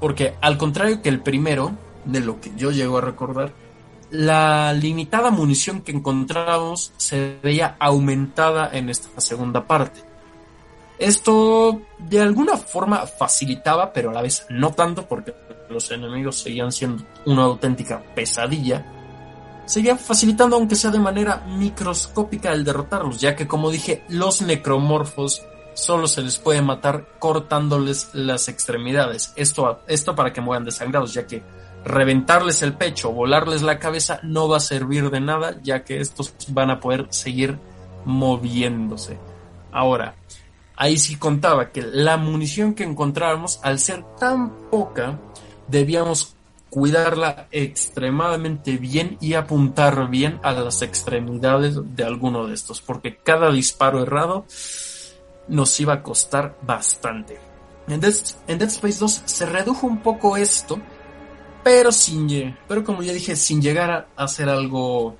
Porque 0.01 0.35
al 0.41 0.57
contrario 0.57 1.01
que 1.01 1.09
el 1.09 1.21
primero, 1.21 1.71
de 2.05 2.19
lo 2.21 2.39
que 2.39 2.51
yo 2.55 2.71
llego 2.71 2.97
a 2.97 3.01
recordar, 3.01 3.53
la 4.11 4.73
limitada 4.73 5.29
munición 5.29 5.81
que 5.81 5.91
encontrábamos 5.91 6.93
se 6.97 7.37
veía 7.43 7.75
aumentada 7.79 8.69
en 8.73 8.89
esta 8.89 9.21
segunda 9.21 9.67
parte. 9.67 10.01
Esto 10.97 11.81
de 11.97 12.19
alguna 12.19 12.57
forma 12.57 13.05
facilitaba, 13.05 13.93
pero 13.93 14.09
a 14.09 14.13
la 14.13 14.21
vez 14.21 14.45
no 14.49 14.71
tanto, 14.71 15.07
porque 15.07 15.33
los 15.69 15.89
enemigos 15.91 16.39
seguían 16.39 16.71
siendo 16.71 17.03
una 17.25 17.43
auténtica 17.43 18.03
pesadilla. 18.15 18.85
Seguía 19.65 19.95
facilitando, 19.95 20.55
aunque 20.55 20.75
sea 20.75 20.91
de 20.91 20.99
manera 20.99 21.45
microscópica, 21.47 22.51
el 22.51 22.65
derrotarlos, 22.65 23.21
ya 23.21 23.35
que, 23.35 23.47
como 23.47 23.69
dije, 23.69 24.03
los 24.09 24.41
necromorfos 24.41 25.43
solo 25.73 26.07
se 26.07 26.21
les 26.21 26.37
puede 26.37 26.61
matar 26.61 27.05
cortándoles 27.19 28.09
las 28.13 28.49
extremidades. 28.49 29.31
Esto, 29.35 29.81
esto 29.87 30.15
para 30.15 30.33
que 30.33 30.41
mueran 30.41 30.65
desangrados, 30.65 31.13
ya 31.13 31.25
que 31.25 31.43
reventarles 31.85 32.61
el 32.61 32.73
pecho, 32.73 33.11
volarles 33.11 33.61
la 33.61 33.79
cabeza, 33.79 34.19
no 34.23 34.47
va 34.47 34.57
a 34.57 34.61
servir 34.61 35.09
de 35.09 35.19
nada, 35.19 35.59
ya 35.63 35.83
que 35.83 35.99
estos 35.99 36.33
van 36.49 36.69
a 36.71 36.79
poder 36.79 37.07
seguir 37.09 37.57
moviéndose. 38.05 39.17
Ahora, 39.71 40.15
ahí 40.75 40.97
sí 40.97 41.15
contaba 41.15 41.71
que 41.71 41.81
la 41.81 42.17
munición 42.17 42.73
que 42.73 42.83
encontrábamos, 42.83 43.59
al 43.63 43.79
ser 43.79 44.03
tan 44.19 44.69
poca, 44.69 45.19
debíamos 45.67 46.35
cuidarla 46.69 47.47
extremadamente 47.51 48.77
bien 48.77 49.17
y 49.19 49.33
apuntar 49.33 50.09
bien 50.09 50.39
a 50.43 50.51
las 50.51 50.81
extremidades 50.81 51.77
de 51.95 52.03
alguno 52.03 52.47
de 52.47 52.53
estos, 52.53 52.81
porque 52.81 53.17
cada 53.17 53.51
disparo 53.51 54.03
errado 54.03 54.45
nos 55.47 55.79
iba 55.79 55.93
a 55.93 56.03
costar 56.03 56.57
bastante. 56.61 57.39
En 57.87 57.99
Dead, 57.99 58.13
en 58.47 58.59
Dead 58.59 58.69
Space 58.69 58.99
2 58.99 59.23
se 59.25 59.45
redujo 59.47 59.87
un 59.87 60.01
poco 60.01 60.37
esto, 60.37 60.79
pero 61.63 61.91
sin, 61.91 62.55
pero 62.67 62.83
como 62.83 63.03
ya 63.03 63.13
dije, 63.13 63.35
sin 63.35 63.61
llegar 63.61 64.09
a, 64.15 64.27
ser 64.27 64.49
algo 64.49 65.15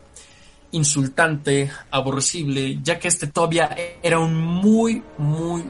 insultante, 0.72 1.72
aborrecible, 1.92 2.80
ya 2.82 3.00
que 3.00 3.08
este 3.08 3.28
todavía 3.28 3.76
era 4.02 4.20
un 4.20 4.36
muy, 4.36 5.04
muy 5.18 5.64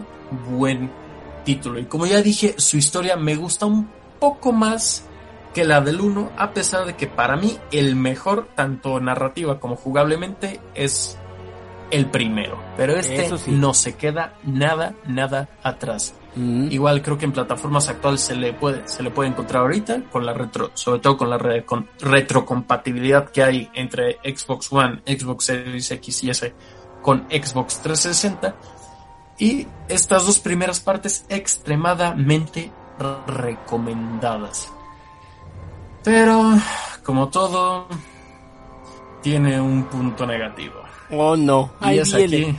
buen 0.50 0.92
título. 1.44 1.80
Y 1.80 1.86
como 1.86 2.06
ya 2.06 2.22
dije, 2.22 2.56
su 2.58 2.78
historia 2.78 3.16
me 3.16 3.36
gusta 3.36 3.66
un 3.66 3.90
poco 4.20 4.52
más 4.52 5.06
que 5.54 5.64
la 5.64 5.82
del 5.82 6.02
1, 6.02 6.32
a 6.38 6.54
pesar 6.54 6.86
de 6.86 6.96
que 6.96 7.08
para 7.08 7.36
mí 7.36 7.58
el 7.72 7.96
mejor, 7.96 8.50
tanto 8.56 9.00
narrativa 9.00 9.60
como 9.60 9.76
jugablemente, 9.76 10.60
es 10.76 11.18
el 11.92 12.06
primero. 12.08 12.62
Pero 12.78 12.96
este 12.96 13.30
no 13.48 13.74
se 13.74 13.96
queda 13.96 14.36
nada, 14.44 14.94
nada 15.08 15.50
atrás. 15.64 16.14
Igual 16.36 17.02
creo 17.02 17.18
que 17.18 17.26
en 17.26 17.32
plataformas 17.32 17.90
actuales 17.90 18.22
se 18.22 18.36
le 18.36 18.54
puede, 18.54 18.88
se 18.88 19.02
le 19.04 19.10
puede 19.10 19.30
encontrar 19.30 19.64
ahorita 19.64 20.04
con 20.12 20.26
la 20.26 20.34
retro, 20.34 20.72
sobre 20.76 21.00
todo 21.00 21.18
con 21.18 21.30
la 21.30 21.38
retrocompatibilidad 21.38 23.30
que 23.32 23.44
hay 23.44 23.70
entre 23.74 24.20
Xbox 24.24 24.72
One, 24.72 25.02
Xbox 25.06 25.46
Series 25.46 25.92
X 25.92 26.24
y 26.24 26.30
S 26.30 26.54
con 27.02 27.28
Xbox 27.30 27.82
360. 27.82 28.56
Y 29.40 29.68
estas 29.88 30.26
dos 30.26 30.40
primeras 30.40 30.80
partes 30.80 31.26
extremadamente 31.30 32.72
recomendadas. 33.26 34.72
Pero, 36.04 36.54
como 37.04 37.30
todo, 37.30 37.88
tiene 39.22 39.60
un 39.60 39.86
punto 39.86 40.26
negativo. 40.26 40.76
Oh 41.12 41.36
no, 41.36 41.72
y 41.82 41.98
es 41.98 42.14
aquí 42.14 42.56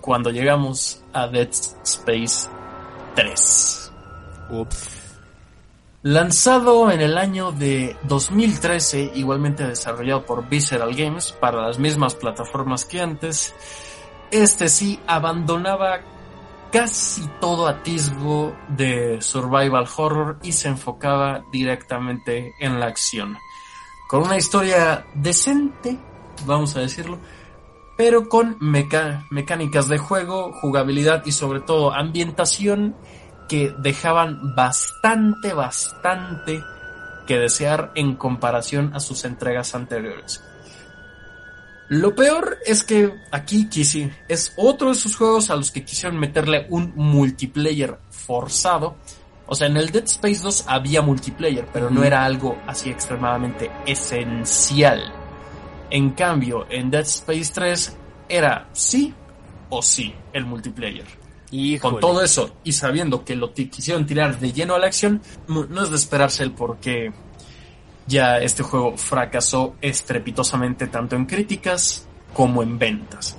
cuando 0.00 0.30
llegamos 0.30 1.02
a 1.12 1.28
Dead 1.28 1.48
Space 1.84 2.48
3. 3.14 3.92
Lanzado 6.02 6.90
en 6.90 7.00
el 7.00 7.16
año 7.16 7.52
de 7.52 7.96
2013, 8.04 9.12
igualmente 9.14 9.66
desarrollado 9.66 10.26
por 10.26 10.48
Visceral 10.48 10.94
Games 10.94 11.32
para 11.32 11.62
las 11.62 11.78
mismas 11.78 12.14
plataformas 12.14 12.84
que 12.84 13.00
antes, 13.00 13.54
este 14.30 14.68
sí 14.68 14.98
abandonaba 15.06 16.00
casi 16.72 17.28
todo 17.40 17.68
atisbo 17.68 18.56
de 18.68 19.20
survival 19.20 19.86
horror 19.96 20.38
y 20.42 20.52
se 20.52 20.68
enfocaba 20.68 21.44
directamente 21.52 22.54
en 22.58 22.80
la 22.80 22.86
acción. 22.86 23.36
Con 24.08 24.22
una 24.22 24.38
historia 24.38 25.06
decente, 25.14 25.98
vamos 26.46 26.74
a 26.76 26.80
decirlo, 26.80 27.18
pero 28.04 28.28
con 28.28 28.56
mecánicas 28.58 29.86
de 29.86 29.96
juego, 29.96 30.52
jugabilidad 30.54 31.24
y 31.24 31.30
sobre 31.30 31.60
todo 31.60 31.94
ambientación 31.94 32.96
que 33.48 33.72
dejaban 33.78 34.56
bastante, 34.56 35.52
bastante 35.52 36.64
que 37.28 37.38
desear 37.38 37.92
en 37.94 38.16
comparación 38.16 38.90
a 38.92 38.98
sus 38.98 39.24
entregas 39.24 39.76
anteriores. 39.76 40.42
Lo 41.90 42.16
peor 42.16 42.58
es 42.66 42.82
que 42.82 43.14
aquí 43.30 43.68
Kissy 43.68 44.10
es 44.26 44.52
otro 44.56 44.88
de 44.88 44.94
esos 44.94 45.14
juegos 45.14 45.50
a 45.50 45.54
los 45.54 45.70
que 45.70 45.84
quisieron 45.84 46.18
meterle 46.18 46.66
un 46.70 46.94
multiplayer 46.96 48.00
forzado. 48.10 48.96
O 49.46 49.54
sea, 49.54 49.68
en 49.68 49.76
el 49.76 49.92
Dead 49.92 50.06
Space 50.06 50.42
2 50.42 50.64
había 50.66 51.02
multiplayer, 51.02 51.68
pero 51.72 51.88
no 51.88 52.02
era 52.02 52.24
algo 52.24 52.60
así 52.66 52.90
extremadamente 52.90 53.70
esencial. 53.86 55.21
En 55.94 56.12
cambio, 56.12 56.66
en 56.70 56.90
Dead 56.90 57.02
Space 57.02 57.52
3 57.52 57.96
era 58.26 58.66
sí 58.72 59.12
o 59.68 59.82
sí 59.82 60.14
el 60.32 60.46
multiplayer. 60.46 61.04
Híjole. 61.50 61.92
Con 61.92 62.00
todo 62.00 62.22
eso 62.22 62.56
y 62.64 62.72
sabiendo 62.72 63.26
que 63.26 63.36
lo 63.36 63.52
quisieron 63.52 64.06
tirar 64.06 64.40
de 64.40 64.54
lleno 64.54 64.74
a 64.74 64.78
la 64.78 64.86
acción, 64.86 65.20
no 65.48 65.82
es 65.82 65.90
de 65.90 65.96
esperarse 65.96 66.44
el 66.44 66.52
por 66.52 66.78
qué 66.78 67.12
ya 68.06 68.38
este 68.38 68.62
juego 68.62 68.96
fracasó 68.96 69.76
estrepitosamente 69.82 70.86
tanto 70.86 71.14
en 71.14 71.26
críticas 71.26 72.06
como 72.32 72.62
en 72.62 72.78
ventas. 72.78 73.36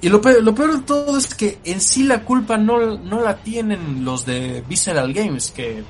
Y 0.00 0.10
lo 0.10 0.20
peor, 0.20 0.44
lo 0.44 0.54
peor 0.54 0.78
de 0.78 0.82
todo 0.82 1.18
es 1.18 1.34
que 1.34 1.58
en 1.64 1.80
sí 1.80 2.04
la 2.04 2.22
culpa 2.22 2.56
no, 2.56 2.98
no 2.98 3.20
la 3.20 3.38
tienen 3.38 4.04
los 4.04 4.24
de 4.24 4.62
Visceral 4.68 5.12
Games, 5.12 5.50
que 5.50 5.82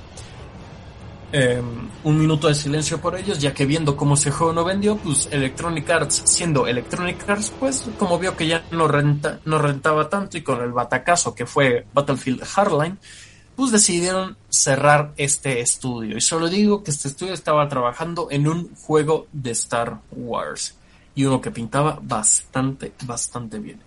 eh, 1.36 1.60
un 2.04 2.18
minuto 2.18 2.46
de 2.46 2.54
silencio 2.54 3.00
por 3.00 3.16
ellos, 3.16 3.40
ya 3.40 3.52
que 3.52 3.66
viendo 3.66 3.96
cómo 3.96 4.14
ese 4.14 4.30
juego 4.30 4.52
no 4.52 4.64
vendió, 4.64 4.96
pues 4.96 5.28
Electronic 5.32 5.90
Arts, 5.90 6.22
siendo 6.26 6.66
Electronic 6.68 7.28
Arts, 7.28 7.52
pues 7.58 7.90
como 7.98 8.18
vio 8.20 8.36
que 8.36 8.46
ya 8.46 8.64
no, 8.70 8.86
renta, 8.86 9.40
no 9.44 9.58
rentaba 9.58 10.08
tanto 10.08 10.38
y 10.38 10.42
con 10.42 10.62
el 10.62 10.70
batacazo 10.70 11.34
que 11.34 11.44
fue 11.44 11.86
Battlefield 11.92 12.44
Hardline, 12.44 12.98
pues 13.56 13.72
decidieron 13.72 14.36
cerrar 14.48 15.12
este 15.16 15.60
estudio. 15.60 16.16
Y 16.16 16.20
solo 16.20 16.48
digo 16.48 16.84
que 16.84 16.92
este 16.92 17.08
estudio 17.08 17.34
estaba 17.34 17.68
trabajando 17.68 18.28
en 18.30 18.46
un 18.46 18.72
juego 18.76 19.26
de 19.32 19.50
Star 19.50 20.00
Wars. 20.12 20.76
Y 21.16 21.24
uno 21.24 21.40
que 21.40 21.50
pintaba 21.50 21.98
bastante, 22.00 22.92
bastante 23.04 23.58
bien. 23.58 23.80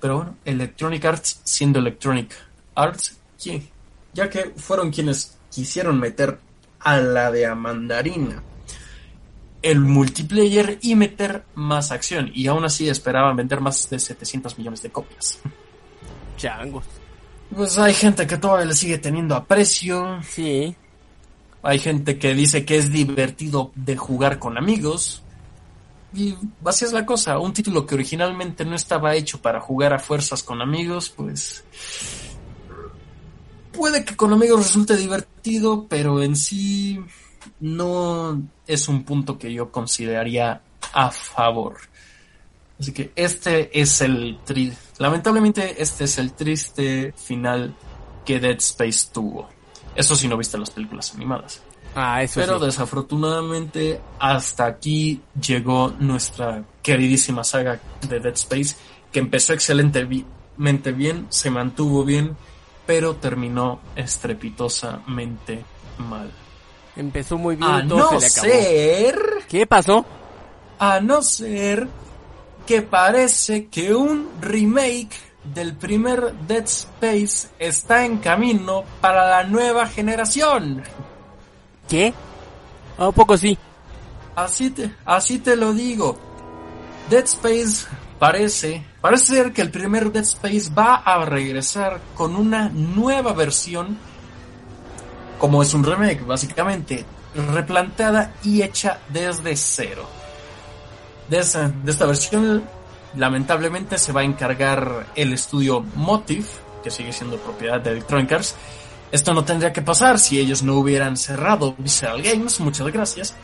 Pero 0.00 0.16
bueno, 0.16 0.36
Electronic 0.44 1.04
Arts 1.04 1.40
siendo 1.44 1.78
Electronic 1.78 2.34
Arts, 2.74 3.18
¿quién? 3.42 3.72
ya 4.12 4.28
que 4.28 4.52
fueron 4.56 4.90
quienes 4.90 5.38
quisieron 5.50 5.98
meter 5.98 6.38
a 6.82 6.98
la 6.98 7.30
de 7.30 7.46
a 7.46 7.54
mandarina 7.54 8.42
el 9.62 9.80
multiplayer 9.80 10.78
y 10.82 10.96
meter 10.96 11.44
más 11.54 11.92
acción. 11.92 12.30
Y 12.34 12.48
aún 12.48 12.64
así 12.64 12.88
esperaban 12.88 13.36
vender 13.36 13.60
más 13.60 13.88
de 13.88 13.98
700 13.98 14.58
millones 14.58 14.82
de 14.82 14.90
copias. 14.90 15.38
Changos. 16.36 16.84
Pues 17.54 17.78
hay 17.78 17.94
gente 17.94 18.26
que 18.26 18.36
todavía 18.38 18.66
le 18.66 18.74
sigue 18.74 18.98
teniendo 18.98 19.36
aprecio. 19.36 20.20
Sí. 20.22 20.74
Hay 21.62 21.78
gente 21.78 22.18
que 22.18 22.34
dice 22.34 22.64
que 22.64 22.76
es 22.76 22.90
divertido 22.90 23.70
de 23.76 23.96
jugar 23.96 24.38
con 24.38 24.58
amigos. 24.58 25.22
Y 26.12 26.34
así 26.64 26.84
es 26.84 26.92
la 26.92 27.06
cosa. 27.06 27.38
Un 27.38 27.52
título 27.52 27.86
que 27.86 27.94
originalmente 27.94 28.64
no 28.64 28.74
estaba 28.74 29.14
hecho 29.14 29.40
para 29.40 29.60
jugar 29.60 29.94
a 29.94 29.98
fuerzas 29.98 30.42
con 30.42 30.60
amigos, 30.60 31.08
pues... 31.08 31.64
Puede 33.72 34.04
que 34.04 34.16
con 34.16 34.32
amigos 34.32 34.60
resulte 34.60 34.96
divertido, 34.96 35.86
pero 35.88 36.22
en 36.22 36.36
sí 36.36 37.00
no 37.60 38.42
es 38.66 38.88
un 38.88 39.04
punto 39.04 39.38
que 39.38 39.52
yo 39.52 39.70
consideraría 39.70 40.62
a 40.92 41.10
favor. 41.10 41.76
Así 42.78 42.92
que 42.92 43.12
este 43.14 43.80
es 43.80 44.00
el 44.00 44.38
tri 44.44 44.72
lamentablemente 44.98 45.80
este 45.80 46.04
es 46.04 46.18
el 46.18 46.32
triste 46.32 47.14
final 47.16 47.74
que 48.24 48.40
Dead 48.40 48.56
Space 48.58 49.08
tuvo. 49.12 49.48
Eso 49.94 50.16
si 50.16 50.26
no 50.26 50.36
viste 50.36 50.58
las 50.58 50.70
películas 50.70 51.14
animadas. 51.14 51.62
Ah, 51.94 52.22
eso 52.22 52.40
Pero 52.40 52.58
sí. 52.58 52.66
desafortunadamente 52.66 54.00
hasta 54.18 54.66
aquí 54.66 55.20
llegó 55.40 55.94
nuestra 55.98 56.64
queridísima 56.82 57.44
saga 57.44 57.80
de 58.08 58.18
Dead 58.18 58.34
Space 58.34 58.76
que 59.12 59.20
empezó 59.20 59.52
excelentemente 59.52 60.92
bien, 60.92 61.26
se 61.28 61.50
mantuvo 61.50 62.04
bien, 62.04 62.36
pero 62.86 63.16
terminó 63.16 63.80
estrepitosamente 63.96 65.64
mal. 65.98 66.30
Empezó 66.96 67.38
muy 67.38 67.56
bien 67.56 67.70
A 67.70 67.86
todo 67.88 68.12
no 68.12 68.20
se 68.20 68.20
le 68.20 68.26
acabó. 68.26 68.46
ser 68.48 69.44
¿Qué 69.48 69.66
pasó? 69.66 70.04
a 70.78 71.00
no 71.00 71.22
ser 71.22 71.86
que 72.66 72.82
parece 72.82 73.68
que 73.68 73.94
un 73.94 74.28
remake 74.40 75.10
del 75.44 75.74
primer 75.76 76.34
Dead 76.48 76.64
Space 76.64 77.48
está 77.58 78.04
en 78.04 78.18
camino 78.18 78.82
para 79.00 79.28
la 79.28 79.44
nueva 79.44 79.86
generación. 79.86 80.82
¿Qué? 81.88 82.12
¿A 82.98 83.12
poco 83.12 83.36
sí? 83.36 83.56
Así 84.34 84.70
te, 84.70 84.92
así 85.04 85.38
te 85.38 85.54
lo 85.54 85.72
digo. 85.72 86.18
Dead 87.10 87.24
Space 87.24 87.86
parece, 88.22 88.84
parece 89.00 89.34
ser 89.34 89.52
que 89.52 89.62
el 89.62 89.72
primer 89.72 90.12
Dead 90.12 90.22
Space 90.22 90.70
va 90.72 90.94
a 90.94 91.24
regresar 91.24 92.00
con 92.14 92.36
una 92.36 92.68
nueva 92.68 93.32
versión, 93.32 93.98
como 95.40 95.60
es 95.60 95.74
un 95.74 95.82
remake, 95.82 96.24
básicamente, 96.24 97.04
replanteada 97.34 98.32
y 98.44 98.62
hecha 98.62 99.00
desde 99.08 99.56
cero. 99.56 100.04
De, 101.28 101.38
de 101.38 101.90
esta 101.90 102.06
versión, 102.06 102.62
lamentablemente, 103.16 103.98
se 103.98 104.12
va 104.12 104.20
a 104.20 104.24
encargar 104.24 105.08
el 105.16 105.32
estudio 105.32 105.84
Motive, 105.96 106.46
que 106.84 106.92
sigue 106.92 107.12
siendo 107.12 107.38
propiedad 107.38 107.80
de 107.80 107.90
Electronic 107.90 108.30
Arts. 108.30 108.54
Esto 109.10 109.34
no 109.34 109.44
tendría 109.44 109.72
que 109.72 109.82
pasar 109.82 110.20
si 110.20 110.38
ellos 110.38 110.62
no 110.62 110.76
hubieran 110.76 111.16
cerrado 111.16 111.74
Visceral 111.76 112.22
Games, 112.22 112.60
muchas 112.60 112.86
gracias. 112.86 113.34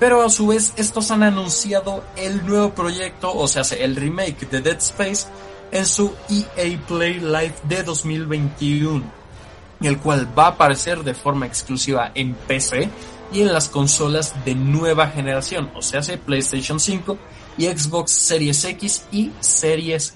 Pero 0.00 0.22
a 0.22 0.30
su 0.30 0.46
vez, 0.46 0.72
estos 0.76 1.10
han 1.10 1.22
anunciado 1.22 2.02
el 2.16 2.44
nuevo 2.46 2.74
proyecto, 2.74 3.32
o 3.34 3.46
sea, 3.46 3.62
el 3.78 3.94
remake 3.94 4.48
de 4.50 4.62
Dead 4.62 4.78
Space, 4.78 5.26
en 5.70 5.84
su 5.84 6.14
EA 6.30 6.80
Play 6.88 7.20
Live 7.20 7.54
de 7.64 7.82
2021, 7.82 9.04
el 9.82 9.98
cual 9.98 10.26
va 10.36 10.46
a 10.46 10.48
aparecer 10.48 11.04
de 11.04 11.12
forma 11.12 11.46
exclusiva 11.46 12.12
en 12.14 12.34
PC 12.34 12.88
y 13.30 13.42
en 13.42 13.52
las 13.52 13.68
consolas 13.68 14.34
de 14.46 14.54
nueva 14.54 15.08
generación, 15.08 15.70
o 15.76 15.82
sea, 15.82 16.00
PlayStation 16.24 16.80
5 16.80 17.18
y 17.58 17.66
Xbox 17.66 18.12
Series 18.12 18.64
X 18.64 19.04
y 19.12 19.30
Series 19.40 20.14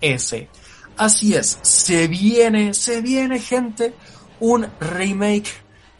S. 0.00 0.48
Así 0.96 1.34
es, 1.34 1.58
se 1.62 2.06
viene, 2.06 2.74
se 2.74 3.02
viene 3.02 3.40
gente, 3.40 3.92
un 4.38 4.68
remake 4.78 5.50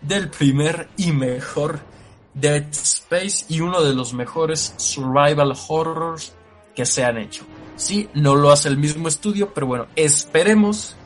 del 0.01 0.31
primer 0.31 0.89
y 0.97 1.11
mejor 1.11 1.96
Dead 2.37 2.67
Space 2.71 3.47
y 3.49 3.61
uno 3.61 3.83
de 3.83 3.95
los 3.95 4.13
mejores 4.13 4.75
survival 4.77 5.55
horrors 5.69 6.35
que 6.75 6.85
se 6.85 7.03
han 7.05 7.17
hecho. 7.17 7.45
Sí, 7.77 8.09
no 8.15 8.35
lo 8.35 8.51
hace 8.51 8.69
el 8.69 8.77
mismo 8.77 9.09
estudio, 9.09 9.53
pero 9.55 9.67
bueno, 9.67 9.87
esperemos 9.97 10.97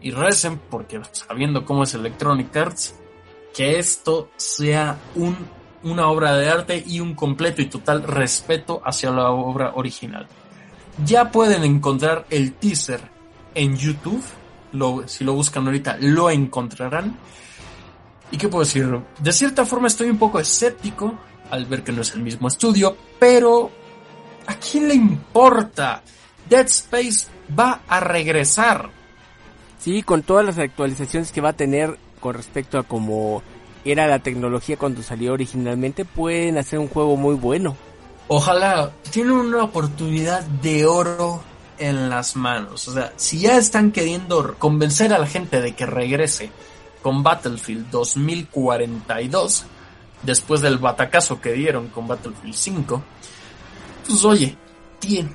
y 0.00 0.10
recen 0.10 0.60
porque 0.70 1.00
sabiendo 1.12 1.64
cómo 1.64 1.84
es 1.84 1.94
Electronic 1.94 2.56
Arts, 2.56 2.96
que 3.54 3.78
esto 3.78 4.30
sea 4.36 4.98
un, 5.14 5.36
una 5.84 6.08
obra 6.08 6.34
de 6.36 6.48
arte 6.48 6.82
y 6.84 7.00
un 7.00 7.14
completo 7.14 7.62
y 7.62 7.66
total 7.66 8.02
respeto 8.02 8.82
hacia 8.84 9.10
la 9.10 9.30
obra 9.30 9.72
original. 9.76 10.26
Ya 11.04 11.30
pueden 11.30 11.62
encontrar 11.64 12.26
el 12.28 12.54
teaser 12.54 13.00
en 13.54 13.76
YouTube, 13.76 14.22
lo, 14.72 15.06
si 15.06 15.24
lo 15.24 15.34
buscan 15.34 15.66
ahorita 15.66 15.96
lo 16.00 16.30
encontrarán. 16.30 17.16
¿Y 18.32 18.38
qué 18.38 18.48
puedo 18.48 18.64
decir? 18.64 18.88
De 19.20 19.32
cierta 19.32 19.64
forma 19.64 19.86
estoy 19.86 20.08
un 20.08 20.18
poco 20.18 20.40
escéptico 20.40 21.14
al 21.50 21.66
ver 21.66 21.84
que 21.84 21.92
no 21.92 22.00
es 22.00 22.14
el 22.14 22.22
mismo 22.22 22.48
estudio, 22.48 22.96
pero 23.20 23.70
¿a 24.46 24.54
quién 24.56 24.88
le 24.88 24.94
importa? 24.94 26.02
Dead 26.48 26.66
Space 26.66 27.26
va 27.56 27.82
a 27.86 28.00
regresar. 28.00 28.90
Sí, 29.78 30.02
con 30.02 30.22
todas 30.22 30.46
las 30.46 30.58
actualizaciones 30.58 31.30
que 31.30 31.42
va 31.42 31.50
a 31.50 31.52
tener 31.52 31.98
con 32.20 32.34
respecto 32.34 32.78
a 32.78 32.84
cómo 32.84 33.42
era 33.84 34.06
la 34.06 34.20
tecnología 34.20 34.78
cuando 34.78 35.02
salió 35.02 35.34
originalmente, 35.34 36.06
pueden 36.06 36.56
hacer 36.56 36.78
un 36.78 36.88
juego 36.88 37.16
muy 37.16 37.34
bueno. 37.34 37.76
Ojalá, 38.28 38.92
tienen 39.10 39.32
una 39.32 39.64
oportunidad 39.64 40.42
de 40.42 40.86
oro 40.86 41.42
en 41.78 42.08
las 42.08 42.36
manos. 42.36 42.88
O 42.88 42.92
sea, 42.92 43.12
si 43.16 43.40
ya 43.40 43.58
están 43.58 43.92
queriendo 43.92 44.54
convencer 44.58 45.12
a 45.12 45.18
la 45.18 45.26
gente 45.26 45.60
de 45.60 45.74
que 45.74 45.84
regrese 45.84 46.50
con 47.02 47.22
Battlefield 47.22 47.90
2042, 47.90 49.64
después 50.22 50.60
del 50.60 50.78
batacazo 50.78 51.40
que 51.40 51.52
dieron 51.52 51.88
con 51.88 52.08
Battlefield 52.08 52.54
5, 52.54 53.02
pues 54.06 54.24
oye, 54.24 54.56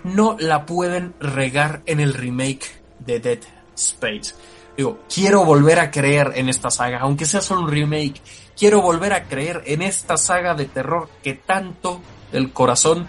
no 0.03 0.37
la 0.39 0.65
pueden 0.65 1.13
regar 1.19 1.81
en 1.85 1.99
el 1.99 2.13
remake 2.13 2.81
de 2.99 3.19
Dead 3.19 3.39
Space. 3.75 4.33
Digo, 4.75 4.99
quiero 5.13 5.43
volver 5.43 5.79
a 5.79 5.91
creer 5.91 6.33
en 6.35 6.49
esta 6.49 6.69
saga, 6.69 6.99
aunque 6.99 7.25
sea 7.25 7.41
solo 7.41 7.61
un 7.61 7.71
remake. 7.71 8.21
Quiero 8.55 8.81
volver 8.81 9.13
a 9.13 9.23
creer 9.23 9.63
en 9.65 9.81
esta 9.81 10.17
saga 10.17 10.53
de 10.53 10.65
terror 10.65 11.09
que 11.23 11.33
tanto 11.33 12.01
el 12.31 12.53
corazón 12.53 13.07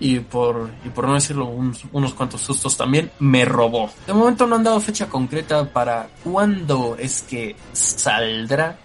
y 0.00 0.20
por, 0.20 0.70
y 0.84 0.88
por 0.88 1.06
no 1.06 1.14
decirlo 1.14 1.46
un, 1.46 1.74
unos 1.92 2.14
cuantos 2.14 2.40
sustos 2.40 2.76
también 2.76 3.10
me 3.18 3.44
robó. 3.44 3.90
De 4.06 4.12
momento 4.12 4.46
no 4.46 4.56
han 4.56 4.64
dado 4.64 4.80
fecha 4.80 5.08
concreta 5.08 5.72
para 5.72 6.08
cuándo 6.22 6.96
es 6.98 7.22
que 7.22 7.56
saldrá, 7.72 8.78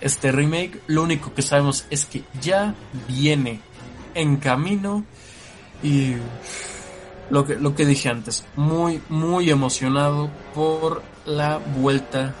este 0.00 0.32
remake. 0.32 0.80
Lo 0.86 1.02
único 1.02 1.32
que 1.34 1.42
sabemos 1.42 1.86
es 1.90 2.06
que 2.06 2.24
ya 2.40 2.74
viene 3.06 3.60
en 4.14 4.36
camino 4.38 5.04
y 5.82 6.14
lo 7.30 7.44
que, 7.44 7.56
lo 7.56 7.74
que 7.74 7.86
dije 7.86 8.08
antes, 8.08 8.44
muy, 8.56 9.00
muy 9.08 9.50
emocionado 9.50 10.30
por 10.54 11.02
la 11.26 11.58
vuelta 11.58 12.34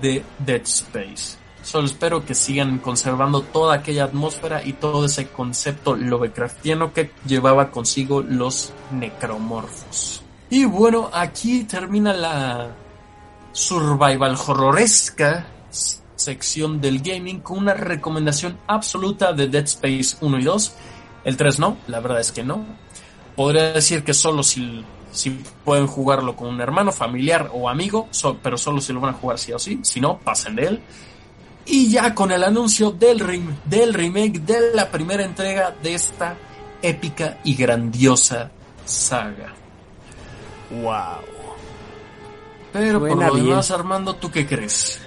de 0.00 0.24
Dead 0.38 0.62
Space. 0.62 1.43
Solo 1.64 1.86
espero 1.86 2.26
que 2.26 2.34
sigan 2.34 2.78
conservando 2.78 3.40
toda 3.40 3.76
aquella 3.76 4.04
atmósfera 4.04 4.62
y 4.62 4.74
todo 4.74 5.06
ese 5.06 5.28
concepto 5.28 5.96
Lovecraftiano 5.96 6.92
que 6.92 7.10
llevaba 7.26 7.70
consigo 7.70 8.20
los 8.20 8.72
necromorfos. 8.92 10.22
Y 10.50 10.66
bueno, 10.66 11.08
aquí 11.10 11.64
termina 11.64 12.12
la 12.12 12.68
survival 13.52 14.36
horroresca 14.46 15.46
sección 16.16 16.80
del 16.80 17.00
gaming 17.00 17.40
con 17.40 17.58
una 17.58 17.74
recomendación 17.74 18.58
absoluta 18.66 19.32
de 19.32 19.48
Dead 19.48 19.64
Space 19.64 20.16
1 20.20 20.38
y 20.38 20.44
2. 20.44 20.74
El 21.24 21.36
3 21.36 21.58
no, 21.60 21.78
la 21.86 22.00
verdad 22.00 22.20
es 22.20 22.30
que 22.30 22.44
no. 22.44 22.64
Podría 23.34 23.72
decir 23.72 24.04
que 24.04 24.12
solo 24.12 24.42
si, 24.42 24.84
si 25.12 25.30
pueden 25.64 25.86
jugarlo 25.86 26.36
con 26.36 26.48
un 26.48 26.60
hermano, 26.60 26.92
familiar 26.92 27.50
o 27.54 27.70
amigo, 27.70 28.08
pero 28.42 28.58
solo 28.58 28.82
si 28.82 28.92
lo 28.92 29.00
van 29.00 29.14
a 29.14 29.18
jugar 29.18 29.38
sí 29.38 29.52
o 29.52 29.58
sí. 29.58 29.80
Si 29.82 29.98
no, 29.98 30.18
pasen 30.18 30.56
de 30.56 30.66
él. 30.66 30.82
Y 31.66 31.90
ya 31.90 32.14
con 32.14 32.30
el 32.30 32.44
anuncio 32.44 32.90
del, 32.90 33.22
del 33.64 33.94
remake 33.94 34.40
de 34.40 34.72
la 34.74 34.90
primera 34.90 35.24
entrega 35.24 35.74
de 35.82 35.94
esta 35.94 36.36
épica 36.82 37.38
y 37.44 37.54
grandiosa 37.54 38.50
saga. 38.84 39.54
Wow. 40.70 41.24
Pero 42.72 42.98
por 42.98 43.16
lo 43.16 43.34
demás, 43.34 43.70
Armando, 43.70 44.14
¿tú 44.16 44.30
qué 44.30 44.46
crees? 44.46 45.00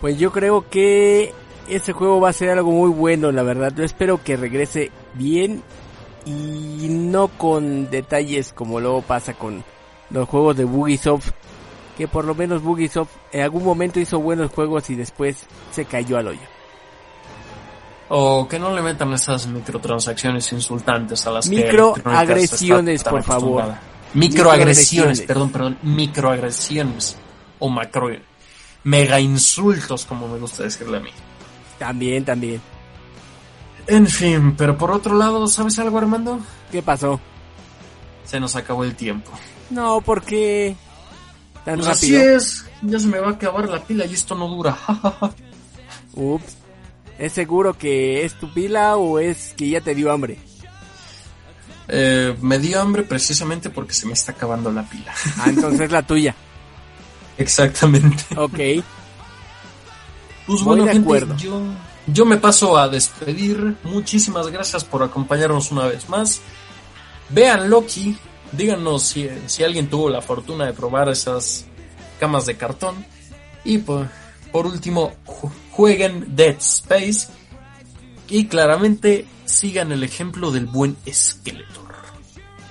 Pues 0.00 0.18
yo 0.18 0.32
creo 0.32 0.68
que 0.68 1.32
ese 1.68 1.92
juego 1.92 2.20
va 2.20 2.30
a 2.30 2.32
ser 2.32 2.50
algo 2.50 2.70
muy 2.70 2.90
bueno, 2.90 3.32
la 3.32 3.42
verdad. 3.42 3.72
Yo 3.74 3.84
espero 3.84 4.22
que 4.22 4.36
regrese 4.36 4.90
bien 5.14 5.62
y 6.26 6.88
no 6.88 7.28
con 7.28 7.88
detalles 7.90 8.52
como 8.52 8.80
luego 8.80 9.02
pasa 9.02 9.34
con 9.34 9.64
los 10.10 10.28
juegos 10.28 10.56
de 10.56 10.64
Bugisoft 10.64 11.30
que 11.96 12.08
por 12.08 12.24
lo 12.24 12.34
menos 12.34 12.62
Bugisoft 12.62 13.10
en 13.32 13.42
algún 13.42 13.64
momento 13.64 13.98
hizo 13.98 14.20
buenos 14.20 14.50
juegos 14.50 14.90
y 14.90 14.94
después 14.94 15.46
se 15.72 15.84
cayó 15.84 16.18
al 16.18 16.28
hoyo. 16.28 16.48
O 18.08 18.46
que 18.46 18.58
no 18.58 18.72
le 18.74 18.82
metan 18.82 19.12
esas 19.12 19.46
microtransacciones 19.46 20.52
insultantes 20.52 21.26
a 21.26 21.32
las 21.32 21.48
microagresiones, 21.48 23.02
por 23.02 23.22
favor. 23.22 23.74
Microagresiones, 24.14 25.22
perdón, 25.22 25.50
perdón, 25.50 25.78
microagresiones 25.82 27.16
o 27.58 27.68
macro 27.68 28.10
mega 28.84 29.18
insultos 29.18 30.06
como 30.06 30.28
me 30.28 30.38
gusta 30.38 30.62
decirle 30.62 30.98
a 30.98 31.00
mí. 31.00 31.10
También, 31.78 32.24
también. 32.24 32.60
En 33.86 34.06
fin, 34.06 34.54
pero 34.56 34.78
por 34.78 34.90
otro 34.90 35.16
lado, 35.16 35.46
¿sabes 35.48 35.78
algo, 35.78 35.98
Armando? 35.98 36.40
¿Qué 36.70 36.82
pasó? 36.82 37.20
Se 38.24 38.38
nos 38.40 38.54
acabó 38.56 38.84
el 38.84 38.94
tiempo. 38.94 39.32
No, 39.70 40.00
porque 40.00 40.76
pues 41.74 41.86
Así 41.88 42.14
es, 42.14 42.64
ya 42.82 42.98
se 42.98 43.08
me 43.08 43.18
va 43.18 43.28
a 43.28 43.32
acabar 43.32 43.68
la 43.68 43.82
pila 43.82 44.06
y 44.06 44.14
esto 44.14 44.34
no 44.34 44.48
dura. 44.48 44.78
Ups. 46.14 46.56
¿Es 47.18 47.32
seguro 47.32 47.76
que 47.76 48.24
es 48.24 48.34
tu 48.34 48.52
pila 48.52 48.96
o 48.96 49.18
es 49.18 49.54
que 49.56 49.70
ya 49.70 49.80
te 49.80 49.94
dio 49.94 50.12
hambre? 50.12 50.38
Eh, 51.88 52.36
me 52.40 52.58
dio 52.58 52.80
hambre 52.80 53.02
precisamente 53.04 53.70
porque 53.70 53.94
se 53.94 54.06
me 54.06 54.12
está 54.12 54.32
acabando 54.32 54.70
la 54.70 54.82
pila. 54.82 55.12
Ah, 55.38 55.46
entonces 55.48 55.80
es 55.80 55.90
la 55.90 56.02
tuya. 56.02 56.34
Exactamente. 57.38 58.24
Ok. 58.36 58.84
Pues 60.46 60.62
bueno, 60.62 60.84
de 60.84 60.92
acuerdo. 60.92 61.36
Yo, 61.36 61.60
yo 62.06 62.24
me 62.26 62.36
paso 62.36 62.76
a 62.76 62.88
despedir. 62.88 63.76
Muchísimas 63.84 64.48
gracias 64.48 64.84
por 64.84 65.02
acompañarnos 65.02 65.72
una 65.72 65.86
vez 65.86 66.08
más. 66.08 66.40
Vean 67.30 67.68
Loki, 67.68 68.16
Díganos 68.52 69.02
si, 69.02 69.28
si 69.46 69.64
alguien 69.64 69.88
tuvo 69.88 70.08
la 70.08 70.22
fortuna 70.22 70.66
de 70.66 70.72
probar 70.72 71.08
esas 71.08 71.66
camas 72.18 72.46
de 72.46 72.56
cartón. 72.56 73.04
Y 73.64 73.78
por, 73.78 74.08
por 74.52 74.66
último, 74.66 75.12
jueguen 75.70 76.36
Dead 76.36 76.56
Space. 76.58 77.28
Y 78.28 78.46
claramente 78.46 79.26
sigan 79.44 79.92
el 79.92 80.02
ejemplo 80.02 80.50
del 80.50 80.66
buen 80.66 80.96
Skeletor. 81.08 81.94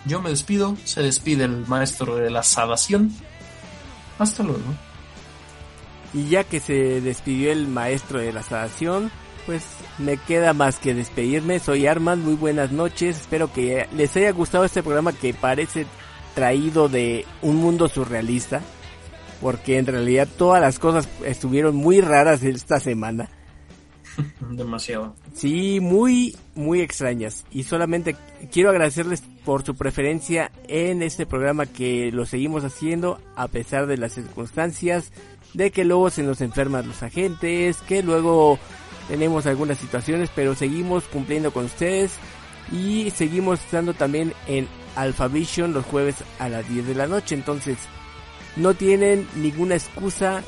Yo 0.06 0.22
me 0.22 0.30
despido, 0.30 0.78
se 0.84 1.02
despide 1.02 1.46
el 1.46 1.66
maestro 1.68 2.18
de 2.18 2.30
la 2.30 2.44
sadación. 2.44 3.12
Hasta 4.20 4.44
luego. 4.44 4.64
Y 6.14 6.30
ya 6.30 6.44
que 6.44 6.60
se 6.60 7.02
despidió 7.02 7.52
el 7.52 7.68
maestro 7.68 8.20
de 8.20 8.32
la 8.32 8.44
sadación, 8.44 9.12
pues 9.46 9.64
me 9.98 10.18
queda 10.18 10.54
más 10.54 10.80
que 10.80 10.94
despedirme. 10.94 11.60
Soy 11.60 11.88
Arman, 11.88 12.24
muy 12.24 12.36
buenas 12.36 12.72
noches. 12.72 13.22
Espero 13.22 13.52
que 13.52 13.88
les 13.96 14.16
haya 14.18 14.32
gustado 14.32 14.66
este 14.66 14.84
programa 14.84 15.14
que 15.14 15.34
parece 15.34 15.86
traído 16.34 16.90
de 16.90 17.26
un 17.42 17.58
mundo 17.58 17.88
surrealista. 17.88 18.62
Porque 19.42 19.78
en 19.78 19.86
realidad 19.86 20.28
todas 20.38 20.62
las 20.62 20.80
cosas 20.80 21.08
estuvieron 21.24 21.76
muy 21.76 22.02
raras 22.02 22.44
esta 22.44 22.80
semana. 22.80 23.30
Demasiado. 24.50 25.16
Sí, 25.34 25.80
muy, 25.80 26.36
muy 26.56 26.82
extrañas. 26.82 27.46
Y 27.52 27.64
solamente 27.64 28.16
quiero 28.52 28.70
agradecerles 28.70 29.22
por 29.44 29.64
su 29.64 29.76
preferencia 29.76 30.52
en 30.68 31.04
este 31.04 31.26
programa 31.26 31.66
que 31.66 32.12
lo 32.12 32.26
seguimos 32.26 32.64
haciendo 32.64 33.20
a 33.36 33.48
pesar 33.48 33.88
de 33.88 33.98
las 33.98 34.14
circunstancias, 34.14 35.12
de 35.54 35.72
que 35.72 35.86
luego 35.86 36.10
se 36.10 36.24
nos 36.24 36.42
enferman 36.42 36.88
los 36.88 37.04
agentes, 37.04 37.78
que 37.88 38.04
luego 38.04 38.58
tenemos 39.08 39.46
algunas 39.46 39.78
situaciones, 39.78 40.30
pero 40.34 40.56
seguimos 40.56 41.04
cumpliendo 41.06 41.52
con 41.52 41.66
ustedes 41.66 42.14
y 42.72 43.12
seguimos 43.12 43.60
estando 43.60 43.94
también 43.94 44.34
en 44.48 44.68
Alpha 44.96 45.28
Vision 45.28 45.74
los 45.74 45.86
jueves 45.86 46.16
a 46.40 46.50
las 46.50 46.68
10 46.68 46.88
de 46.88 46.96
la 46.96 47.08
noche. 47.08 47.36
Entonces, 47.36 47.78
no 48.56 48.74
tienen 48.74 49.28
ninguna 49.36 49.76
excusa 49.76 50.44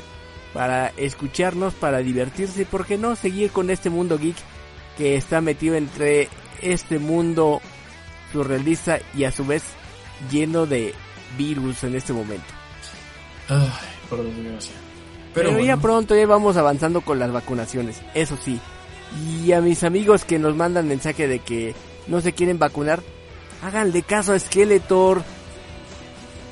para 0.52 0.88
escucharnos, 0.96 1.74
para 1.74 1.98
divertirse, 1.98 2.64
¿por 2.64 2.86
qué 2.86 2.96
no 2.96 3.16
seguir 3.16 3.50
con 3.50 3.70
este 3.70 3.90
mundo 3.90 4.18
geek 4.18 4.36
que 4.96 5.16
está 5.16 5.40
metido 5.40 5.76
entre 5.76 6.28
este 6.62 6.98
mundo 6.98 7.60
surrealista 8.32 8.98
y 9.14 9.24
a 9.24 9.30
su 9.30 9.44
vez 9.44 9.62
lleno 10.30 10.66
de 10.66 10.94
virus 11.36 11.84
en 11.84 11.94
este 11.94 12.12
momento? 12.12 12.46
Ay, 13.48 13.70
por 14.08 14.22
desgracia. 14.24 14.87
Pero, 15.34 15.58
ya 15.60 15.76
pronto 15.76 16.16
ya 16.16 16.26
vamos 16.26 16.56
avanzando 16.56 17.00
con 17.00 17.18
las 17.18 17.30
vacunaciones, 17.30 18.00
eso 18.14 18.36
sí. 18.42 18.58
Y 19.36 19.52
a 19.52 19.60
mis 19.60 19.84
amigos 19.84 20.24
que 20.24 20.38
nos 20.38 20.56
mandan 20.56 20.88
mensaje 20.88 21.28
de 21.28 21.38
que 21.38 21.74
no 22.06 22.20
se 22.20 22.32
quieren 22.32 22.58
vacunar, 22.58 23.02
háganle 23.62 24.02
caso 24.02 24.32
a 24.32 24.38
Skeletor. 24.38 25.22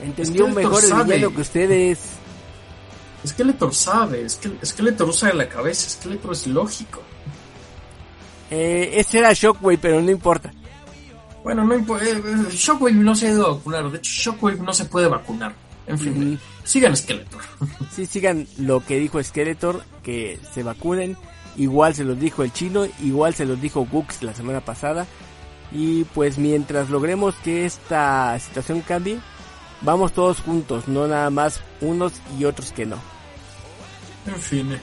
Entendió 0.02 0.48
mejor 0.48 0.84
el 0.84 1.04
dinero 1.04 1.34
que 1.34 1.40
ustedes. 1.40 1.98
Skeletor 3.26 3.74
sabe, 3.74 4.26
Skeletor 4.28 5.08
usa 5.08 5.32
la 5.32 5.48
cabeza, 5.48 5.88
Skeletor 5.90 6.32
es 6.32 6.46
lógico. 6.46 7.02
Eh, 8.50 8.92
ese 8.94 9.18
era 9.18 9.32
Shockwave, 9.32 9.78
pero 9.78 10.00
no 10.00 10.10
importa. 10.10 10.52
Bueno, 11.42 11.64
no 11.64 11.74
importa. 11.74 12.04
Eh, 12.04 12.10
eh, 12.10 12.50
Shockwave 12.50 12.94
no 12.94 13.14
se 13.14 13.26
ha 13.26 13.30
ido 13.30 13.46
a 13.46 13.54
vacunar. 13.54 13.90
De 13.90 13.98
hecho, 13.98 14.10
Shockwave 14.30 14.58
no 14.58 14.72
se 14.72 14.84
puede 14.84 15.08
vacunar. 15.08 15.54
En 15.86 15.98
fin, 15.98 16.40
sigan 16.64 16.96
Skeletor. 16.96 17.42
Sí, 17.94 18.06
sigan 18.06 18.46
lo 18.58 18.84
que 18.84 18.98
dijo 18.98 19.22
Skeletor, 19.22 19.82
que 20.02 20.38
se 20.52 20.62
vacunen. 20.62 21.16
Igual 21.56 21.94
se 21.94 22.04
los 22.04 22.18
dijo 22.18 22.42
el 22.42 22.52
chino, 22.52 22.86
igual 23.00 23.34
se 23.34 23.46
los 23.46 23.60
dijo 23.60 23.86
Gux 23.90 24.22
la 24.22 24.34
semana 24.34 24.60
pasada. 24.60 25.06
Y 25.72 26.04
pues 26.04 26.38
mientras 26.38 26.90
logremos 26.90 27.34
que 27.36 27.64
esta 27.64 28.38
situación 28.38 28.82
cambie, 28.82 29.18
vamos 29.80 30.12
todos 30.12 30.40
juntos, 30.40 30.86
no 30.86 31.06
nada 31.06 31.30
más 31.30 31.60
unos 31.80 32.12
y 32.38 32.44
otros 32.44 32.72
que 32.72 32.86
no. 32.86 32.96
En 34.26 34.40
fin, 34.40 34.78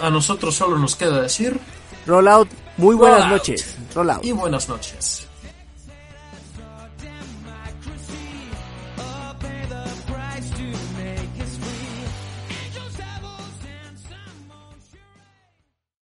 a 0.00 0.10
nosotros 0.10 0.54
solo 0.54 0.78
nos 0.78 0.94
queda 0.94 1.20
decir... 1.20 1.58
Rollout, 2.06 2.48
muy 2.76 2.94
buenas 2.94 3.28
noches. 3.28 3.76
Rollout. 3.94 4.24
Y 4.24 4.32
buenas 4.32 4.68
noches. 4.68 5.23